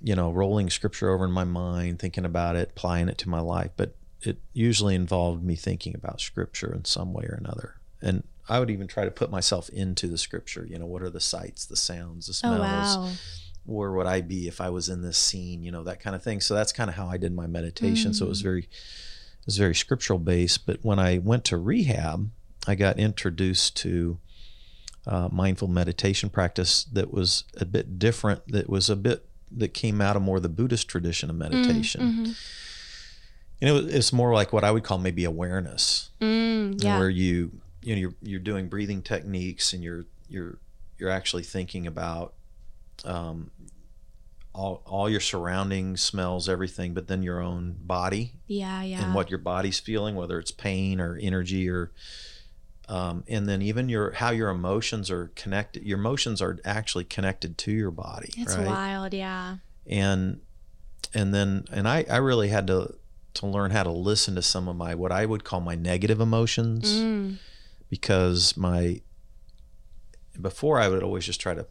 you 0.00 0.16
know 0.16 0.32
rolling 0.32 0.68
scripture 0.68 1.10
over 1.10 1.24
in 1.24 1.30
my 1.30 1.44
mind 1.44 2.00
thinking 2.00 2.24
about 2.24 2.56
it 2.56 2.70
applying 2.70 3.08
it 3.08 3.18
to 3.18 3.28
my 3.28 3.40
life 3.40 3.70
but 3.76 3.94
it 4.22 4.38
usually 4.52 4.96
involved 4.96 5.44
me 5.44 5.54
thinking 5.54 5.94
about 5.94 6.20
scripture 6.20 6.74
in 6.74 6.84
some 6.84 7.12
way 7.12 7.24
or 7.24 7.38
another 7.40 7.76
and 8.02 8.24
i 8.48 8.58
would 8.60 8.70
even 8.70 8.86
try 8.86 9.04
to 9.04 9.10
put 9.10 9.30
myself 9.30 9.68
into 9.70 10.06
the 10.08 10.18
scripture 10.18 10.66
you 10.68 10.78
know 10.78 10.86
what 10.86 11.02
are 11.02 11.10
the 11.10 11.20
sights 11.20 11.66
the 11.66 11.76
sounds 11.76 12.26
the 12.26 12.32
Oh, 12.48 12.56
smells 12.56 12.96
wow. 12.96 13.12
where 13.64 13.92
would 13.92 14.06
I 14.06 14.20
be 14.20 14.46
if 14.48 14.60
I 14.60 14.70
was 14.70 14.88
in 14.88 15.02
this 15.02 15.18
scene, 15.18 15.62
you 15.64 15.72
know, 15.72 15.82
that 15.84 15.98
kind 15.98 16.14
of 16.14 16.22
thing. 16.22 16.40
So 16.40 16.54
that's 16.54 16.70
kind 16.72 16.88
of 16.88 16.94
how 16.94 17.08
I 17.08 17.16
did 17.16 17.34
my 17.34 17.48
meditation. 17.48 18.14
So 18.14 18.24
it 18.26 18.28
was 18.28 18.40
very, 18.40 18.62
it 18.62 19.46
was 19.46 19.58
very 19.58 19.74
scriptural 19.74 20.20
based. 20.20 20.66
But 20.66 20.78
when 20.84 21.00
I 21.00 21.18
went 21.18 21.44
to 21.46 21.56
rehab, 21.58 22.30
I 22.68 22.76
got 22.76 22.96
introduced 22.96 23.76
to 23.78 24.18
uh, 25.04 25.28
mindful 25.32 25.66
meditation 25.66 26.30
practice 26.30 26.84
that 26.92 27.12
was 27.12 27.42
a 27.56 27.64
bit 27.64 27.98
different. 27.98 28.46
That 28.52 28.70
was 28.70 28.88
a 28.88 28.94
bit 28.94 29.26
that 29.50 29.74
came 29.74 30.00
out 30.00 30.14
of 30.14 30.22
more 30.22 30.38
the 30.38 30.48
Buddhist 30.48 30.86
tradition 30.86 31.28
of 31.28 31.34
meditation. 31.34 32.00
Mm-hmm. 32.00 32.24
And 33.62 33.70
it 33.70 33.72
was, 33.72 33.86
it's 33.92 34.12
more 34.12 34.32
like 34.32 34.52
what 34.52 34.62
I 34.62 34.70
would 34.70 34.84
call 34.84 34.98
maybe 34.98 35.24
awareness 35.24 36.10
Mm, 36.20 36.80
yeah. 36.84 36.98
where 37.00 37.10
you 37.10 37.50
you 37.86 37.94
know 37.94 38.00
you're 38.00 38.14
you're 38.20 38.40
doing 38.40 38.68
breathing 38.68 39.00
techniques 39.00 39.72
and 39.72 39.82
you're 39.82 40.06
you're 40.28 40.58
you're 40.98 41.10
actually 41.10 41.44
thinking 41.44 41.86
about 41.86 42.34
um, 43.04 43.50
all 44.52 44.82
all 44.84 45.08
your 45.08 45.20
surroundings, 45.20 46.00
smells, 46.00 46.48
everything, 46.48 46.94
but 46.94 47.06
then 47.06 47.22
your 47.22 47.40
own 47.40 47.76
body 47.80 48.32
Yeah, 48.48 48.82
yeah. 48.82 49.04
and 49.04 49.14
what 49.14 49.30
your 49.30 49.38
body's 49.38 49.78
feeling, 49.78 50.16
whether 50.16 50.38
it's 50.40 50.50
pain 50.50 51.00
or 51.00 51.16
energy 51.16 51.68
or 51.70 51.92
um, 52.88 53.22
and 53.28 53.48
then 53.48 53.62
even 53.62 53.88
your 53.88 54.10
how 54.12 54.30
your 54.30 54.48
emotions 54.50 55.08
are 55.08 55.30
connected. 55.36 55.84
Your 55.84 55.98
emotions 55.98 56.42
are 56.42 56.58
actually 56.64 57.04
connected 57.04 57.56
to 57.58 57.70
your 57.70 57.92
body, 57.92 58.32
it's 58.36 58.56
right? 58.56 58.66
wild, 58.66 59.14
yeah. 59.14 59.58
and 59.86 60.40
and 61.14 61.32
then 61.32 61.66
and 61.70 61.86
I, 61.86 62.04
I 62.10 62.16
really 62.16 62.48
had 62.48 62.66
to 62.66 62.94
to 63.34 63.46
learn 63.46 63.70
how 63.70 63.84
to 63.84 63.92
listen 63.92 64.34
to 64.34 64.42
some 64.42 64.66
of 64.66 64.74
my 64.74 64.94
what 64.96 65.12
I 65.12 65.24
would 65.26 65.44
call 65.44 65.60
my 65.60 65.74
negative 65.76 66.20
emotions 66.20 66.90
Mm, 66.90 67.36
because 67.90 68.56
my 68.56 69.00
before 70.40 70.78
I 70.80 70.88
would 70.88 71.02
always 71.02 71.24
just 71.24 71.40
try 71.40 71.54
to 71.54 71.66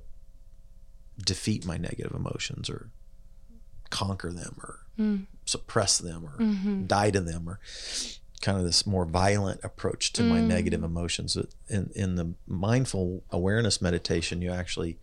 defeat 1.24 1.66
my 1.66 1.78
negative 1.78 2.14
emotions 2.14 2.70
or 2.70 2.90
conquer 3.90 4.32
them 4.32 4.56
or 4.62 4.80
Mm. 4.98 5.26
suppress 5.46 5.98
them 5.98 6.24
or 6.26 6.38
mhm. 6.40 6.88
die 6.88 7.12
to 7.12 7.20
them 7.20 7.50
or 7.50 7.60
kind 8.42 8.58
of 8.58 8.64
this 8.64 8.88
more 8.88 9.06
violent 9.06 9.60
approach 9.64 10.14
to 10.14 10.24
my 10.24 10.40
Mm. 10.40 10.48
negative 10.48 10.84
emotions 10.84 11.38
in 11.70 11.92
in 11.96 12.16
the 12.16 12.34
mindful 12.48 13.24
awareness 13.30 13.82
meditation 13.82 14.42
you 14.42 14.52
actually 14.52 14.98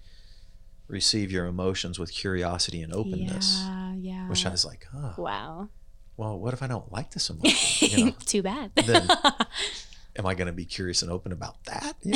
receive 0.89 1.31
your 1.31 1.45
emotions 1.47 1.99
with 1.99 2.11
curiosity 2.11 2.81
and 2.83 2.93
openness 2.95 3.61
Yeah, 3.67 3.95
yeah. 3.97 4.29
which 4.29 4.45
I 4.47 4.51
was 4.51 4.65
like, 4.65 4.87
oh, 4.95 5.15
wow. 5.19 5.69
well, 6.17 6.39
what 6.39 6.53
if 6.55 6.63
I 6.63 6.67
don't 6.67 6.91
like 6.93 7.11
this 7.13 7.31
emotion? 7.35 7.89
You 7.99 8.05
know, 8.07 8.11
Too 8.27 8.43
bad. 8.43 8.73
then 8.75 9.09
am 10.17 10.27
I 10.27 10.35
going 10.35 10.47
to 10.47 10.53
be 10.53 10.65
curious 10.67 11.01
and 11.03 11.11
open 11.11 11.33
about 11.33 11.65
that? 11.65 11.97
You 12.05 12.13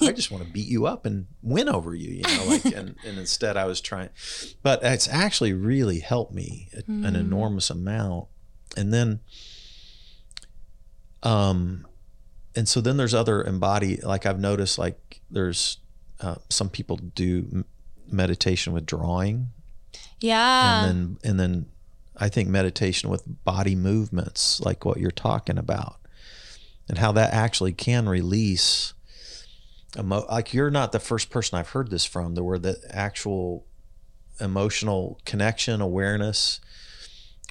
know, 0.00 0.08
I 0.08 0.12
just 0.12 0.30
want 0.30 0.44
to 0.44 0.50
beat 0.50 0.66
you 0.66 0.86
up 0.86 1.06
and 1.06 1.26
win 1.42 1.68
over 1.68 1.94
you, 1.94 2.10
you 2.14 2.22
know, 2.22 2.44
like, 2.46 2.64
and, 2.64 2.96
and 3.06 3.18
instead 3.18 3.56
I 3.56 3.64
was 3.66 3.80
trying, 3.80 4.08
but 4.62 4.80
it's 4.82 5.06
actually 5.08 5.52
really 5.52 6.00
helped 6.00 6.32
me 6.34 6.68
a- 6.74 6.78
an 6.90 7.02
Mm. 7.14 7.20
enormous 7.20 7.70
amount. 7.70 8.26
And 8.76 8.92
then, 8.92 9.20
um, 11.22 11.86
and 12.54 12.68
so 12.68 12.80
then 12.80 12.96
there's 12.96 13.14
other 13.14 13.42
embody, 13.42 13.96
like 13.98 14.26
I've 14.26 14.40
noticed, 14.40 14.78
like 14.78 15.20
there's, 15.30 15.78
uh, 16.20 16.36
some 16.48 16.68
people 16.68 16.96
do 16.96 17.64
meditation 18.10 18.72
with 18.72 18.86
drawing 18.86 19.48
yeah. 20.20 20.86
and 20.86 20.88
then 20.88 21.18
and 21.30 21.40
then 21.40 21.66
I 22.16 22.28
think 22.30 22.48
meditation 22.48 23.10
with 23.10 23.22
body 23.44 23.74
movements, 23.74 24.60
like 24.60 24.84
what 24.86 24.96
you're 24.98 25.10
talking 25.10 25.58
about, 25.58 25.96
and 26.88 26.98
how 26.98 27.12
that 27.12 27.32
actually 27.32 27.72
can 27.72 28.08
release. 28.08 28.94
Emo- 29.98 30.26
like 30.30 30.52
you're 30.52 30.70
not 30.70 30.92
the 30.92 31.00
first 31.00 31.30
person 31.30 31.58
I've 31.58 31.70
heard 31.70 31.90
this 31.90 32.04
from. 32.04 32.34
The 32.34 32.44
where 32.44 32.58
the 32.58 32.78
actual 32.90 33.66
emotional 34.40 35.20
connection, 35.24 35.80
awareness. 35.80 36.60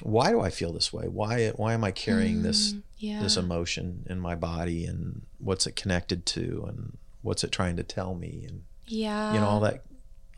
Why 0.02 0.30
do 0.30 0.40
I 0.40 0.50
feel 0.50 0.72
this 0.72 0.92
way? 0.92 1.06
Why 1.06 1.48
why 1.56 1.72
am 1.72 1.82
I 1.82 1.90
carrying 1.90 2.42
this 2.42 2.74
Mm, 2.74 2.82
yeah. 2.98 3.22
this 3.22 3.36
emotion 3.36 4.04
in 4.08 4.20
my 4.20 4.34
body, 4.34 4.84
and 4.84 5.22
what's 5.38 5.66
it 5.66 5.74
connected 5.74 6.26
to, 6.26 6.66
and 6.68 6.98
what's 7.22 7.42
it 7.44 7.50
trying 7.50 7.76
to 7.76 7.82
tell 7.82 8.14
me, 8.14 8.44
and 8.46 8.62
yeah. 8.86 9.32
you 9.32 9.40
know 9.40 9.46
all 9.46 9.60
that 9.60 9.84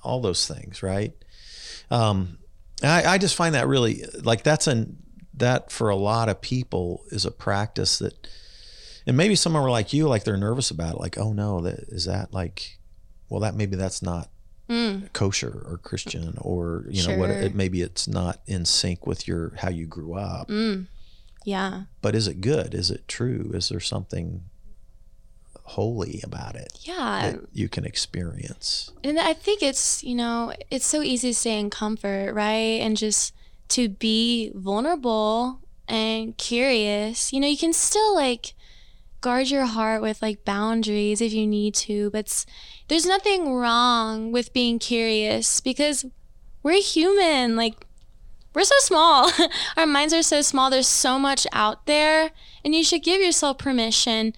all 0.03 0.21
those 0.21 0.47
things 0.47 0.83
right 0.83 1.13
um 1.91 2.39
I, 2.83 3.05
I 3.05 3.19
just 3.19 3.35
find 3.35 3.55
that 3.55 3.67
really 3.67 4.05
like 4.23 4.43
that's 4.43 4.67
an 4.67 4.97
that 5.35 5.71
for 5.71 5.89
a 5.89 5.97
lot 5.97 6.29
of 6.29 6.41
people 6.41 7.05
is 7.11 7.25
a 7.25 7.31
practice 7.31 7.99
that 7.99 8.29
and 9.09 9.17
maybe 9.17 9.35
someone 9.35 9.63
were 9.63 9.71
like 9.71 9.93
you 9.93 10.07
like 10.07 10.23
they're 10.23 10.37
nervous 10.37 10.71
about 10.71 10.95
it 10.95 11.01
like 11.01 11.19
oh 11.19 11.33
no 11.33 11.61
that 11.63 11.81
is 11.89 12.05
that 12.05 12.33
like 12.33 12.79
well 13.29 13.41
that 13.41 13.57
maybe 13.57 13.75
that's 13.75 14.03
not 14.03 14.29
Mm, 14.69 15.11
kosher 15.15 15.65
or 15.67 15.79
christian 15.83 16.35
or 16.43 16.85
you 16.91 17.03
know 17.09 17.17
what 17.17 17.31
it, 17.31 17.55
maybe 17.55 17.81
it's 17.81 18.07
not 18.07 18.41
in 18.47 18.67
sync 18.67 19.07
with 19.07 19.27
your 19.27 19.55
how 19.57 19.71
you 19.71 19.87
grew 19.87 20.13
up 20.13 20.49
mm. 20.49 20.87
Yeah. 21.43 21.85
but 22.03 22.15
is 22.15 22.29
it 22.29 22.43
good 22.43 22.75
is 22.75 22.91
it 22.91 23.09
true 23.09 23.51
is 23.55 23.71
there 23.71 23.81
something 23.81 24.43
holy 25.63 26.21
about 26.23 26.55
it 26.55 26.73
Yeah. 26.83 27.31
that 27.33 27.41
you 27.55 27.71
can 27.71 27.87
experience 27.87 28.91
And 29.05 29.19
I 29.19 29.33
think 29.33 29.63
it's, 29.63 30.03
you 30.05 30.15
know, 30.15 30.53
it's 30.71 30.87
so 30.87 31.03
easy 31.03 31.31
to 31.31 31.35
stay 31.35 31.59
in 31.59 31.71
comfort, 31.71 32.35
right? 32.35 32.81
And 32.81 32.95
just 32.97 33.35
to 33.69 33.89
be 33.89 34.51
vulnerable 34.55 35.61
and 35.87 36.37
curious. 36.37 37.33
You 37.33 37.41
know, 37.41 37.49
you 37.49 37.57
can 37.59 37.73
still 37.73 38.15
like 38.15 38.55
guard 39.21 39.49
your 39.49 39.67
heart 39.67 40.03
with 40.03 40.23
like 40.23 40.45
boundaries 40.45 41.21
if 41.21 41.33
you 41.33 41.47
need 41.47 41.75
to, 41.75 42.11
but 42.11 42.45
there's 42.89 43.07
nothing 43.07 43.53
wrong 43.53 44.33
with 44.33 44.53
being 44.53 44.79
curious 44.79 45.61
because 45.61 46.05
we're 46.63 46.83
human. 46.83 47.57
Like, 47.57 47.87
we're 48.55 48.65
so 48.65 48.75
small. 48.81 49.31
Our 49.77 49.87
minds 49.87 50.15
are 50.15 50.23
so 50.23 50.43
small. 50.43 50.71
There's 50.71 50.89
so 50.89 51.19
much 51.19 51.47
out 51.53 51.87
there. 51.87 52.31
And 52.65 52.75
you 52.75 52.83
should 52.83 53.03
give 53.03 53.21
yourself 53.21 53.59
permission 53.59 54.35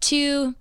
to 0.00 0.54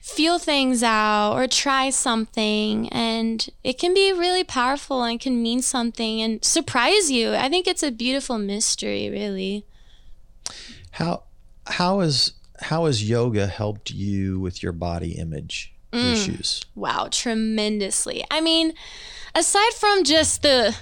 feel 0.00 0.38
things 0.38 0.84
out 0.84 1.32
or 1.34 1.48
try 1.48 1.90
something. 1.90 2.88
And 2.90 3.48
it 3.64 3.78
can 3.78 3.92
be 3.92 4.12
really 4.12 4.44
powerful 4.44 5.02
and 5.02 5.20
can 5.20 5.42
mean 5.42 5.62
something 5.62 6.22
and 6.22 6.44
surprise 6.44 7.10
you. 7.10 7.34
I 7.34 7.48
think 7.48 7.66
it's 7.66 7.82
a 7.82 7.90
beautiful 7.90 8.38
mystery, 8.38 9.10
really. 9.10 9.66
How 10.92 11.24
how 11.66 12.00
is 12.00 12.32
how 12.60 12.86
has 12.86 13.08
yoga 13.08 13.46
helped 13.46 13.90
you 13.90 14.38
with 14.40 14.62
your 14.62 14.72
body 14.72 15.12
image 15.12 15.72
Mm. 15.92 16.12
issues? 16.12 16.62
Wow, 16.74 17.08
tremendously. 17.10 18.24
I 18.30 18.40
mean, 18.40 18.74
aside 19.34 19.72
from 19.74 20.04
just 20.04 20.42
the, 20.42 20.76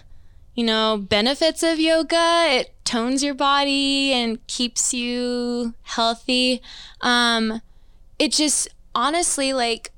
you 0.54 0.64
know, 0.64 0.96
benefits 0.98 1.62
of 1.62 1.78
yoga, 1.78 2.46
it 2.48 2.74
tones 2.84 3.22
your 3.22 3.34
body 3.34 4.12
and 4.12 4.44
keeps 4.46 4.92
you 4.94 5.74
healthy. 5.82 6.62
Um, 7.00 7.60
it 8.18 8.32
just 8.32 8.68
honestly, 8.94 9.52
like, 9.52 9.92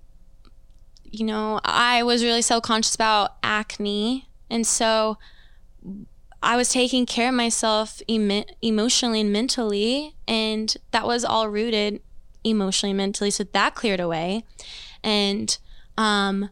you 1.05 1.25
know, 1.25 1.61
I 1.65 2.03
was 2.03 2.23
really 2.23 2.43
self 2.43 2.63
conscious 2.65 2.95
about 2.95 3.37
acne. 3.43 4.29
And 4.51 4.67
so 4.67 5.19
I 6.43 6.57
was 6.57 6.69
taking 6.69 7.07
care 7.07 7.29
of 7.29 7.35
myself 7.35 8.01
emo- 8.09 8.45
emotionally 8.63 9.21
and 9.21 9.33
mentally. 9.33 10.15
And 10.29 10.75
that 10.91 11.07
was 11.07 11.25
all 11.25 11.49
rooted 11.49 12.01
emotionally 12.45 12.91
and 12.93 12.99
mentally. 12.99 13.31
So 13.31 13.45
that 13.45 13.75
cleared 13.75 14.01
away. 14.01 14.45
And 15.03 15.57
um, 15.97 16.51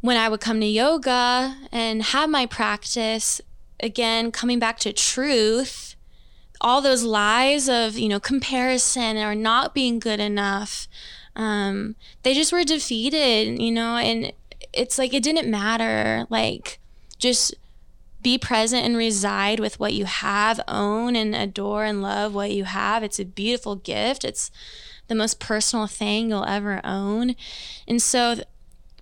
when 0.00 0.16
I 0.16 0.28
would 0.28 0.40
come 0.40 0.60
to 0.60 0.66
yoga 0.66 1.56
and 1.70 2.02
have 2.02 2.30
my 2.30 2.46
practice, 2.46 3.40
again, 3.80 4.32
coming 4.32 4.58
back 4.58 4.78
to 4.80 4.92
truth, 4.92 5.94
all 6.60 6.80
those 6.80 7.02
lies 7.02 7.68
of, 7.68 7.98
you 7.98 8.08
know, 8.08 8.20
comparison 8.20 9.16
or 9.16 9.34
not 9.34 9.74
being 9.74 9.98
good 9.98 10.20
enough, 10.20 10.88
um, 11.36 11.96
they 12.22 12.34
just 12.34 12.52
were 12.52 12.64
defeated, 12.64 13.60
you 13.60 13.70
know, 13.70 13.96
and 13.96 14.32
it's 14.72 14.98
like 14.98 15.14
it 15.14 15.22
didn't 15.22 15.50
matter. 15.50 16.26
Like, 16.28 16.78
just 17.18 17.54
be 18.22 18.38
present 18.38 18.84
and 18.84 18.96
reside 18.96 19.60
with 19.60 19.80
what 19.80 19.94
you 19.94 20.04
have, 20.04 20.60
own 20.68 21.16
and 21.16 21.34
adore 21.34 21.84
and 21.84 22.02
love 22.02 22.34
what 22.34 22.50
you 22.50 22.64
have. 22.64 23.02
It's 23.02 23.18
a 23.18 23.24
beautiful 23.24 23.76
gift. 23.76 24.24
It's 24.24 24.50
the 25.08 25.14
most 25.14 25.40
personal 25.40 25.86
thing 25.86 26.30
you'll 26.30 26.44
ever 26.44 26.80
own. 26.84 27.34
And 27.88 28.00
so, 28.00 28.36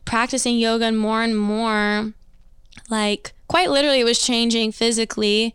practicing 0.04 0.58
yoga 0.58 0.90
more 0.92 1.22
and 1.22 1.38
more, 1.38 2.12
like 2.88 3.32
quite 3.46 3.70
literally, 3.70 4.00
it 4.00 4.04
was 4.04 4.24
changing 4.24 4.72
physically, 4.72 5.54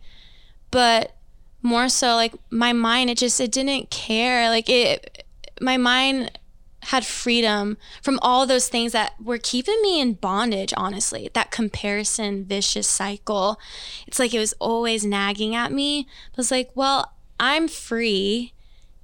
but 0.69 1.15
more 1.61 1.89
so 1.89 2.15
like 2.15 2.33
my 2.49 2.73
mind, 2.73 3.09
it 3.09 3.17
just, 3.17 3.39
it 3.39 3.51
didn't 3.51 3.89
care. 3.89 4.49
Like, 4.49 4.69
it, 4.69 5.25
my 5.61 5.77
mind 5.77 6.37
had 6.85 7.05
freedom 7.05 7.77
from 8.01 8.19
all 8.21 8.45
those 8.45 8.67
things 8.67 8.91
that 8.91 9.13
were 9.21 9.37
keeping 9.37 9.81
me 9.81 9.99
in 10.01 10.13
bondage, 10.13 10.73
honestly. 10.75 11.29
That 11.33 11.51
comparison 11.51 12.45
vicious 12.45 12.87
cycle. 12.87 13.59
It's 14.07 14.19
like 14.19 14.33
it 14.33 14.39
was 14.39 14.53
always 14.59 15.05
nagging 15.05 15.55
at 15.55 15.71
me. 15.71 16.07
But 16.31 16.41
it's 16.41 16.51
like, 16.51 16.71
well, 16.75 17.13
I'm 17.39 17.67
free 17.67 18.53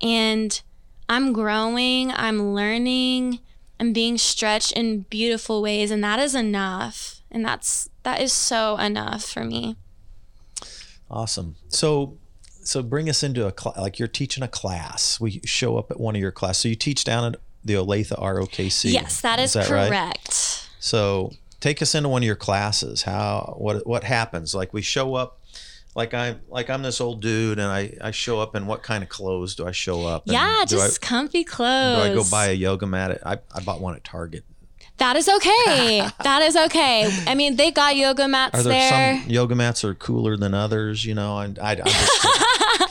and 0.02 0.62
I'm 1.08 1.34
growing, 1.34 2.12
I'm 2.12 2.54
learning, 2.54 3.40
I'm 3.80 3.94
being 3.94 4.18
stretched 4.18 4.74
in 4.74 5.02
beautiful 5.10 5.62
ways, 5.62 5.90
and 5.92 6.04
that 6.04 6.20
is 6.20 6.36
enough. 6.36 7.22
And 7.32 7.46
that's 7.46 7.90
that 8.04 8.22
is 8.22 8.34
so 8.34 8.78
enough 8.78 9.24
for 9.24 9.44
me. 9.44 9.76
Awesome. 11.10 11.56
So 11.70 12.18
so 12.64 12.84
bring 12.84 13.10
us 13.10 13.24
into 13.24 13.48
a 13.48 13.54
cl- 13.58 13.76
like 13.78 14.00
you're 14.00 14.08
teaching 14.08 14.44
a 14.44 14.48
class. 14.48 15.20
We 15.20 15.42
show 15.46 15.78
up 15.78 15.92
at 15.92 16.00
one 16.00 16.16
of 16.16 16.22
your 16.22 16.32
classes. 16.32 16.62
So 16.62 16.70
you 16.70 16.76
teach 16.76 17.04
down 17.04 17.34
at 17.34 17.40
the 17.64 17.74
Olathe 17.76 18.18
ROKC. 18.18 18.92
Yes, 18.92 19.22
that 19.22 19.40
is, 19.40 19.54
that 19.54 19.70
right? 19.70 19.90
correct. 19.90 20.70
So 20.80 21.34
take 21.60 21.82
us 21.82 21.96
into 21.96 22.10
one 22.10 22.24
of 22.24 22.28
your 22.28 22.36
classes. 22.36 23.04
How 23.04 23.56
what 23.58 23.86
what 23.86 24.04
happens? 24.04 24.56
Like 24.56 24.74
we 24.74 24.82
show 24.82 25.16
up 25.16 25.40
like 25.96 26.14
I'm 26.14 26.42
like 26.48 26.70
I'm 26.70 26.82
this 26.82 27.02
old 27.02 27.22
dude 27.22 27.60
and 27.60 27.68
I, 27.68 27.98
I 28.02 28.12
show 28.12 28.40
up 28.40 28.56
in 28.56 28.68
what 28.68 28.84
kind 28.84 29.04
of 29.04 29.10
clothes 29.10 29.56
do 29.56 29.68
I 29.68 29.72
show 29.72 30.06
up? 30.06 30.24
Yeah, 30.26 30.64
just 30.68 31.02
comfy 31.02 31.44
clothes. 31.44 32.08
do 32.08 32.12
I 32.12 32.16
go 32.16 32.24
buy 32.30 32.48
a 32.48 32.54
yoga 32.54 32.86
mat? 32.86 33.12
At, 33.12 33.28
I, 33.28 33.38
I 33.54 33.62
bought 33.62 33.82
one 33.82 33.96
at 33.96 34.04
Target. 34.04 34.44
That 34.98 35.16
is 35.16 35.30
okay. 35.30 36.08
that 36.24 36.42
is 36.42 36.56
okay. 36.56 37.10
I 37.26 37.34
mean, 37.34 37.56
they 37.56 37.72
got 37.72 37.96
yoga 37.96 38.28
mats 38.28 38.60
Are 38.60 38.64
there, 38.64 38.90
there. 38.92 39.22
some 39.22 39.30
yoga 39.30 39.56
mats 39.56 39.84
are 39.84 39.96
cooler 39.96 40.36
than 40.38 40.54
others? 40.54 41.06
You 41.06 41.16
know, 41.16 41.40
and 41.40 41.58
I, 41.58 41.72
I 41.72 41.76
just, 41.76 42.28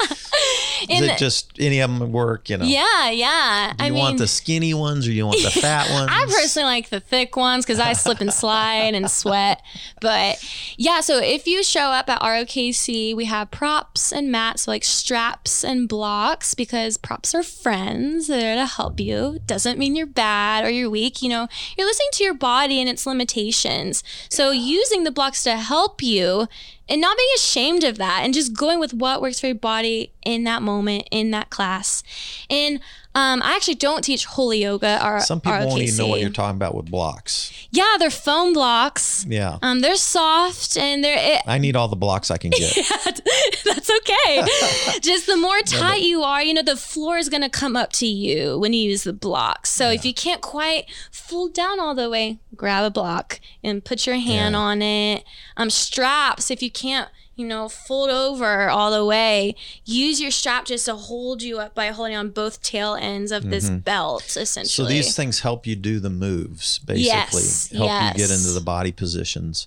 is 0.88 1.02
it 1.02 1.18
just 1.18 1.52
any 1.58 1.80
of 1.80 1.96
them 1.96 2.12
work? 2.12 2.50
You 2.50 2.58
know, 2.58 2.64
yeah, 2.64 3.10
yeah. 3.10 3.72
Do 3.76 3.84
I 3.84 3.86
you 3.88 3.92
mean, 3.94 4.00
want 4.00 4.18
the 4.18 4.26
skinny 4.26 4.74
ones 4.74 5.06
or 5.06 5.12
you 5.12 5.26
want 5.26 5.42
the 5.42 5.50
fat 5.50 5.90
ones? 5.92 6.10
I 6.12 6.24
personally 6.26 6.66
like 6.66 6.90
the 6.90 7.00
thick 7.00 7.36
ones 7.36 7.64
because 7.64 7.78
I 7.78 7.92
slip 7.92 8.20
and 8.20 8.32
slide 8.32 8.94
and 8.94 9.10
sweat. 9.10 9.62
But 10.00 10.44
yeah, 10.76 11.00
so 11.00 11.18
if 11.18 11.46
you 11.46 11.62
show 11.62 11.90
up 11.92 12.08
at 12.08 12.20
ROKC, 12.20 13.14
we 13.14 13.26
have 13.26 13.50
props 13.50 14.12
and 14.12 14.32
mats, 14.32 14.62
so 14.62 14.70
like 14.70 14.84
straps 14.84 15.64
and 15.64 15.88
blocks, 15.88 16.54
because 16.54 16.96
props 16.96 17.34
are 17.34 17.42
friends. 17.42 18.26
They're 18.26 18.48
there 18.48 18.54
to 18.56 18.66
help 18.66 19.00
you. 19.00 19.38
Doesn't 19.46 19.78
mean 19.78 19.94
you're 19.96 20.06
bad 20.06 20.64
or 20.64 20.70
you're 20.70 20.90
weak. 20.90 21.22
You 21.22 21.28
know, 21.28 21.48
you're 21.76 21.86
listening 21.86 22.08
to 22.12 22.24
your 22.24 22.34
body 22.34 22.80
and 22.80 22.88
its 22.88 23.06
limitations. 23.06 24.02
So 24.30 24.50
using 24.50 25.04
the 25.04 25.10
blocks 25.10 25.42
to 25.44 25.56
help 25.56 26.02
you 26.02 26.48
and 26.88 27.00
not 27.00 27.16
being 27.16 27.28
ashamed 27.36 27.84
of 27.84 27.98
that 27.98 28.20
and 28.24 28.34
just 28.34 28.54
going 28.54 28.80
with 28.80 28.94
what 28.94 29.20
works 29.20 29.40
for 29.40 29.46
your 29.46 29.54
body 29.54 30.12
in 30.24 30.44
that 30.44 30.62
moment 30.62 31.06
in 31.10 31.30
that 31.32 31.50
class. 31.50 32.02
And 32.48 32.80
um, 33.14 33.42
I 33.42 33.56
actually 33.56 33.74
don't 33.74 34.02
teach 34.04 34.26
holy 34.26 34.62
yoga 34.62 35.04
or 35.04 35.18
Some 35.20 35.40
people 35.40 35.66
won't 35.66 35.82
even 35.82 35.96
know 35.96 36.06
what 36.06 36.20
you're 36.20 36.30
talking 36.30 36.56
about 36.56 36.74
with 36.74 36.90
blocks. 36.90 37.52
Yeah, 37.70 37.96
they're 37.98 38.10
foam 38.10 38.52
blocks. 38.52 39.24
Yeah. 39.28 39.58
Um, 39.62 39.80
they're 39.80 39.96
soft 39.96 40.76
and 40.76 41.02
they're 41.02 41.36
it, 41.36 41.42
I 41.46 41.58
need 41.58 41.74
all 41.74 41.88
the 41.88 41.96
blocks 41.96 42.30
I 42.30 42.36
can 42.36 42.50
get. 42.50 42.76
yeah, 42.76 42.82
that's 43.64 43.90
okay. 43.90 44.42
Just 45.00 45.26
the 45.26 45.36
more 45.36 45.58
tight 45.62 46.02
you 46.02 46.22
are, 46.22 46.42
you 46.42 46.54
know, 46.54 46.62
the 46.62 46.76
floor 46.76 47.16
is 47.18 47.28
gonna 47.28 47.50
come 47.50 47.76
up 47.76 47.92
to 47.94 48.06
you 48.06 48.58
when 48.58 48.72
you 48.72 48.80
use 48.90 49.02
the 49.04 49.12
blocks. 49.12 49.70
So 49.70 49.90
if 49.90 50.04
you 50.04 50.14
can't 50.14 50.40
quite 50.40 50.84
fold 51.10 51.54
down 51.54 51.80
all 51.80 51.94
the 51.94 52.08
way, 52.08 52.38
grab 52.56 52.84
a 52.84 52.90
block 52.90 53.40
and 53.64 53.84
put 53.84 54.06
your 54.06 54.16
hand 54.16 54.54
Yeah. 54.54 54.60
on 54.60 54.82
it. 54.82 55.24
Um, 55.56 55.70
straps. 55.70 56.50
If 56.50 56.62
you 56.62 56.70
can't, 56.70 57.08
you 57.38 57.46
know, 57.46 57.68
fold 57.68 58.10
over 58.10 58.68
all 58.68 58.90
the 58.90 59.04
way, 59.04 59.54
use 59.84 60.20
your 60.20 60.32
strap 60.32 60.64
just 60.64 60.86
to 60.86 60.94
hold 60.96 61.40
you 61.40 61.60
up 61.60 61.72
by 61.74 61.86
holding 61.86 62.16
on 62.16 62.30
both 62.30 62.60
tail 62.62 62.96
ends 62.96 63.30
of 63.30 63.48
this 63.48 63.70
belt. 63.70 64.36
Essentially. 64.36 64.64
Mm-hmm. 64.66 64.82
So 64.82 64.84
these 64.88 65.16
things 65.16 65.40
help 65.40 65.64
you 65.66 65.76
do 65.76 66.00
the 66.00 66.10
moves, 66.10 66.78
basically. 66.80 67.04
Yes, 67.42 67.70
help 67.70 67.90
you 67.90 68.14
get 68.18 68.30
into 68.32 68.50
the 68.50 68.60
body 68.60 68.90
positions. 68.90 69.66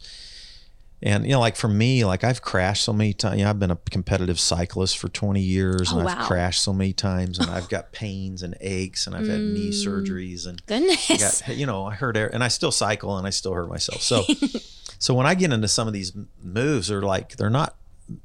And 1.04 1.26
you 1.26 1.32
know, 1.32 1.40
like 1.40 1.56
for 1.56 1.68
me, 1.68 2.06
like 2.06 2.24
I've 2.24 2.42
crashed 2.44 2.84
so 2.84 2.94
many 2.94 3.14
times. 3.14 3.38
You 3.40 3.46
know, 3.46 3.50
I've 3.50 3.58
been 3.60 3.72
a 3.72 3.78
competitive 3.90 4.40
cyclist 4.40 5.00
for 5.00 5.10
20 5.10 5.42
years, 5.42 5.92
and 5.92 6.02
Oh, 6.02 6.08
I've 6.08 6.28
crashed 6.28 6.62
so 6.62 6.74
many 6.74 6.94
times, 6.94 7.40
and 7.40 7.50
I've 7.50 7.70
got 7.70 7.92
pains 7.92 8.44
and 8.44 8.56
aches, 8.62 9.08
and 9.08 9.16
I've 9.16 9.28
had 9.28 9.40
knee 9.42 9.72
Mm. 9.72 9.88
surgeries, 9.88 10.46
and 10.46 10.64
Goodness. 10.68 11.42
got, 11.42 11.56
you 11.56 11.66
know, 11.66 11.86
I 11.86 11.96
hurt, 11.96 12.18
and 12.18 12.44
I 12.44 12.50
still 12.50 12.72
cycle, 12.72 13.18
and 13.18 13.26
I 13.26 13.32
still 13.32 13.54
hurt 13.54 13.68
myself. 13.70 14.02
So, 14.04 14.24
so 15.02 15.14
when 15.14 15.26
I 15.26 15.34
get 15.36 15.52
into 15.52 15.68
some 15.68 15.88
of 15.88 15.93
these 15.93 16.14
moves, 16.43 16.88
they're 16.88 17.02
like 17.02 17.36
they're 17.36 17.49
not. 17.49 17.76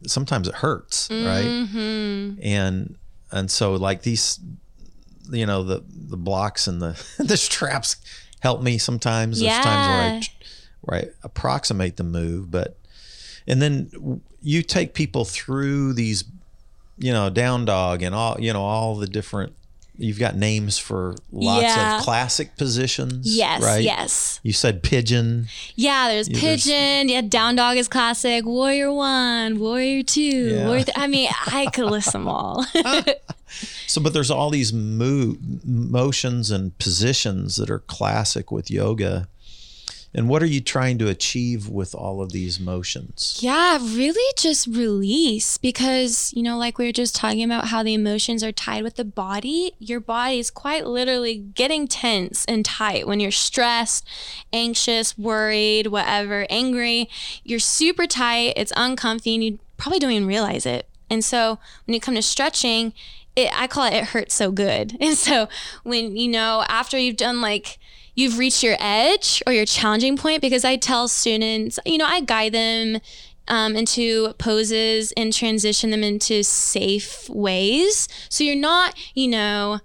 Sometimes 0.07 0.47
it 0.49 0.55
hurts, 0.57 1.09
right? 1.11 1.45
Mm-hmm. 1.47 2.41
and 2.43 2.97
and 3.33 3.51
so 3.51 3.74
like 3.74 4.03
these 4.03 4.39
you 5.31 5.47
know 5.47 5.62
the 5.64 5.83
the 5.89 6.16
blocks 6.16 6.66
and 6.68 6.81
the 6.83 6.95
the 7.18 7.37
straps 7.37 7.97
help 8.41 8.62
me 8.62 8.79
sometimes 8.79 9.41
there's 9.41 9.64
times 9.64 9.89
where 9.89 10.01
I 10.01 10.12
Yeah. 10.14 10.22
where 10.83 11.01
I 11.01 11.05
approximate 11.24 11.97
the 11.97 12.05
move 12.05 12.51
but 12.51 12.77
and 13.47 13.61
then 13.62 14.20
you 14.43 14.62
take 14.62 14.93
people 14.95 15.24
through 15.24 15.95
these 15.95 16.24
you 16.99 17.12
know 17.12 17.29
down 17.31 17.64
dog 17.64 18.03
and 18.03 18.14
all 18.14 18.37
you 18.41 18.53
know 18.53 18.62
all 18.62 18.95
the 18.97 19.07
different 19.09 19.55
you've 19.99 20.19
got 20.19 20.37
names 20.37 20.79
for 20.79 21.15
lots 21.33 21.63
Yeah. 21.63 21.97
of 21.99 22.03
classic 22.05 22.57
positions 22.57 23.27
Yes, 23.37 23.63
right 23.63 23.83
yes. 23.83 24.41
you 24.43 24.53
said 24.53 24.83
pigeon 24.83 25.49
Yeah, 25.75 26.09
there's 26.09 26.29
Yeah, 26.29 26.41
there's- 26.41 26.65
pigeon. 26.65 27.09
Yeah, 27.09 27.21
down 27.23 27.57
dog 27.57 27.77
is 27.77 27.89
classic. 27.89 28.45
Warrior 28.45 28.93
one, 28.93 29.59
warrior 29.59 30.03
two. 30.03 30.21
Yeah. 30.55 30.67
Warrior 30.67 30.85
th- 30.85 30.99
I 30.99 31.07
mean, 31.07 31.31
I 31.47 31.67
could 31.73 31.87
list 31.87 32.13
them 32.13 32.29
all. 32.29 32.65
So, 33.87 34.01
but 34.03 34.13
there's 34.13 34.31
all 34.31 34.51
these 34.51 34.73
mo- 34.73 35.37
motions 35.65 36.51
and 36.51 36.77
positions 36.79 37.57
that 37.57 37.71
are 37.71 37.79
classic 37.79 38.51
with 38.51 38.71
yoga. 38.71 39.29
And 40.17 40.31
what 40.31 40.43
are 40.43 40.47
you 40.47 40.62
trying 40.62 40.97
to 40.99 41.09
achieve 41.09 41.69
with 41.69 41.95
all 41.95 42.23
of 42.23 42.33
these 42.33 42.59
motions? 42.59 43.39
Yeah, 43.43 43.77
really 43.79 44.33
just 44.39 44.67
release 44.67 45.59
because, 45.59 46.33
you 46.35 46.43
know, 46.43 46.57
like 46.57 46.79
we 46.79 46.87
were 46.87 46.93
just 46.93 47.14
talking 47.14 47.45
about 47.45 47.67
how 47.67 47.83
the 47.83 47.93
emotions 47.93 48.43
are 48.43 48.51
tied 48.51 48.83
with 48.83 48.97
the 48.97 49.05
body, 49.05 49.73
your 49.79 50.01
body 50.01 50.39
is 50.39 50.51
quite 50.51 50.87
literally 50.87 51.37
getting 51.37 51.87
tense 51.87 52.47
and 52.47 52.64
tight 52.64 53.07
when 53.07 53.21
you're 53.21 53.31
stressed, 53.31 54.09
anxious, 54.55 55.19
worried, 55.19 55.89
whatever, 55.89 56.47
angry. 56.49 57.11
You're 57.45 57.59
super 57.59 58.07
tight, 58.07 58.55
it's 58.57 58.73
uncomfy, 58.75 59.35
and 59.35 59.45
you 59.45 59.59
probably 59.77 59.99
don't 59.99 60.12
even 60.12 60.27
realize 60.27 60.64
it. 60.64 60.89
And 61.11 61.23
so 61.23 61.59
when 61.85 61.93
you 61.93 62.01
come 62.01 62.14
to 62.14 62.23
stretching, 62.23 62.95
it, 63.37 63.51
I 63.53 63.67
call 63.67 63.85
it 63.85 63.93
it 63.93 64.05
hurts 64.05 64.35
so 64.35 64.51
good. 64.51 64.97
And 65.01 65.14
so 65.14 65.51
when, 65.83 66.17
you 66.17 66.29
know, 66.29 66.64
after 66.69 66.97
you've 66.97 67.19
done 67.19 67.43
like, 67.43 67.79
you've 68.17 68.39
reached 68.39 68.64
your 68.64 68.77
edge 68.81 69.41
or 69.47 69.53
your 69.53 69.67
challenging 69.67 70.17
point 70.17 70.41
because 70.41 70.64
I 70.64 70.77
tell 70.77 71.07
students, 71.07 71.79
you 71.87 71.99
know, 71.99 72.07
I 72.07 72.21
guide 72.21 72.53
them 72.53 73.01
um, 73.47 73.77
into 73.77 74.33
poses 74.39 75.12
and 75.12 75.33
transition 75.33 75.91
them 75.91 76.03
into 76.03 76.43
safe 76.43 77.29
ways. 77.29 78.09
So 78.29 78.43
you're 78.43 78.57
not, 78.57 78.97
you 79.14 79.29
know, 79.29 79.81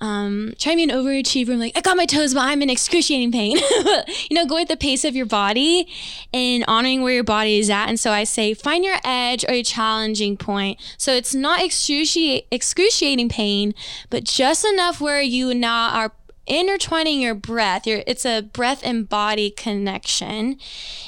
um, 0.00 0.54
try 0.58 0.72
to 0.72 0.76
be 0.76 0.82
an 0.84 0.90
overachiever. 0.90 1.52
I'm 1.52 1.58
like, 1.58 1.76
I 1.76 1.80
got 1.80 1.96
my 1.96 2.06
toes, 2.06 2.34
but 2.34 2.40
I'm 2.40 2.62
in 2.62 2.70
excruciating 2.70 3.32
pain. 3.32 3.56
you 4.30 4.34
know, 4.34 4.46
go 4.46 4.58
at 4.58 4.68
the 4.68 4.76
pace 4.76 5.04
of 5.04 5.16
your 5.16 5.26
body 5.26 5.88
and 6.32 6.64
honoring 6.68 7.02
where 7.02 7.14
your 7.14 7.24
body 7.24 7.58
is 7.58 7.70
at. 7.70 7.88
And 7.88 7.98
so 7.98 8.10
I 8.10 8.24
say, 8.24 8.54
find 8.54 8.84
your 8.84 8.96
edge 9.04 9.44
or 9.48 9.54
your 9.54 9.64
challenging 9.64 10.36
point. 10.36 10.80
So 10.98 11.12
it's 11.12 11.34
not 11.34 11.62
excruciating 11.62 13.28
pain, 13.28 13.74
but 14.10 14.24
just 14.24 14.64
enough 14.64 15.00
where 15.00 15.22
you 15.22 15.54
now 15.54 15.90
are 15.90 16.12
intertwining 16.46 17.20
your 17.20 17.34
breath 17.34 17.86
your 17.86 18.02
it's 18.06 18.24
a 18.24 18.42
breath 18.42 18.82
and 18.84 19.08
body 19.08 19.50
connection. 19.50 20.58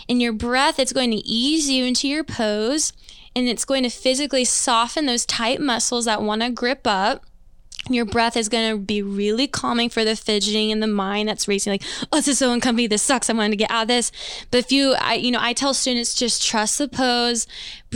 In 0.09 0.21
your 0.21 0.33
breath 0.33 0.79
it's 0.79 0.93
going 0.93 1.11
to 1.11 1.27
ease 1.27 1.69
you 1.69 1.85
into 1.85 2.09
your 2.09 2.25
pose 2.25 2.93
and 3.35 3.49
it's 3.49 3.65
going 3.65 3.83
to 3.83 3.91
physically 3.91 4.45
soften 4.45 5.07
those 5.07 5.27
tight 5.27 5.61
muscles 5.61 6.07
that 6.07 6.23
want 6.23 6.43
to 6.43 6.51
grip 6.51 6.87
up. 6.87 7.23
Your 7.89 8.07
breath 8.07 8.37
is 8.37 8.49
going 8.49 8.73
to 8.73 8.79
be 8.79 9.03
really 9.03 9.47
calming 9.47 9.91
for 9.91 10.05
the 10.05 10.17
fidgeting 10.17 10.71
in 10.71 10.81
the 10.81 10.87
mind 10.89 11.29
that's 11.29 11.47
racing 11.47 11.75
like 11.75 11.83
oh 12.11 12.17
this 12.17 12.29
is 12.29 12.39
so 12.39 12.51
uncomfortable 12.53 12.89
this 12.89 13.03
sucks. 13.03 13.29
I'm 13.29 13.37
want 13.37 13.53
to 13.53 13.57
get 13.57 13.71
out 13.71 13.83
of 13.83 13.89
this. 13.89 14.11
But 14.51 14.59
if 14.59 14.73
you 14.73 14.95
i 14.99 15.15
you 15.15 15.31
know 15.31 15.41
i 15.41 15.53
tell 15.53 15.75
students 15.75 16.15
just 16.15 16.45
trust 16.45 16.79
the 16.79 16.89
pose 16.89 17.47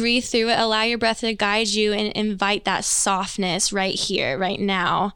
breathe 0.00 0.24
through 0.24 0.48
it 0.48 0.58
allow 0.58 0.82
your 0.82 0.98
breath 0.98 1.20
to 1.20 1.34
guide 1.34 1.68
you 1.68 1.92
and 1.92 2.12
invite 2.12 2.64
that 2.64 2.84
softness 2.84 3.72
right 3.72 3.94
here 3.94 4.38
right 4.38 4.60
now 4.60 5.12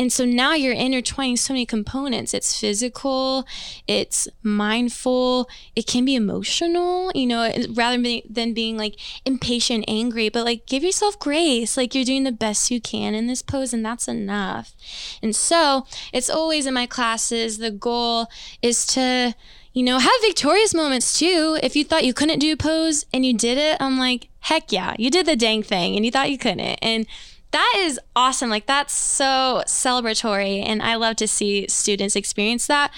and 0.00 0.10
so 0.10 0.24
now 0.24 0.54
you're 0.54 0.72
intertwining 0.72 1.36
so 1.36 1.52
many 1.52 1.66
components. 1.66 2.32
It's 2.32 2.58
physical, 2.58 3.46
it's 3.86 4.26
mindful, 4.42 5.46
it 5.76 5.86
can 5.86 6.06
be 6.06 6.14
emotional, 6.14 7.12
you 7.14 7.26
know, 7.26 7.52
rather 7.74 8.02
than 8.26 8.54
being 8.54 8.78
like 8.78 8.98
impatient, 9.26 9.84
angry, 9.86 10.30
but 10.30 10.46
like 10.46 10.64
give 10.64 10.82
yourself 10.82 11.18
grace. 11.18 11.76
Like 11.76 11.94
you're 11.94 12.06
doing 12.06 12.24
the 12.24 12.32
best 12.32 12.70
you 12.70 12.80
can 12.80 13.14
in 13.14 13.26
this 13.26 13.42
pose, 13.42 13.74
and 13.74 13.84
that's 13.84 14.08
enough. 14.08 14.74
And 15.22 15.36
so 15.36 15.86
it's 16.14 16.30
always 16.30 16.64
in 16.64 16.72
my 16.72 16.86
classes, 16.86 17.58
the 17.58 17.70
goal 17.70 18.28
is 18.62 18.86
to 18.86 19.34
you 19.72 19.82
know, 19.82 19.98
have 19.98 20.12
victorious 20.22 20.74
moments 20.74 21.18
too. 21.18 21.58
If 21.62 21.76
you 21.76 21.84
thought 21.84 22.04
you 22.04 22.14
couldn't 22.14 22.40
do 22.40 22.52
a 22.52 22.56
pose 22.56 23.06
and 23.12 23.24
you 23.24 23.34
did 23.34 23.58
it, 23.58 23.76
I'm 23.80 23.98
like, 23.98 24.28
heck 24.40 24.72
yeah, 24.72 24.94
you 24.98 25.10
did 25.10 25.26
the 25.26 25.36
dang 25.36 25.62
thing 25.62 25.96
and 25.96 26.04
you 26.04 26.10
thought 26.10 26.30
you 26.30 26.38
couldn't. 26.38 26.78
And 26.82 27.06
that 27.52 27.74
is 27.78 27.98
awesome. 28.16 28.50
Like 28.50 28.66
that's 28.66 28.94
so 28.94 29.62
celebratory 29.66 30.64
and 30.64 30.82
I 30.82 30.96
love 30.96 31.16
to 31.16 31.28
see 31.28 31.66
students 31.68 32.16
experience 32.16 32.66
that, 32.66 32.92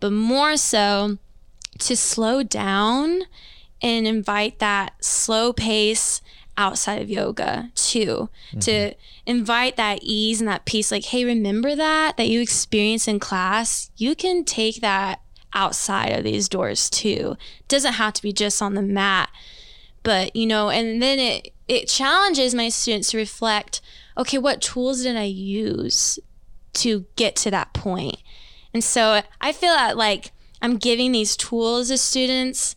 but 0.00 0.12
more 0.12 0.56
so 0.56 1.18
to 1.78 1.96
slow 1.96 2.42
down 2.42 3.22
and 3.80 4.06
invite 4.06 4.58
that 4.58 4.92
slow 5.04 5.52
pace 5.52 6.20
outside 6.56 7.00
of 7.00 7.08
yoga 7.08 7.70
too 7.76 8.28
mm-hmm. 8.48 8.58
to 8.58 8.92
invite 9.26 9.76
that 9.76 10.00
ease 10.02 10.40
and 10.40 10.48
that 10.48 10.64
peace 10.64 10.90
like 10.90 11.04
hey 11.04 11.24
remember 11.24 11.76
that 11.76 12.16
that 12.16 12.28
you 12.28 12.40
experience 12.40 13.06
in 13.06 13.20
class 13.20 13.92
you 13.96 14.16
can 14.16 14.44
take 14.44 14.80
that 14.80 15.20
outside 15.54 16.10
of 16.12 16.24
these 16.24 16.48
doors 16.48 16.90
too 16.90 17.36
doesn't 17.68 17.94
have 17.94 18.12
to 18.12 18.22
be 18.22 18.32
just 18.32 18.60
on 18.60 18.74
the 18.74 18.82
mat 18.82 19.30
but 20.02 20.34
you 20.36 20.46
know 20.46 20.68
and 20.68 21.02
then 21.02 21.18
it 21.18 21.52
it 21.66 21.86
challenges 21.86 22.54
my 22.54 22.68
students 22.68 23.10
to 23.10 23.16
reflect 23.16 23.80
okay, 24.18 24.38
what 24.38 24.60
tools 24.60 25.04
did 25.04 25.16
I 25.16 25.24
use 25.24 26.18
to 26.74 27.06
get 27.16 27.36
to 27.36 27.50
that 27.52 27.72
point? 27.72 28.16
And 28.74 28.82
so 28.82 29.22
I 29.40 29.52
feel 29.52 29.72
that 29.72 29.96
like 29.96 30.32
I'm 30.60 30.76
giving 30.76 31.12
these 31.12 31.36
tools 31.36 31.88
to 31.88 31.96
students 31.96 32.74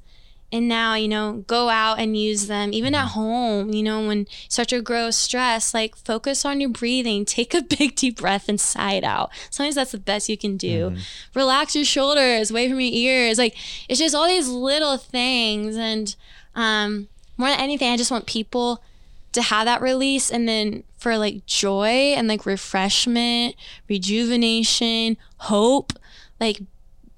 and 0.51 0.67
now, 0.67 0.95
you 0.95 1.07
know, 1.07 1.43
go 1.47 1.69
out 1.69 1.99
and 1.99 2.17
use 2.17 2.47
them 2.47 2.73
even 2.73 2.93
at 2.93 3.09
home, 3.09 3.73
you 3.73 3.83
know, 3.83 4.05
when 4.05 4.19
you 4.19 4.25
start 4.49 4.67
to 4.69 4.81
grow 4.81 5.09
stress, 5.09 5.73
like 5.73 5.95
focus 5.95 6.43
on 6.43 6.59
your 6.59 6.69
breathing, 6.69 7.23
take 7.25 7.53
a 7.53 7.61
big 7.77 7.95
deep 7.95 8.17
breath 8.17 8.49
and 8.49 8.59
sigh 8.59 8.93
it 8.93 9.03
out. 9.03 9.29
Sometimes 9.49 9.75
that's 9.75 9.91
the 9.91 9.97
best 9.97 10.29
you 10.29 10.37
can 10.37 10.57
do. 10.57 10.89
Mm-hmm. 10.89 10.99
Relax 11.35 11.75
your 11.75 11.85
shoulders 11.85 12.51
away 12.51 12.69
from 12.69 12.79
your 12.79 12.93
ears. 12.93 13.37
Like 13.37 13.55
it's 13.87 13.99
just 13.99 14.15
all 14.15 14.27
these 14.27 14.49
little 14.49 14.97
things. 14.97 15.77
And 15.77 16.13
um, 16.55 17.07
more 17.37 17.49
than 17.49 17.59
anything, 17.59 17.91
I 17.91 17.97
just 17.97 18.11
want 18.11 18.25
people 18.25 18.83
to 19.31 19.41
have 19.41 19.65
that 19.65 19.81
release 19.81 20.29
and 20.29 20.47
then 20.47 20.83
for 20.97 21.17
like 21.17 21.45
joy 21.45 22.13
and 22.15 22.27
like 22.27 22.45
refreshment, 22.45 23.55
rejuvenation, 23.87 25.15
hope, 25.37 25.93
like 26.39 26.61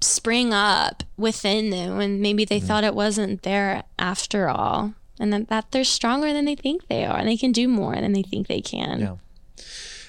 spring 0.04 0.52
up 0.52 1.02
within 1.16 1.70
them 1.70 1.96
when 1.96 2.20
maybe 2.20 2.44
they 2.44 2.58
mm-hmm. 2.58 2.66
thought 2.66 2.84
it 2.84 2.94
wasn't 2.94 3.42
there 3.42 3.84
after 3.98 4.48
all. 4.48 4.94
And 5.18 5.32
then 5.32 5.46
that 5.48 5.70
they're 5.70 5.84
stronger 5.84 6.32
than 6.32 6.44
they 6.44 6.56
think 6.56 6.88
they 6.88 7.04
are 7.04 7.16
and 7.16 7.28
they 7.28 7.36
can 7.36 7.52
do 7.52 7.68
more 7.68 7.94
than 7.94 8.12
they 8.12 8.22
think 8.22 8.48
they 8.48 8.60
can. 8.60 9.00
Yeah. 9.00 9.16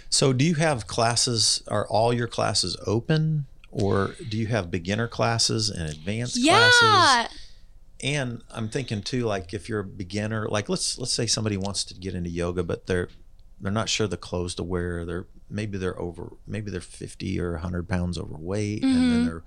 So 0.09 0.33
do 0.33 0.45
you 0.45 0.55
have 0.55 0.87
classes 0.87 1.61
are 1.67 1.87
all 1.87 2.13
your 2.13 2.27
classes 2.27 2.77
open 2.87 3.45
or 3.71 4.15
do 4.29 4.37
you 4.37 4.47
have 4.47 4.71
beginner 4.71 5.07
classes 5.07 5.69
and 5.69 5.89
advanced 5.89 6.37
yeah. 6.37 6.71
classes? 6.79 7.39
and 8.03 8.43
I'm 8.51 8.69
thinking 8.69 9.01
too, 9.01 9.25
like 9.25 9.53
if 9.53 9.69
you're 9.69 9.79
a 9.79 9.83
beginner, 9.83 10.47
like 10.47 10.69
let's 10.69 10.97
let's 10.97 11.13
say 11.13 11.25
somebody 11.25 11.57
wants 11.57 11.83
to 11.85 11.93
get 11.93 12.13
into 12.13 12.29
yoga, 12.29 12.63
but 12.63 12.87
they're 12.87 13.09
they're 13.59 13.71
not 13.71 13.89
sure 13.89 14.07
the 14.07 14.17
clothes 14.17 14.55
to 14.55 14.63
wear. 14.63 15.05
They're 15.05 15.25
maybe 15.49 15.77
they're 15.77 15.99
over, 15.99 16.33
maybe 16.47 16.71
they're 16.71 16.81
50 16.81 17.39
or 17.39 17.53
100 17.53 17.87
pounds 17.87 18.17
overweight, 18.17 18.81
mm-hmm. 18.81 18.87
and 18.87 19.11
then 19.11 19.19
mm-hmm. 19.19 19.25
they're 19.25 19.43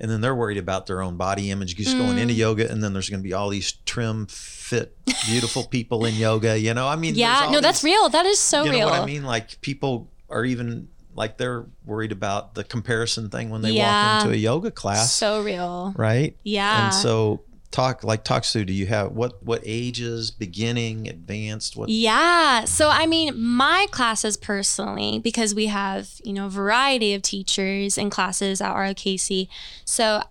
and 0.00 0.10
then 0.10 0.22
they're 0.22 0.34
worried 0.34 0.56
about 0.56 0.86
their 0.86 1.02
own 1.02 1.16
body 1.16 1.50
image 1.50 1.76
just 1.76 1.94
mm. 1.94 1.98
going 1.98 2.18
into 2.18 2.32
mm-hmm. 2.32 2.40
yoga 2.40 2.70
and 2.70 2.82
then 2.82 2.92
there's 2.92 3.10
going 3.10 3.20
to 3.20 3.24
be 3.26 3.34
all 3.34 3.50
these 3.50 3.72
trim 3.84 4.26
fit 4.26 4.96
beautiful 5.26 5.64
people 5.64 6.04
in 6.06 6.14
yoga 6.14 6.58
you 6.58 6.72
know 6.72 6.88
i 6.88 6.96
mean 6.96 7.14
yeah 7.14 7.42
no 7.46 7.52
these, 7.52 7.60
that's 7.60 7.84
real 7.84 8.08
that 8.08 8.26
is 8.26 8.38
so 8.38 8.64
you 8.64 8.70
real 8.70 8.80
know 8.80 8.86
what 8.86 9.02
i 9.02 9.04
mean 9.04 9.22
like 9.22 9.60
people 9.60 10.10
are 10.30 10.44
even 10.44 10.88
like 11.14 11.36
they're 11.36 11.66
worried 11.84 12.12
about 12.12 12.54
the 12.54 12.64
comparison 12.64 13.28
thing 13.28 13.50
when 13.50 13.60
they 13.60 13.72
yeah. 13.72 14.16
walk 14.16 14.24
into 14.24 14.34
a 14.34 14.38
yoga 14.38 14.70
class 14.70 15.12
so 15.12 15.42
real 15.42 15.92
right 15.96 16.36
yeah 16.44 16.86
and 16.86 16.94
so 16.94 17.42
talk 17.70 18.02
like 18.02 18.24
talk 18.24 18.42
to 18.42 18.64
do 18.64 18.72
you 18.72 18.86
have 18.86 19.12
what 19.12 19.40
what 19.44 19.62
ages 19.64 20.30
beginning 20.30 21.06
advanced 21.08 21.76
what? 21.76 21.88
Yeah 21.88 22.64
so 22.64 22.88
i 22.88 23.06
mean 23.06 23.40
my 23.40 23.86
classes 23.92 24.36
personally 24.36 25.20
because 25.20 25.54
we 25.54 25.66
have 25.66 26.08
you 26.24 26.32
know 26.32 26.48
variety 26.48 27.14
of 27.14 27.22
teachers 27.22 27.96
and 27.96 28.10
classes 28.10 28.60
at 28.60 28.74
rokc 28.74 29.48
so 29.84 30.22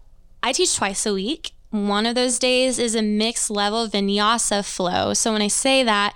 i 0.44 0.52
teach 0.52 0.76
twice 0.76 1.06
a 1.06 1.14
week. 1.14 1.52
One 1.72 2.08
of 2.08 2.16
those 2.16 2.40
days 2.40 2.80
is 2.80 2.96
a 2.96 3.04
mixed 3.04 3.52
level 3.52 3.88
vinyasa 3.88 4.66
flow. 4.66 5.14
So 5.14 5.32
when 5.32 5.42
i 5.42 5.48
say 5.48 5.84
that 5.84 6.16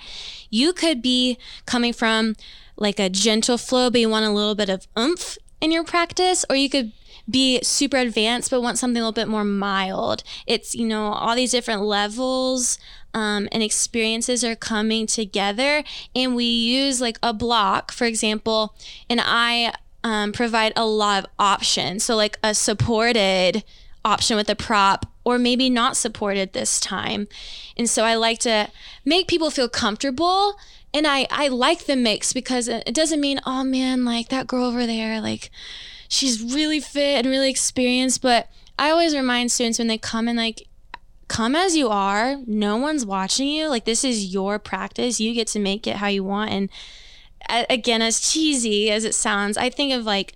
you 0.50 0.74
could 0.74 1.02
be 1.02 1.38
coming 1.66 1.94
from 1.94 2.36
like 2.76 3.00
a 3.00 3.10
gentle 3.10 3.58
flow 3.58 3.90
but 3.90 4.02
you 4.02 4.10
want 4.10 4.26
a 4.26 4.32
little 4.32 4.56
bit 4.56 4.70
of 4.70 4.88
oomph 4.98 5.38
in 5.62 5.72
your 5.72 5.84
practice 5.84 6.44
or 6.50 6.56
you 6.56 6.70
could 6.70 6.92
be 7.30 7.62
super 7.64 7.98
advanced 7.98 8.52
but 8.52 8.62
want 8.62 8.78
something 8.78 9.02
a 9.02 9.06
little 9.06 9.12
bit 9.12 9.28
more 9.28 9.44
mild. 9.44 10.24
It's, 10.46 10.76
you 10.76 10.88
know, 10.88 11.14
all 11.14 11.36
these 11.36 11.52
different 11.52 11.82
levels 11.82 12.78
um, 13.14 13.48
and 13.52 13.62
experiences 13.62 14.44
are 14.44 14.56
coming 14.56 15.08
together. 15.08 15.84
And 16.16 16.36
we 16.36 16.46
use 16.46 17.00
like 17.00 17.18
a 17.24 17.34
block, 17.34 17.92
for 17.92 18.06
example, 18.06 18.76
and 19.10 19.22
I 19.24 19.74
um, 20.04 20.34
provide 20.34 20.74
a 20.76 20.86
lot 20.86 21.24
of 21.24 21.30
options. 21.40 22.04
So, 22.04 22.16
like 22.16 22.38
a 22.44 22.54
supported 22.54 23.64
option 24.04 24.36
with 24.36 24.50
a 24.50 24.56
prop 24.56 25.06
or 25.24 25.40
maybe 25.40 25.70
not 25.70 25.96
supported 25.96 26.54
this 26.54 26.80
time. 26.80 27.28
And 27.78 27.90
so 27.90 28.04
I 28.04 28.16
like 28.16 28.40
to 28.40 28.70
make 29.06 29.28
people 29.28 29.50
feel 29.50 29.70
comfortable 29.70 30.58
and 30.94 31.08
I 31.08 31.28
I 31.32 31.48
like 31.48 31.86
the 31.86 31.96
mix 31.96 32.34
because 32.34 32.68
it 32.68 32.94
doesn't 32.94 33.22
mean 33.22 33.40
oh 33.46 33.64
man 33.64 34.06
like 34.06 34.30
that 34.30 34.48
girl 34.48 34.66
over 34.66 34.86
there 34.86 35.20
like 35.22 35.50
she's 36.14 36.44
really 36.44 36.80
fit 36.80 37.18
and 37.18 37.28
really 37.28 37.50
experienced. 37.50 38.22
But 38.22 38.48
I 38.78 38.92
always 38.92 39.16
remind 39.16 39.52
students 39.52 39.80
when 39.80 39.88
they 39.88 39.98
come 39.98 40.28
and 40.28 40.38
like, 40.38 40.68
come 41.28 41.56
as 41.56 41.76
you 41.76 41.90
are. 41.90 42.38
No 42.46 42.78
one's 42.78 43.06
watching 43.06 43.48
you. 43.48 43.68
Like, 43.68 43.86
this 43.86 44.04
is 44.04 44.34
your 44.34 44.60
practice. 44.60 45.20
You 45.20 45.34
get 45.34 45.48
to 45.50 45.60
make 45.60 45.88
it 45.88 45.98
how 45.98 46.08
you 46.08 46.24
want. 46.24 46.52
And 46.52 46.70
again, 47.70 48.02
as 48.02 48.20
cheesy 48.20 48.92
as 48.92 49.04
it 49.04 49.16
sounds, 49.16 49.58
I 49.58 49.70
think 49.70 49.92
of 49.92 50.06
like, 50.06 50.36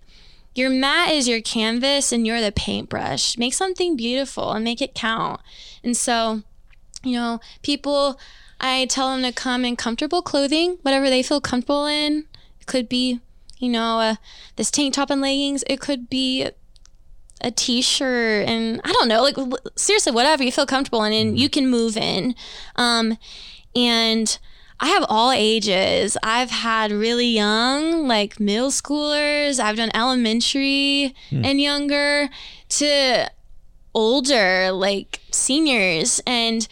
your 0.56 0.72
mat 0.72 1.12
is 1.12 1.28
your 1.28 1.42
canvas 1.42 2.12
and 2.12 2.26
you're 2.26 2.42
the 2.42 2.52
paintbrush. 2.52 3.38
Make 3.38 3.54
something 3.54 3.96
beautiful 3.96 4.54
and 4.54 4.64
make 4.64 4.82
it 4.82 4.96
count. 4.96 5.40
And 5.84 5.96
so, 5.96 6.42
you 7.04 7.14
know, 7.14 7.40
people, 7.62 8.20
I 8.60 8.88
tell 8.88 9.12
them 9.12 9.22
to 9.22 9.32
come 9.32 9.64
in 9.64 9.76
comfortable 9.76 10.24
clothing, 10.24 10.80
whatever 10.82 11.12
they 11.12 11.22
feel 11.22 11.40
comfortable 11.40 11.86
in. 11.86 12.26
It 12.60 12.66
could 12.66 12.90
be, 12.90 13.20
you 13.60 13.70
know, 13.70 14.00
uh, 14.00 14.16
this 14.56 14.72
tank 14.72 14.94
top 14.94 15.10
and 15.10 15.22
leggings. 15.22 15.64
It 15.68 15.80
could 15.80 16.10
be 16.10 16.48
a 17.42 17.52
t-shirt 17.52 18.48
and 18.48 18.82
I 18.84 18.92
don't 18.94 19.08
know, 19.08 19.22
like 19.22 19.38
seriously, 19.76 20.12
whatever 20.12 20.44
you 20.44 20.52
feel 20.52 20.66
comfortable 20.66 21.04
in 21.04 21.14
and 21.14 21.40
you 21.40 21.50
can 21.50 21.70
move 21.70 21.96
in. 21.98 22.34
Um, 22.76 23.18
and 23.76 24.38
I 24.80 24.88
have 24.88 25.06
all 25.10 25.32
ages. 25.32 26.18
I've 26.24 26.52
had 26.52 26.92
really 26.92 27.28
young, 27.28 28.08
like 28.08 28.40
middle 28.40 28.70
schoolers. 28.70 29.60
I've 29.60 29.76
done 29.78 29.92
elementary 29.94 31.16
Hmm. 31.30 31.46
and 31.46 31.60
younger 31.62 32.30
to 32.70 33.30
older, 33.94 34.72
like 34.72 35.22
seniors. 35.32 36.22
And 36.28 36.68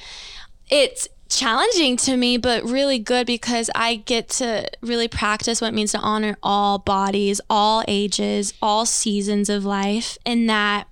it's 0.70 1.08
challenging 1.30 1.98
to 1.98 2.16
me, 2.18 2.38
but 2.38 2.64
really 2.64 3.00
good 3.00 3.26
because 3.28 3.70
I 3.76 3.96
get 3.96 4.30
to 4.30 4.68
really 4.82 5.08
practice 5.08 5.62
what 5.62 5.68
it 5.70 5.74
means 5.74 5.92
to 5.92 6.00
honor 6.00 6.38
all 6.44 6.78
bodies, 6.80 7.42
all 7.50 7.84
ages, 7.88 8.54
all 8.62 8.86
seasons 8.86 9.50
of 9.50 9.66
life, 9.66 10.18
and 10.26 10.50
that. 10.50 10.88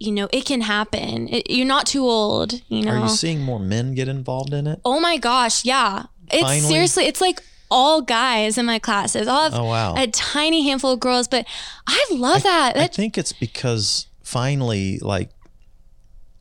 You 0.00 0.12
know, 0.12 0.28
it 0.32 0.44
can 0.44 0.60
happen. 0.60 1.26
It, 1.28 1.50
you're 1.50 1.66
not 1.66 1.84
too 1.86 2.04
old. 2.04 2.62
You 2.68 2.84
know, 2.84 2.92
Are 2.92 3.02
you 3.02 3.08
seeing 3.08 3.40
more 3.42 3.58
men 3.58 3.94
get 3.96 4.06
involved 4.06 4.52
in 4.52 4.68
it? 4.68 4.80
Oh 4.84 5.00
my 5.00 5.16
gosh, 5.16 5.64
yeah. 5.64 6.04
It's 6.30 6.40
Finally? 6.40 6.68
seriously, 6.68 7.04
it's 7.06 7.20
like 7.20 7.42
all 7.68 8.00
guys 8.00 8.56
in 8.58 8.64
my 8.64 8.78
classes. 8.78 9.26
I'll 9.26 9.50
have 9.50 9.54
Oh, 9.58 9.64
wow. 9.64 9.96
a 9.96 10.06
tiny 10.06 10.62
handful 10.62 10.92
of 10.92 11.00
girls, 11.00 11.26
but 11.26 11.46
I 11.88 12.06
love 12.12 12.44
that. 12.44 12.76
I 12.76 12.86
think 12.86 13.18
it's 13.18 13.32
because 13.32 14.06
finally, 14.22 15.00
like 15.00 15.30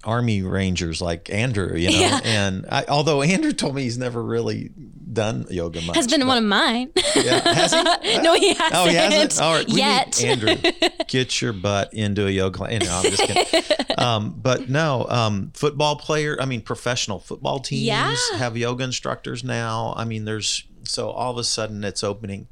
Army 0.07 0.41
Rangers, 0.41 1.01
like 1.01 1.29
Andrew, 1.29 1.75
you 1.75 1.91
know, 1.91 1.97
Yeah. 1.99 2.19
and 2.23 2.65
I, 2.71 2.85
although 2.87 3.21
Andrew 3.21 3.51
told 3.51 3.75
me 3.75 3.83
he's 3.83 3.97
never 3.97 4.23
really 4.23 4.71
done 5.11 5.45
yoga 5.49 5.81
much, 5.81 5.95
has 5.97 6.07
been 6.07 6.21
but- 6.21 6.27
one 6.27 6.37
of 6.37 6.43
mine. 6.45 6.89
Yeah, 7.15 7.41
has 7.53 7.73
he? 7.73 8.17
no, 8.21 8.33
he 8.35 8.53
hasn't. 8.53 8.73
Oh, 8.73 8.85
he 8.87 8.95
hasn't. 8.95 9.41
All 9.41 9.53
right, 9.55 9.67
we 9.67 9.75
yet. 9.79 10.17
need 10.17 10.25
Andrew, 10.29 10.71
get 11.07 11.41
your 11.41 11.51
butt 11.53 11.93
into 11.93 12.25
a 12.25 12.29
yoga 12.29 12.57
class. 12.57 12.81
No, 12.83 12.89
I'm 12.89 13.03
just 13.11 13.23
kidding. 13.23 13.63
Um, 13.97 14.35
but 14.39 14.69
no, 14.69 15.07
um, 15.09 15.51
football 15.55 15.95
player. 15.95 16.37
I 16.39 16.45
mean, 16.45 16.61
professional 16.61 17.19
football 17.19 17.57
teams 17.59 17.81
Yeah. 17.81 18.15
have 18.35 18.55
yoga 18.55 18.83
instructors 18.83 19.43
now. 19.43 19.95
I 19.97 20.05
mean, 20.05 20.23
there's 20.25 20.65
so 20.83 21.09
all 21.09 21.31
of 21.31 21.37
a 21.39 21.43
sudden 21.43 21.83
it's 21.83 22.03
opening. 22.03 22.47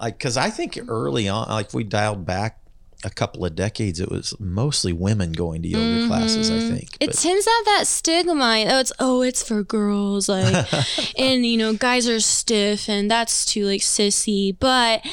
Like, 0.00 0.16
because 0.18 0.36
I 0.36 0.50
think 0.50 0.78
early 0.86 1.28
on, 1.28 1.48
like 1.48 1.74
we 1.74 1.82
dialed 1.82 2.24
back 2.24 2.60
a 3.04 3.10
couple 3.10 3.44
of 3.44 3.54
decades, 3.54 4.00
it 4.00 4.10
was 4.10 4.34
mostly 4.40 4.92
women 4.92 5.32
going 5.32 5.62
to 5.62 5.68
yoga 5.68 6.06
classes. 6.08 6.50
I 6.50 6.54
mm-hmm. 6.54 6.74
think. 6.74 6.96
It 7.00 7.06
But- 7.06 7.16
tends 7.16 7.44
to 7.44 7.50
have 7.50 7.64
that 7.66 7.86
stigma. 7.86 8.64
Oh, 8.68 8.80
it's 8.80 8.92
oh, 8.98 9.22
it's 9.22 9.46
for 9.46 9.62
girls, 9.62 10.28
like, 10.28 10.66
and 11.18 11.46
you 11.46 11.56
know, 11.56 11.74
guys 11.74 12.08
are 12.08 12.20
stiff, 12.20 12.88
and 12.88 13.10
that's 13.10 13.44
too 13.44 13.66
like 13.66 13.82
sissy. 13.82 14.56
But 14.58 15.06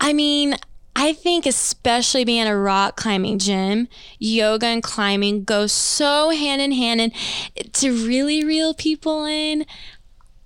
I 0.00 0.12
mean, 0.12 0.56
I 0.96 1.12
think 1.12 1.44
especially 1.44 2.24
being 2.24 2.46
a 2.46 2.56
rock 2.56 2.96
climbing 2.96 3.38
gym, 3.38 3.88
yoga 4.18 4.66
and 4.66 4.82
climbing 4.82 5.44
go 5.44 5.66
so 5.66 6.30
hand 6.30 6.62
in 6.62 6.72
hand, 6.72 7.00
and 7.00 7.72
to 7.74 8.06
really 8.06 8.44
reel 8.44 8.74
people 8.74 9.24
in. 9.24 9.66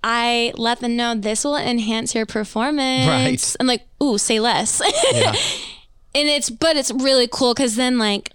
I 0.09 0.53
let 0.57 0.79
them 0.79 0.95
know 0.95 1.17
this 1.17 1.43
will 1.43 1.57
enhance 1.57 2.15
your 2.15 2.27
performance. 2.27 3.09
Right. 3.09 3.57
I'm 3.59 3.67
like, 3.67 3.89
ooh, 4.01 4.19
say 4.19 4.39
less. 4.39 4.81
yeah. 5.13 5.35
and 6.17 6.29
it's 6.29 6.51
but 6.51 6.77
it's 6.77 6.91
really 6.91 7.29
cool 7.31 7.55
because 7.55 7.77
then 7.77 7.99
like 7.99 8.33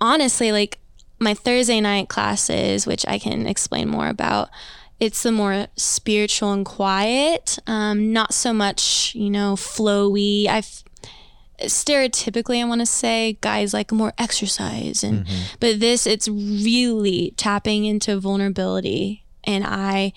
honestly 0.00 0.50
like 0.52 0.78
my 1.18 1.32
thursday 1.32 1.80
night 1.80 2.08
classes 2.08 2.86
which 2.86 3.06
i 3.06 3.18
can 3.18 3.46
explain 3.46 3.88
more 3.88 4.08
about 4.08 4.50
it's 4.98 5.22
the 5.22 5.32
more 5.32 5.66
spiritual 5.76 6.52
and 6.52 6.66
quiet 6.66 7.58
um, 7.66 8.12
not 8.12 8.34
so 8.34 8.52
much 8.52 9.14
you 9.14 9.30
know 9.30 9.54
flowy. 9.54 10.46
I've 10.46 10.84
stereotypically 11.60 12.58
i 12.60 12.64
want 12.64 12.80
to 12.80 12.86
say 12.86 13.36
guys 13.42 13.74
like 13.74 13.92
more 13.92 14.14
exercise 14.16 15.04
and 15.04 15.26
but 15.60 15.78
this 15.78 16.06
it's 16.06 16.26
really 16.26 17.34
tapping 17.36 17.84
into 17.84 18.18
vulnerability. 18.18 19.24
And 19.44 19.64
i 19.66 20.12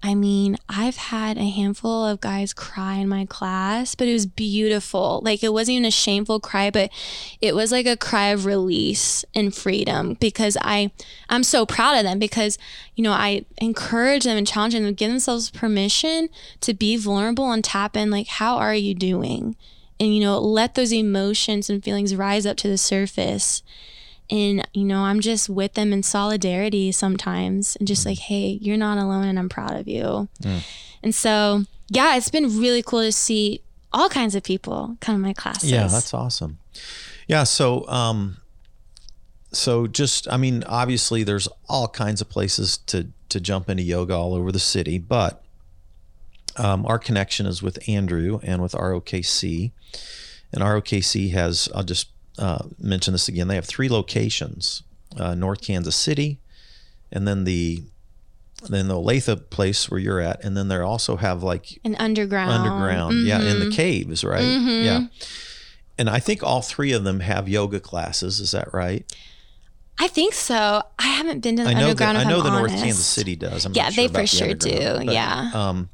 I 0.00 0.14
mean, 0.14 0.56
I've 0.68 0.96
had 0.96 1.38
a 1.38 1.50
handful 1.50 2.04
of 2.04 2.20
guys 2.20 2.52
cry 2.52 2.94
in 2.94 3.08
my 3.08 3.24
class, 3.24 3.96
but 3.96 4.06
it 4.06 4.12
was 4.12 4.26
beautiful. 4.26 5.20
Like 5.24 5.42
it 5.42 5.52
wasn't 5.52 5.74
even 5.74 5.86
a 5.86 5.90
shameful 5.90 6.38
cry, 6.38 6.70
but 6.70 6.90
it 7.40 7.54
was 7.54 7.72
like 7.72 7.86
a 7.86 7.96
cry 7.96 8.28
of 8.28 8.46
release 8.46 9.24
and 9.34 9.52
freedom 9.52 10.14
because 10.14 10.56
I 10.62 10.92
I'm 11.28 11.42
so 11.42 11.66
proud 11.66 11.98
of 11.98 12.04
them 12.04 12.20
because 12.20 12.58
you 12.94 13.02
know, 13.02 13.12
I 13.12 13.44
encourage 13.60 14.22
them 14.22 14.36
and 14.36 14.46
challenge 14.46 14.74
them 14.74 14.84
to 14.84 14.92
give 14.92 15.10
themselves 15.10 15.50
permission 15.50 16.28
to 16.60 16.74
be 16.74 16.96
vulnerable 16.96 17.50
and 17.50 17.64
tap 17.64 17.96
in 17.96 18.10
like 18.10 18.28
how 18.28 18.56
are 18.56 18.74
you 18.74 18.94
doing? 18.94 19.56
And 19.98 20.14
you 20.14 20.20
know, 20.20 20.38
let 20.38 20.76
those 20.76 20.92
emotions 20.92 21.68
and 21.68 21.82
feelings 21.82 22.14
rise 22.14 22.46
up 22.46 22.56
to 22.58 22.68
the 22.68 22.78
surface 22.78 23.64
and 24.30 24.66
you 24.74 24.84
know 24.84 25.00
i'm 25.00 25.20
just 25.20 25.48
with 25.48 25.74
them 25.74 25.92
in 25.92 26.02
solidarity 26.02 26.92
sometimes 26.92 27.76
and 27.76 27.88
just 27.88 28.04
like 28.04 28.18
hey 28.18 28.58
you're 28.60 28.76
not 28.76 28.98
alone 28.98 29.26
and 29.26 29.38
i'm 29.38 29.48
proud 29.48 29.74
of 29.74 29.88
you 29.88 30.28
and 31.02 31.14
so 31.14 31.64
yeah 31.88 32.16
it's 32.16 32.30
been 32.30 32.58
really 32.58 32.82
cool 32.82 33.02
to 33.02 33.12
see 33.12 33.62
all 33.92 34.08
kinds 34.08 34.34
of 34.34 34.42
people 34.42 34.96
come 35.00 35.14
to 35.14 35.18
my 35.18 35.32
classes 35.32 35.70
Yeah, 35.70 35.86
that's 35.86 36.12
awesome. 36.12 36.58
Yeah, 37.26 37.44
so 37.44 37.88
um 37.88 38.36
so 39.52 39.86
just 39.86 40.28
I 40.30 40.36
mean, 40.36 40.62
obviously 40.66 41.22
there's 41.22 41.48
all 41.68 41.88
kinds 41.88 42.20
of 42.20 42.28
places 42.28 42.78
to 42.86 43.08
to 43.30 43.40
jump 43.40 43.70
into 43.70 43.82
yoga 43.82 44.14
all 44.14 44.34
over 44.34 44.52
the 44.52 44.58
city, 44.58 44.98
but 44.98 45.42
um, 46.56 46.84
our 46.86 46.98
connection 46.98 47.46
is 47.46 47.62
with 47.62 47.78
Andrew 47.88 48.40
and 48.42 48.60
with 48.60 48.72
ROKC. 48.72 49.70
And 50.52 50.62
ROKC 50.62 51.32
has 51.32 51.68
I'll 51.74 51.82
just 51.82 52.08
uh, 52.38 52.64
mention 52.78 53.12
this 53.12 53.28
again. 53.28 53.48
They 53.48 53.54
have 53.56 53.66
three 53.66 53.88
locations: 53.88 54.82
uh, 55.16 55.34
North 55.34 55.60
Kansas 55.62 55.96
City, 55.96 56.38
and 57.12 57.26
then 57.26 57.44
the 57.44 57.82
then 58.68 58.88
the 58.88 58.94
Olathe 58.94 59.50
place 59.50 59.88
where 59.90 60.00
you're 60.00 60.20
at, 60.20 60.42
and 60.44 60.56
then 60.56 60.66
they 60.68 60.76
also 60.76 61.16
have 61.16 61.42
like 61.42 61.78
an 61.84 61.94
underground. 61.96 62.50
underground. 62.50 63.26
Yeah 63.26 63.40
in 63.40 63.60
the 63.60 63.66
Mhm. 63.66 63.72
caves 63.74 64.24
right? 64.24 64.42
Mhm. 64.42 64.84
yeah. 64.84 65.06
And 65.96 66.08
i 66.10 66.18
think 66.20 66.42
all 66.44 66.62
three 66.62 66.92
of 66.92 67.04
them 67.04 67.20
have 67.20 67.48
yoga 67.48 67.80
classes. 67.80 68.40
Is 68.40 68.50
that 68.52 68.72
right? 68.74 69.04
I 70.00 70.06
think 70.06 70.32
so. 70.34 70.82
I 70.98 71.06
haven't 71.08 71.40
been 71.40 71.56
to 71.56 71.64
the 71.64 71.70
i 71.70 71.72
know 71.72 71.92
that 71.92 72.08
underground 72.08 72.18
i 72.18 72.24
know 72.24 72.38
I'm 72.38 72.44
the 72.44 72.50
north 72.58 72.70
kansas 72.72 73.04
city 73.06 73.34
does. 73.36 73.64
I'm 73.64 73.72
Yeah, 73.74 73.84
not 73.84 73.94
they 73.96 74.06
sure 74.06 74.14
for 74.14 74.20
the 74.20 74.26
sure 74.26 74.54
do, 74.54 75.04
but, 75.06 75.12
yeah. 75.14 75.50
um 75.54 75.88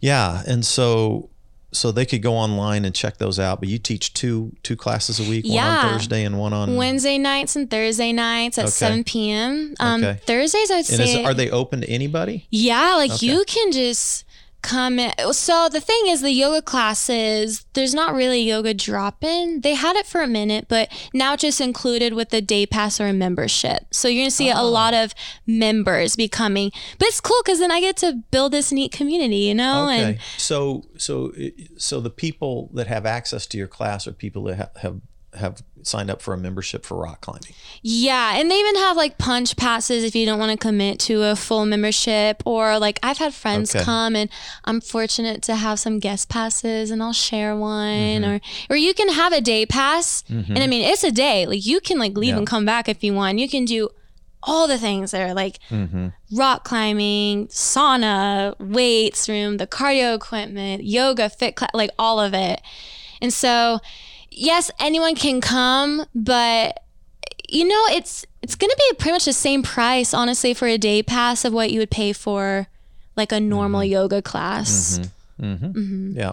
yeah 0.00 0.42
and 0.46 0.64
so 0.64 1.28
so 1.70 1.92
they 1.92 2.06
could 2.06 2.22
go 2.22 2.34
online 2.34 2.84
and 2.86 2.94
check 2.94 3.18
those 3.18 3.38
out 3.38 3.60
but 3.60 3.68
you 3.68 3.78
teach 3.78 4.14
two 4.14 4.52
two 4.62 4.74
classes 4.76 5.20
a 5.20 5.28
week 5.28 5.44
one 5.44 5.54
Yeah. 5.54 5.76
on 5.86 5.88
thursday 5.98 6.24
and 6.24 6.38
one 6.38 6.52
on 6.54 6.76
wednesday 6.76 7.18
nights 7.18 7.56
and 7.56 7.70
thursday 7.70 8.10
nights 8.12 8.56
at 8.58 8.64
Okay. 8.64 8.70
7 8.70 9.04
p.m 9.04 9.74
um 9.78 10.02
Okay. 10.02 10.18
thursdays 10.24 10.70
i 10.70 10.76
would 10.76 10.90
and 10.90 11.00
is, 11.02 11.12
say 11.12 11.24
are 11.24 11.34
they 11.34 11.50
open 11.50 11.82
to 11.82 11.88
anybody 11.90 12.46
Yeah, 12.50 12.94
like 12.96 13.10
Okay. 13.12 13.26
you 13.26 13.44
can 13.46 13.72
just 13.72 14.24
come 14.62 14.98
in. 14.98 15.12
So 15.32 15.68
the 15.70 15.80
thing 15.80 16.02
is, 16.08 16.20
the 16.20 16.32
yoga 16.32 16.60
classes, 16.62 17.64
there's 17.74 17.94
not 17.94 18.14
really 18.14 18.40
yoga 18.42 18.74
drop 18.74 19.22
in. 19.24 19.60
They 19.62 19.74
had 19.74 19.96
it 19.96 20.06
for 20.06 20.20
a 20.20 20.26
minute, 20.26 20.66
but 20.68 20.88
now 21.14 21.34
it's 21.34 21.42
just 21.42 21.60
included 21.60 22.12
with 22.14 22.30
the 22.30 22.40
day 22.42 22.66
pass 22.66 23.00
or 23.00 23.06
a 23.06 23.12
membership. 23.12 23.86
So 23.92 24.08
you're 24.08 24.22
going 24.22 24.30
to 24.30 24.34
see 24.36 24.50
a 24.50 24.56
Oh. 24.58 24.68
lot 24.68 24.94
of 24.94 25.14
members 25.46 26.16
becoming, 26.16 26.70
but 26.98 27.08
it's 27.08 27.20
cool 27.20 27.40
because 27.44 27.58
then 27.58 27.70
I 27.70 27.80
get 27.80 27.96
to 27.98 28.22
build 28.30 28.52
this 28.52 28.72
neat 28.72 28.92
community, 28.92 29.36
you 29.38 29.54
know? 29.54 29.84
okay 29.88 30.02
And 30.04 30.18
so 30.36 30.84
so 30.96 31.32
so 31.76 32.00
the 32.00 32.10
people 32.10 32.70
that 32.74 32.86
have 32.86 33.06
access 33.06 33.46
to 33.48 33.58
your 33.58 33.68
class 33.68 34.06
are 34.06 34.12
people 34.12 34.44
that 34.44 34.56
ha- 34.56 34.80
have 34.82 35.00
have 35.34 35.62
signed 35.82 36.10
up 36.10 36.20
for 36.22 36.34
a 36.34 36.38
membership 36.38 36.84
for 36.84 36.96
rock 36.98 37.20
climbing 37.20 37.52
Yeah, 37.82 38.36
and 38.36 38.50
they 38.50 38.56
even 38.56 38.76
have 38.76 38.96
like 38.96 39.18
punch 39.18 39.56
passes 39.56 40.02
if 40.02 40.16
you 40.16 40.24
don't 40.26 40.38
want 40.38 40.50
to 40.52 40.56
commit 40.58 40.98
to 41.00 41.22
a 41.22 41.36
full 41.36 41.66
membership 41.66 42.42
or 42.46 42.78
like 42.78 42.98
I've 43.02 43.18
had 43.18 43.32
friends 43.34 43.74
Okay. 43.74 43.84
come 43.84 44.16
and 44.16 44.28
I'm 44.64 44.80
fortunate 44.80 45.42
to 45.42 45.54
have 45.56 45.78
some 45.78 45.98
guest 45.98 46.28
passes 46.28 46.90
and 46.90 47.02
I'll 47.02 47.12
share 47.12 47.54
one 47.56 48.22
Mm-hmm. 48.22 48.24
or 48.30 48.40
or 48.70 48.76
you 48.76 48.94
can 48.94 49.10
have 49.10 49.32
a 49.32 49.40
day 49.40 49.66
pass. 49.66 50.24
And 50.28 50.58
I 50.58 50.66
mean, 50.66 50.82
it's 50.82 51.04
a 51.04 51.12
day. 51.12 51.46
Like 51.46 51.64
you 51.64 51.80
can 51.80 51.98
like 51.98 52.16
leave 52.16 52.30
Yeah. 52.30 52.38
and 52.38 52.46
come 52.46 52.64
back 52.64 52.88
if 52.88 53.04
you 53.04 53.12
want. 53.14 53.38
You 53.38 53.48
can 53.48 53.64
do 53.64 53.88
all 54.42 54.66
the 54.68 54.78
things 54.78 55.10
there 55.10 55.34
like 55.34 55.58
mm-hmm. 55.68 56.08
rock 56.36 56.64
climbing, 56.64 57.48
sauna, 57.48 58.54
weights 58.58 59.28
room, 59.28 59.56
the 59.58 59.66
cardio 59.66 60.14
equipment, 60.16 60.84
yoga, 60.84 61.28
fit 61.28 61.54
class, 61.56 61.70
like 61.74 61.90
all 61.98 62.18
of 62.20 62.34
it. 62.34 62.60
And 63.20 63.32
so, 63.32 63.80
yes, 64.38 64.70
anyone 64.78 65.14
can 65.14 65.40
come, 65.40 66.04
but 66.14 66.82
you 67.48 67.66
know, 67.66 67.84
it's 67.90 68.24
it's 68.42 68.54
going 68.54 68.70
to 68.70 68.76
be 68.76 68.96
pretty 68.96 69.12
much 69.12 69.24
the 69.24 69.32
same 69.32 69.62
price 69.62 70.14
honestly 70.14 70.54
for 70.54 70.66
a 70.66 70.78
day 70.78 71.02
pass 71.02 71.44
of 71.44 71.52
what 71.52 71.70
you 71.70 71.80
would 71.80 71.90
pay 71.90 72.12
for 72.12 72.68
like 73.16 73.32
a 73.32 73.40
normal 73.40 73.80
mm-hmm. 73.80 73.92
yoga 73.92 74.22
class. 74.22 75.00
Mm-hmm. 75.00 75.44
Mm-hmm. 75.44 75.66
mm-hmm. 75.66 76.18
Yeah. 76.18 76.32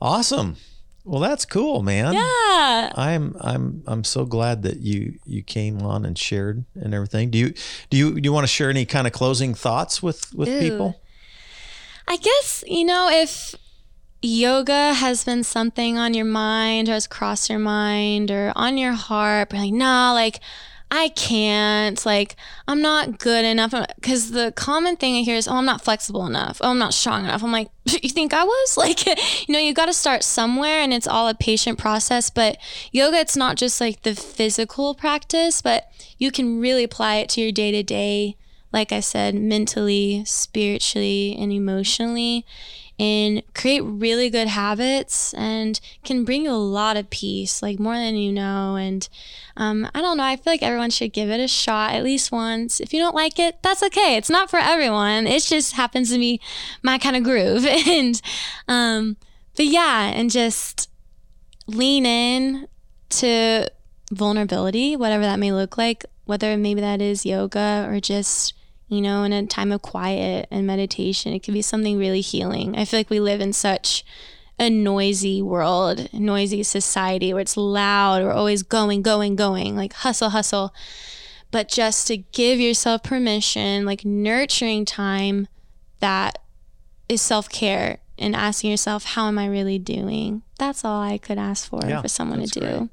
Awesome. 0.00 0.56
Well, 1.04 1.20
that's 1.20 1.44
cool, 1.44 1.82
man. 1.82 2.14
Yeah. 2.14 2.92
I'm 2.96 3.36
I'm 3.40 3.82
I'm 3.86 4.04
so 4.04 4.24
glad 4.24 4.62
that 4.62 4.80
you 4.80 5.18
you 5.24 5.42
came 5.42 5.80
on 5.82 6.04
and 6.04 6.18
shared 6.18 6.64
and 6.74 6.92
everything. 6.92 7.30
Do 7.30 7.38
you 7.38 7.54
do 7.90 7.96
you 7.96 8.20
do 8.20 8.26
you 8.26 8.32
want 8.32 8.42
to 8.42 8.52
share 8.52 8.70
any 8.70 8.84
kind 8.84 9.06
of 9.06 9.12
closing 9.12 9.54
thoughts 9.54 10.02
with 10.02 10.34
with 10.34 10.48
Ooh. 10.48 10.58
people? 10.58 11.00
I 12.08 12.16
guess, 12.16 12.64
you 12.66 12.84
know, 12.84 13.08
if 13.10 13.54
yoga 14.26 14.94
has 14.94 15.24
been 15.24 15.44
something 15.44 15.98
on 15.98 16.14
your 16.14 16.24
mind 16.24 16.88
or 16.88 16.92
has 16.92 17.06
crossed 17.06 17.48
your 17.48 17.58
mind 17.58 18.30
or 18.30 18.52
on 18.56 18.78
your 18.78 18.92
heart, 18.92 19.50
but 19.50 19.58
like, 19.58 19.72
nah, 19.72 20.12
like 20.12 20.40
I 20.90 21.08
can't, 21.10 22.04
like, 22.06 22.36
I'm 22.68 22.80
not 22.80 23.18
good 23.18 23.44
enough. 23.44 23.74
Uh, 23.74 23.86
because 23.96 24.30
the 24.30 24.52
common 24.54 24.96
thing 24.96 25.16
I 25.16 25.22
hear 25.22 25.34
is, 25.34 25.48
oh, 25.48 25.54
I'm 25.54 25.64
not 25.64 25.82
flexible 25.82 26.26
enough. 26.26 26.60
Oh, 26.60 26.70
I'm 26.70 26.78
not 26.78 26.94
strong 26.94 27.24
enough. 27.24 27.42
I'm 27.42 27.50
like, 27.50 27.70
you 27.84 28.08
think 28.08 28.32
I 28.32 28.44
was? 28.44 28.76
Like, 28.86 29.04
you 29.06 29.52
know, 29.52 29.58
you 29.58 29.74
got 29.74 29.86
to 29.86 29.92
start 29.92 30.22
somewhere 30.22 30.78
and 30.80 30.92
it's 30.92 31.08
all 31.08 31.28
a 31.28 31.34
patient 31.34 31.78
process. 31.78 32.30
But 32.30 32.58
yoga, 32.92 33.16
it's 33.18 33.36
not 33.36 33.56
just 33.56 33.80
like 33.80 34.02
the 34.02 34.14
physical 34.14 34.94
practice, 34.94 35.60
but 35.60 35.90
you 36.18 36.30
can 36.30 36.60
really 36.60 36.84
apply 36.84 37.16
it 37.16 37.30
to 37.30 37.40
your 37.40 37.52
day 37.52 37.72
to 37.72 37.82
day, 37.82 38.36
like 38.72 38.92
I 38.92 39.00
said, 39.00 39.34
mentally, 39.34 40.22
spiritually, 40.24 41.36
and 41.36 41.52
emotionally 41.52 42.46
and 42.98 43.42
create 43.54 43.80
really 43.82 44.30
good 44.30 44.48
habits 44.48 45.34
and 45.34 45.78
can 46.04 46.24
bring 46.24 46.44
you 46.44 46.50
a 46.50 46.52
lot 46.52 46.96
of 46.96 47.10
peace, 47.10 47.62
like 47.62 47.78
more 47.78 47.94
than 47.94 48.16
you 48.16 48.32
know. 48.32 48.76
And 48.76 49.06
um, 49.56 49.88
I 49.94 50.00
don't 50.00 50.16
know, 50.16 50.24
I 50.24 50.36
feel 50.36 50.52
like 50.52 50.62
everyone 50.62 50.90
should 50.90 51.12
give 51.12 51.28
it 51.28 51.40
a 51.40 51.48
shot 51.48 51.92
at 51.94 52.04
least 52.04 52.32
once. 52.32 52.80
If 52.80 52.94
you 52.94 53.00
don't 53.00 53.14
like 53.14 53.38
it, 53.38 53.62
that's 53.62 53.82
okay. 53.82 54.16
It's 54.16 54.30
not 54.30 54.50
for 54.50 54.58
everyone. 54.58 55.26
It 55.26 55.42
just 55.42 55.74
happens 55.74 56.10
to 56.12 56.18
be 56.18 56.40
my 56.82 56.98
kind 56.98 57.16
of 57.16 57.22
groove. 57.24 57.66
and, 57.88 58.20
um, 58.66 59.16
but 59.56 59.66
yeah, 59.66 60.10
and 60.14 60.30
just 60.30 60.88
lean 61.66 62.06
in 62.06 62.68
to 63.08 63.68
vulnerability, 64.10 64.96
whatever 64.96 65.24
that 65.24 65.38
may 65.38 65.52
look 65.52 65.76
like, 65.76 66.04
whether 66.24 66.56
maybe 66.56 66.80
that 66.80 67.02
is 67.02 67.26
yoga 67.26 67.86
or 67.88 68.00
just 68.00 68.54
you 68.88 69.00
know, 69.00 69.24
in 69.24 69.32
a 69.32 69.46
time 69.46 69.72
of 69.72 69.82
quiet 69.82 70.46
and 70.50 70.66
meditation. 70.66 71.32
It 71.32 71.42
can 71.42 71.54
be 71.54 71.62
something 71.62 71.98
really 71.98 72.20
healing. 72.20 72.76
I 72.76 72.84
feel 72.84 73.00
like 73.00 73.10
we 73.10 73.20
live 73.20 73.40
in 73.40 73.52
such 73.52 74.04
a 74.58 74.70
noisy 74.70 75.42
world, 75.42 76.08
noisy 76.12 76.62
society 76.62 77.32
where 77.32 77.42
it's 77.42 77.56
loud, 77.56 78.22
we're 78.22 78.32
always 78.32 78.62
going, 78.62 79.02
going, 79.02 79.36
going, 79.36 79.76
like 79.76 79.92
hustle, 79.92 80.30
hustle. 80.30 80.72
But 81.50 81.68
just 81.68 82.06
to 82.08 82.16
give 82.16 82.58
yourself 82.58 83.02
permission, 83.02 83.84
like 83.84 84.04
nurturing 84.04 84.84
time 84.84 85.48
that 86.00 86.38
is 87.08 87.22
self 87.22 87.48
care 87.48 87.98
and 88.18 88.34
asking 88.34 88.70
yourself, 88.70 89.04
how 89.04 89.28
am 89.28 89.38
I 89.38 89.46
really 89.46 89.78
doing? 89.78 90.42
That's 90.58 90.84
all 90.84 91.02
I 91.02 91.18
could 91.18 91.38
ask 91.38 91.68
for 91.68 91.80
yeah, 91.86 92.00
for 92.00 92.08
someone 92.08 92.40
to 92.40 92.46
do. 92.46 92.60
Great. 92.60 92.90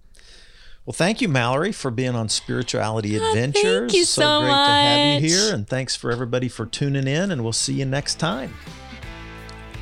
Well, 0.85 0.93
thank 0.93 1.21
you, 1.21 1.29
Mallory, 1.29 1.71
for 1.71 1.91
being 1.91 2.13
on 2.13 2.27
Spirituality 2.27 3.17
oh, 3.17 3.29
Adventures. 3.29 3.63
Thank 3.63 3.93
you 3.93 4.03
so, 4.03 4.21
so 4.21 4.39
great 4.41 4.49
much. 4.49 4.67
to 4.67 4.73
have 4.73 5.21
you 5.21 5.29
here. 5.29 5.53
And 5.53 5.65
thanks 5.65 5.95
for 5.95 6.11
everybody 6.11 6.49
for 6.49 6.65
tuning 6.65 7.07
in, 7.07 7.31
and 7.31 7.41
we'll 7.41 7.53
see 7.53 7.75
you 7.75 7.85
next 7.85 8.15
time. 8.15 8.53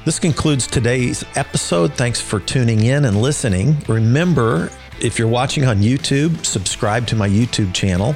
This 0.05 0.19
concludes 0.19 0.67
today's 0.67 1.23
episode. 1.35 1.93
Thanks 1.93 2.21
for 2.21 2.39
tuning 2.39 2.83
in 2.83 3.05
and 3.05 3.19
listening. 3.19 3.77
Remember, 3.87 4.69
if 4.99 5.17
you're 5.17 5.27
watching 5.27 5.65
on 5.65 5.77
YouTube, 5.77 6.45
subscribe 6.45 7.07
to 7.07 7.15
my 7.15 7.27
YouTube 7.27 7.73
channel. 7.73 8.15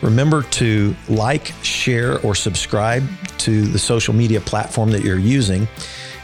Remember 0.00 0.42
to 0.42 0.94
like, 1.08 1.46
share, 1.64 2.20
or 2.20 2.36
subscribe 2.36 3.02
to 3.38 3.62
the 3.62 3.80
social 3.80 4.14
media 4.14 4.40
platform 4.40 4.92
that 4.92 5.02
you're 5.02 5.18
using. 5.18 5.66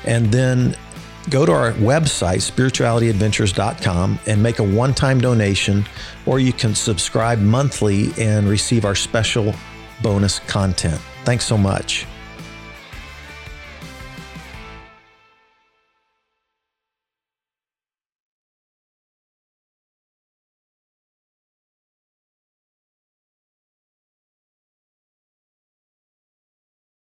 And 0.04 0.30
then 0.30 0.76
go 1.28 1.46
to 1.46 1.52
our 1.52 1.72
website, 1.74 2.40
spiritualityadventures.com, 2.50 4.18
and 4.26 4.42
make 4.42 4.58
a 4.58 4.64
one 4.64 4.94
time 4.94 5.20
donation, 5.20 5.84
or 6.26 6.38
you 6.40 6.52
can 6.52 6.74
subscribe 6.74 7.38
monthly 7.38 8.10
and 8.18 8.48
receive 8.48 8.84
our 8.84 8.94
special 8.94 9.54
bonus 10.02 10.38
content. 10.40 11.00
Thanks 11.24 11.44
so 11.44 11.58
much. 11.58 12.06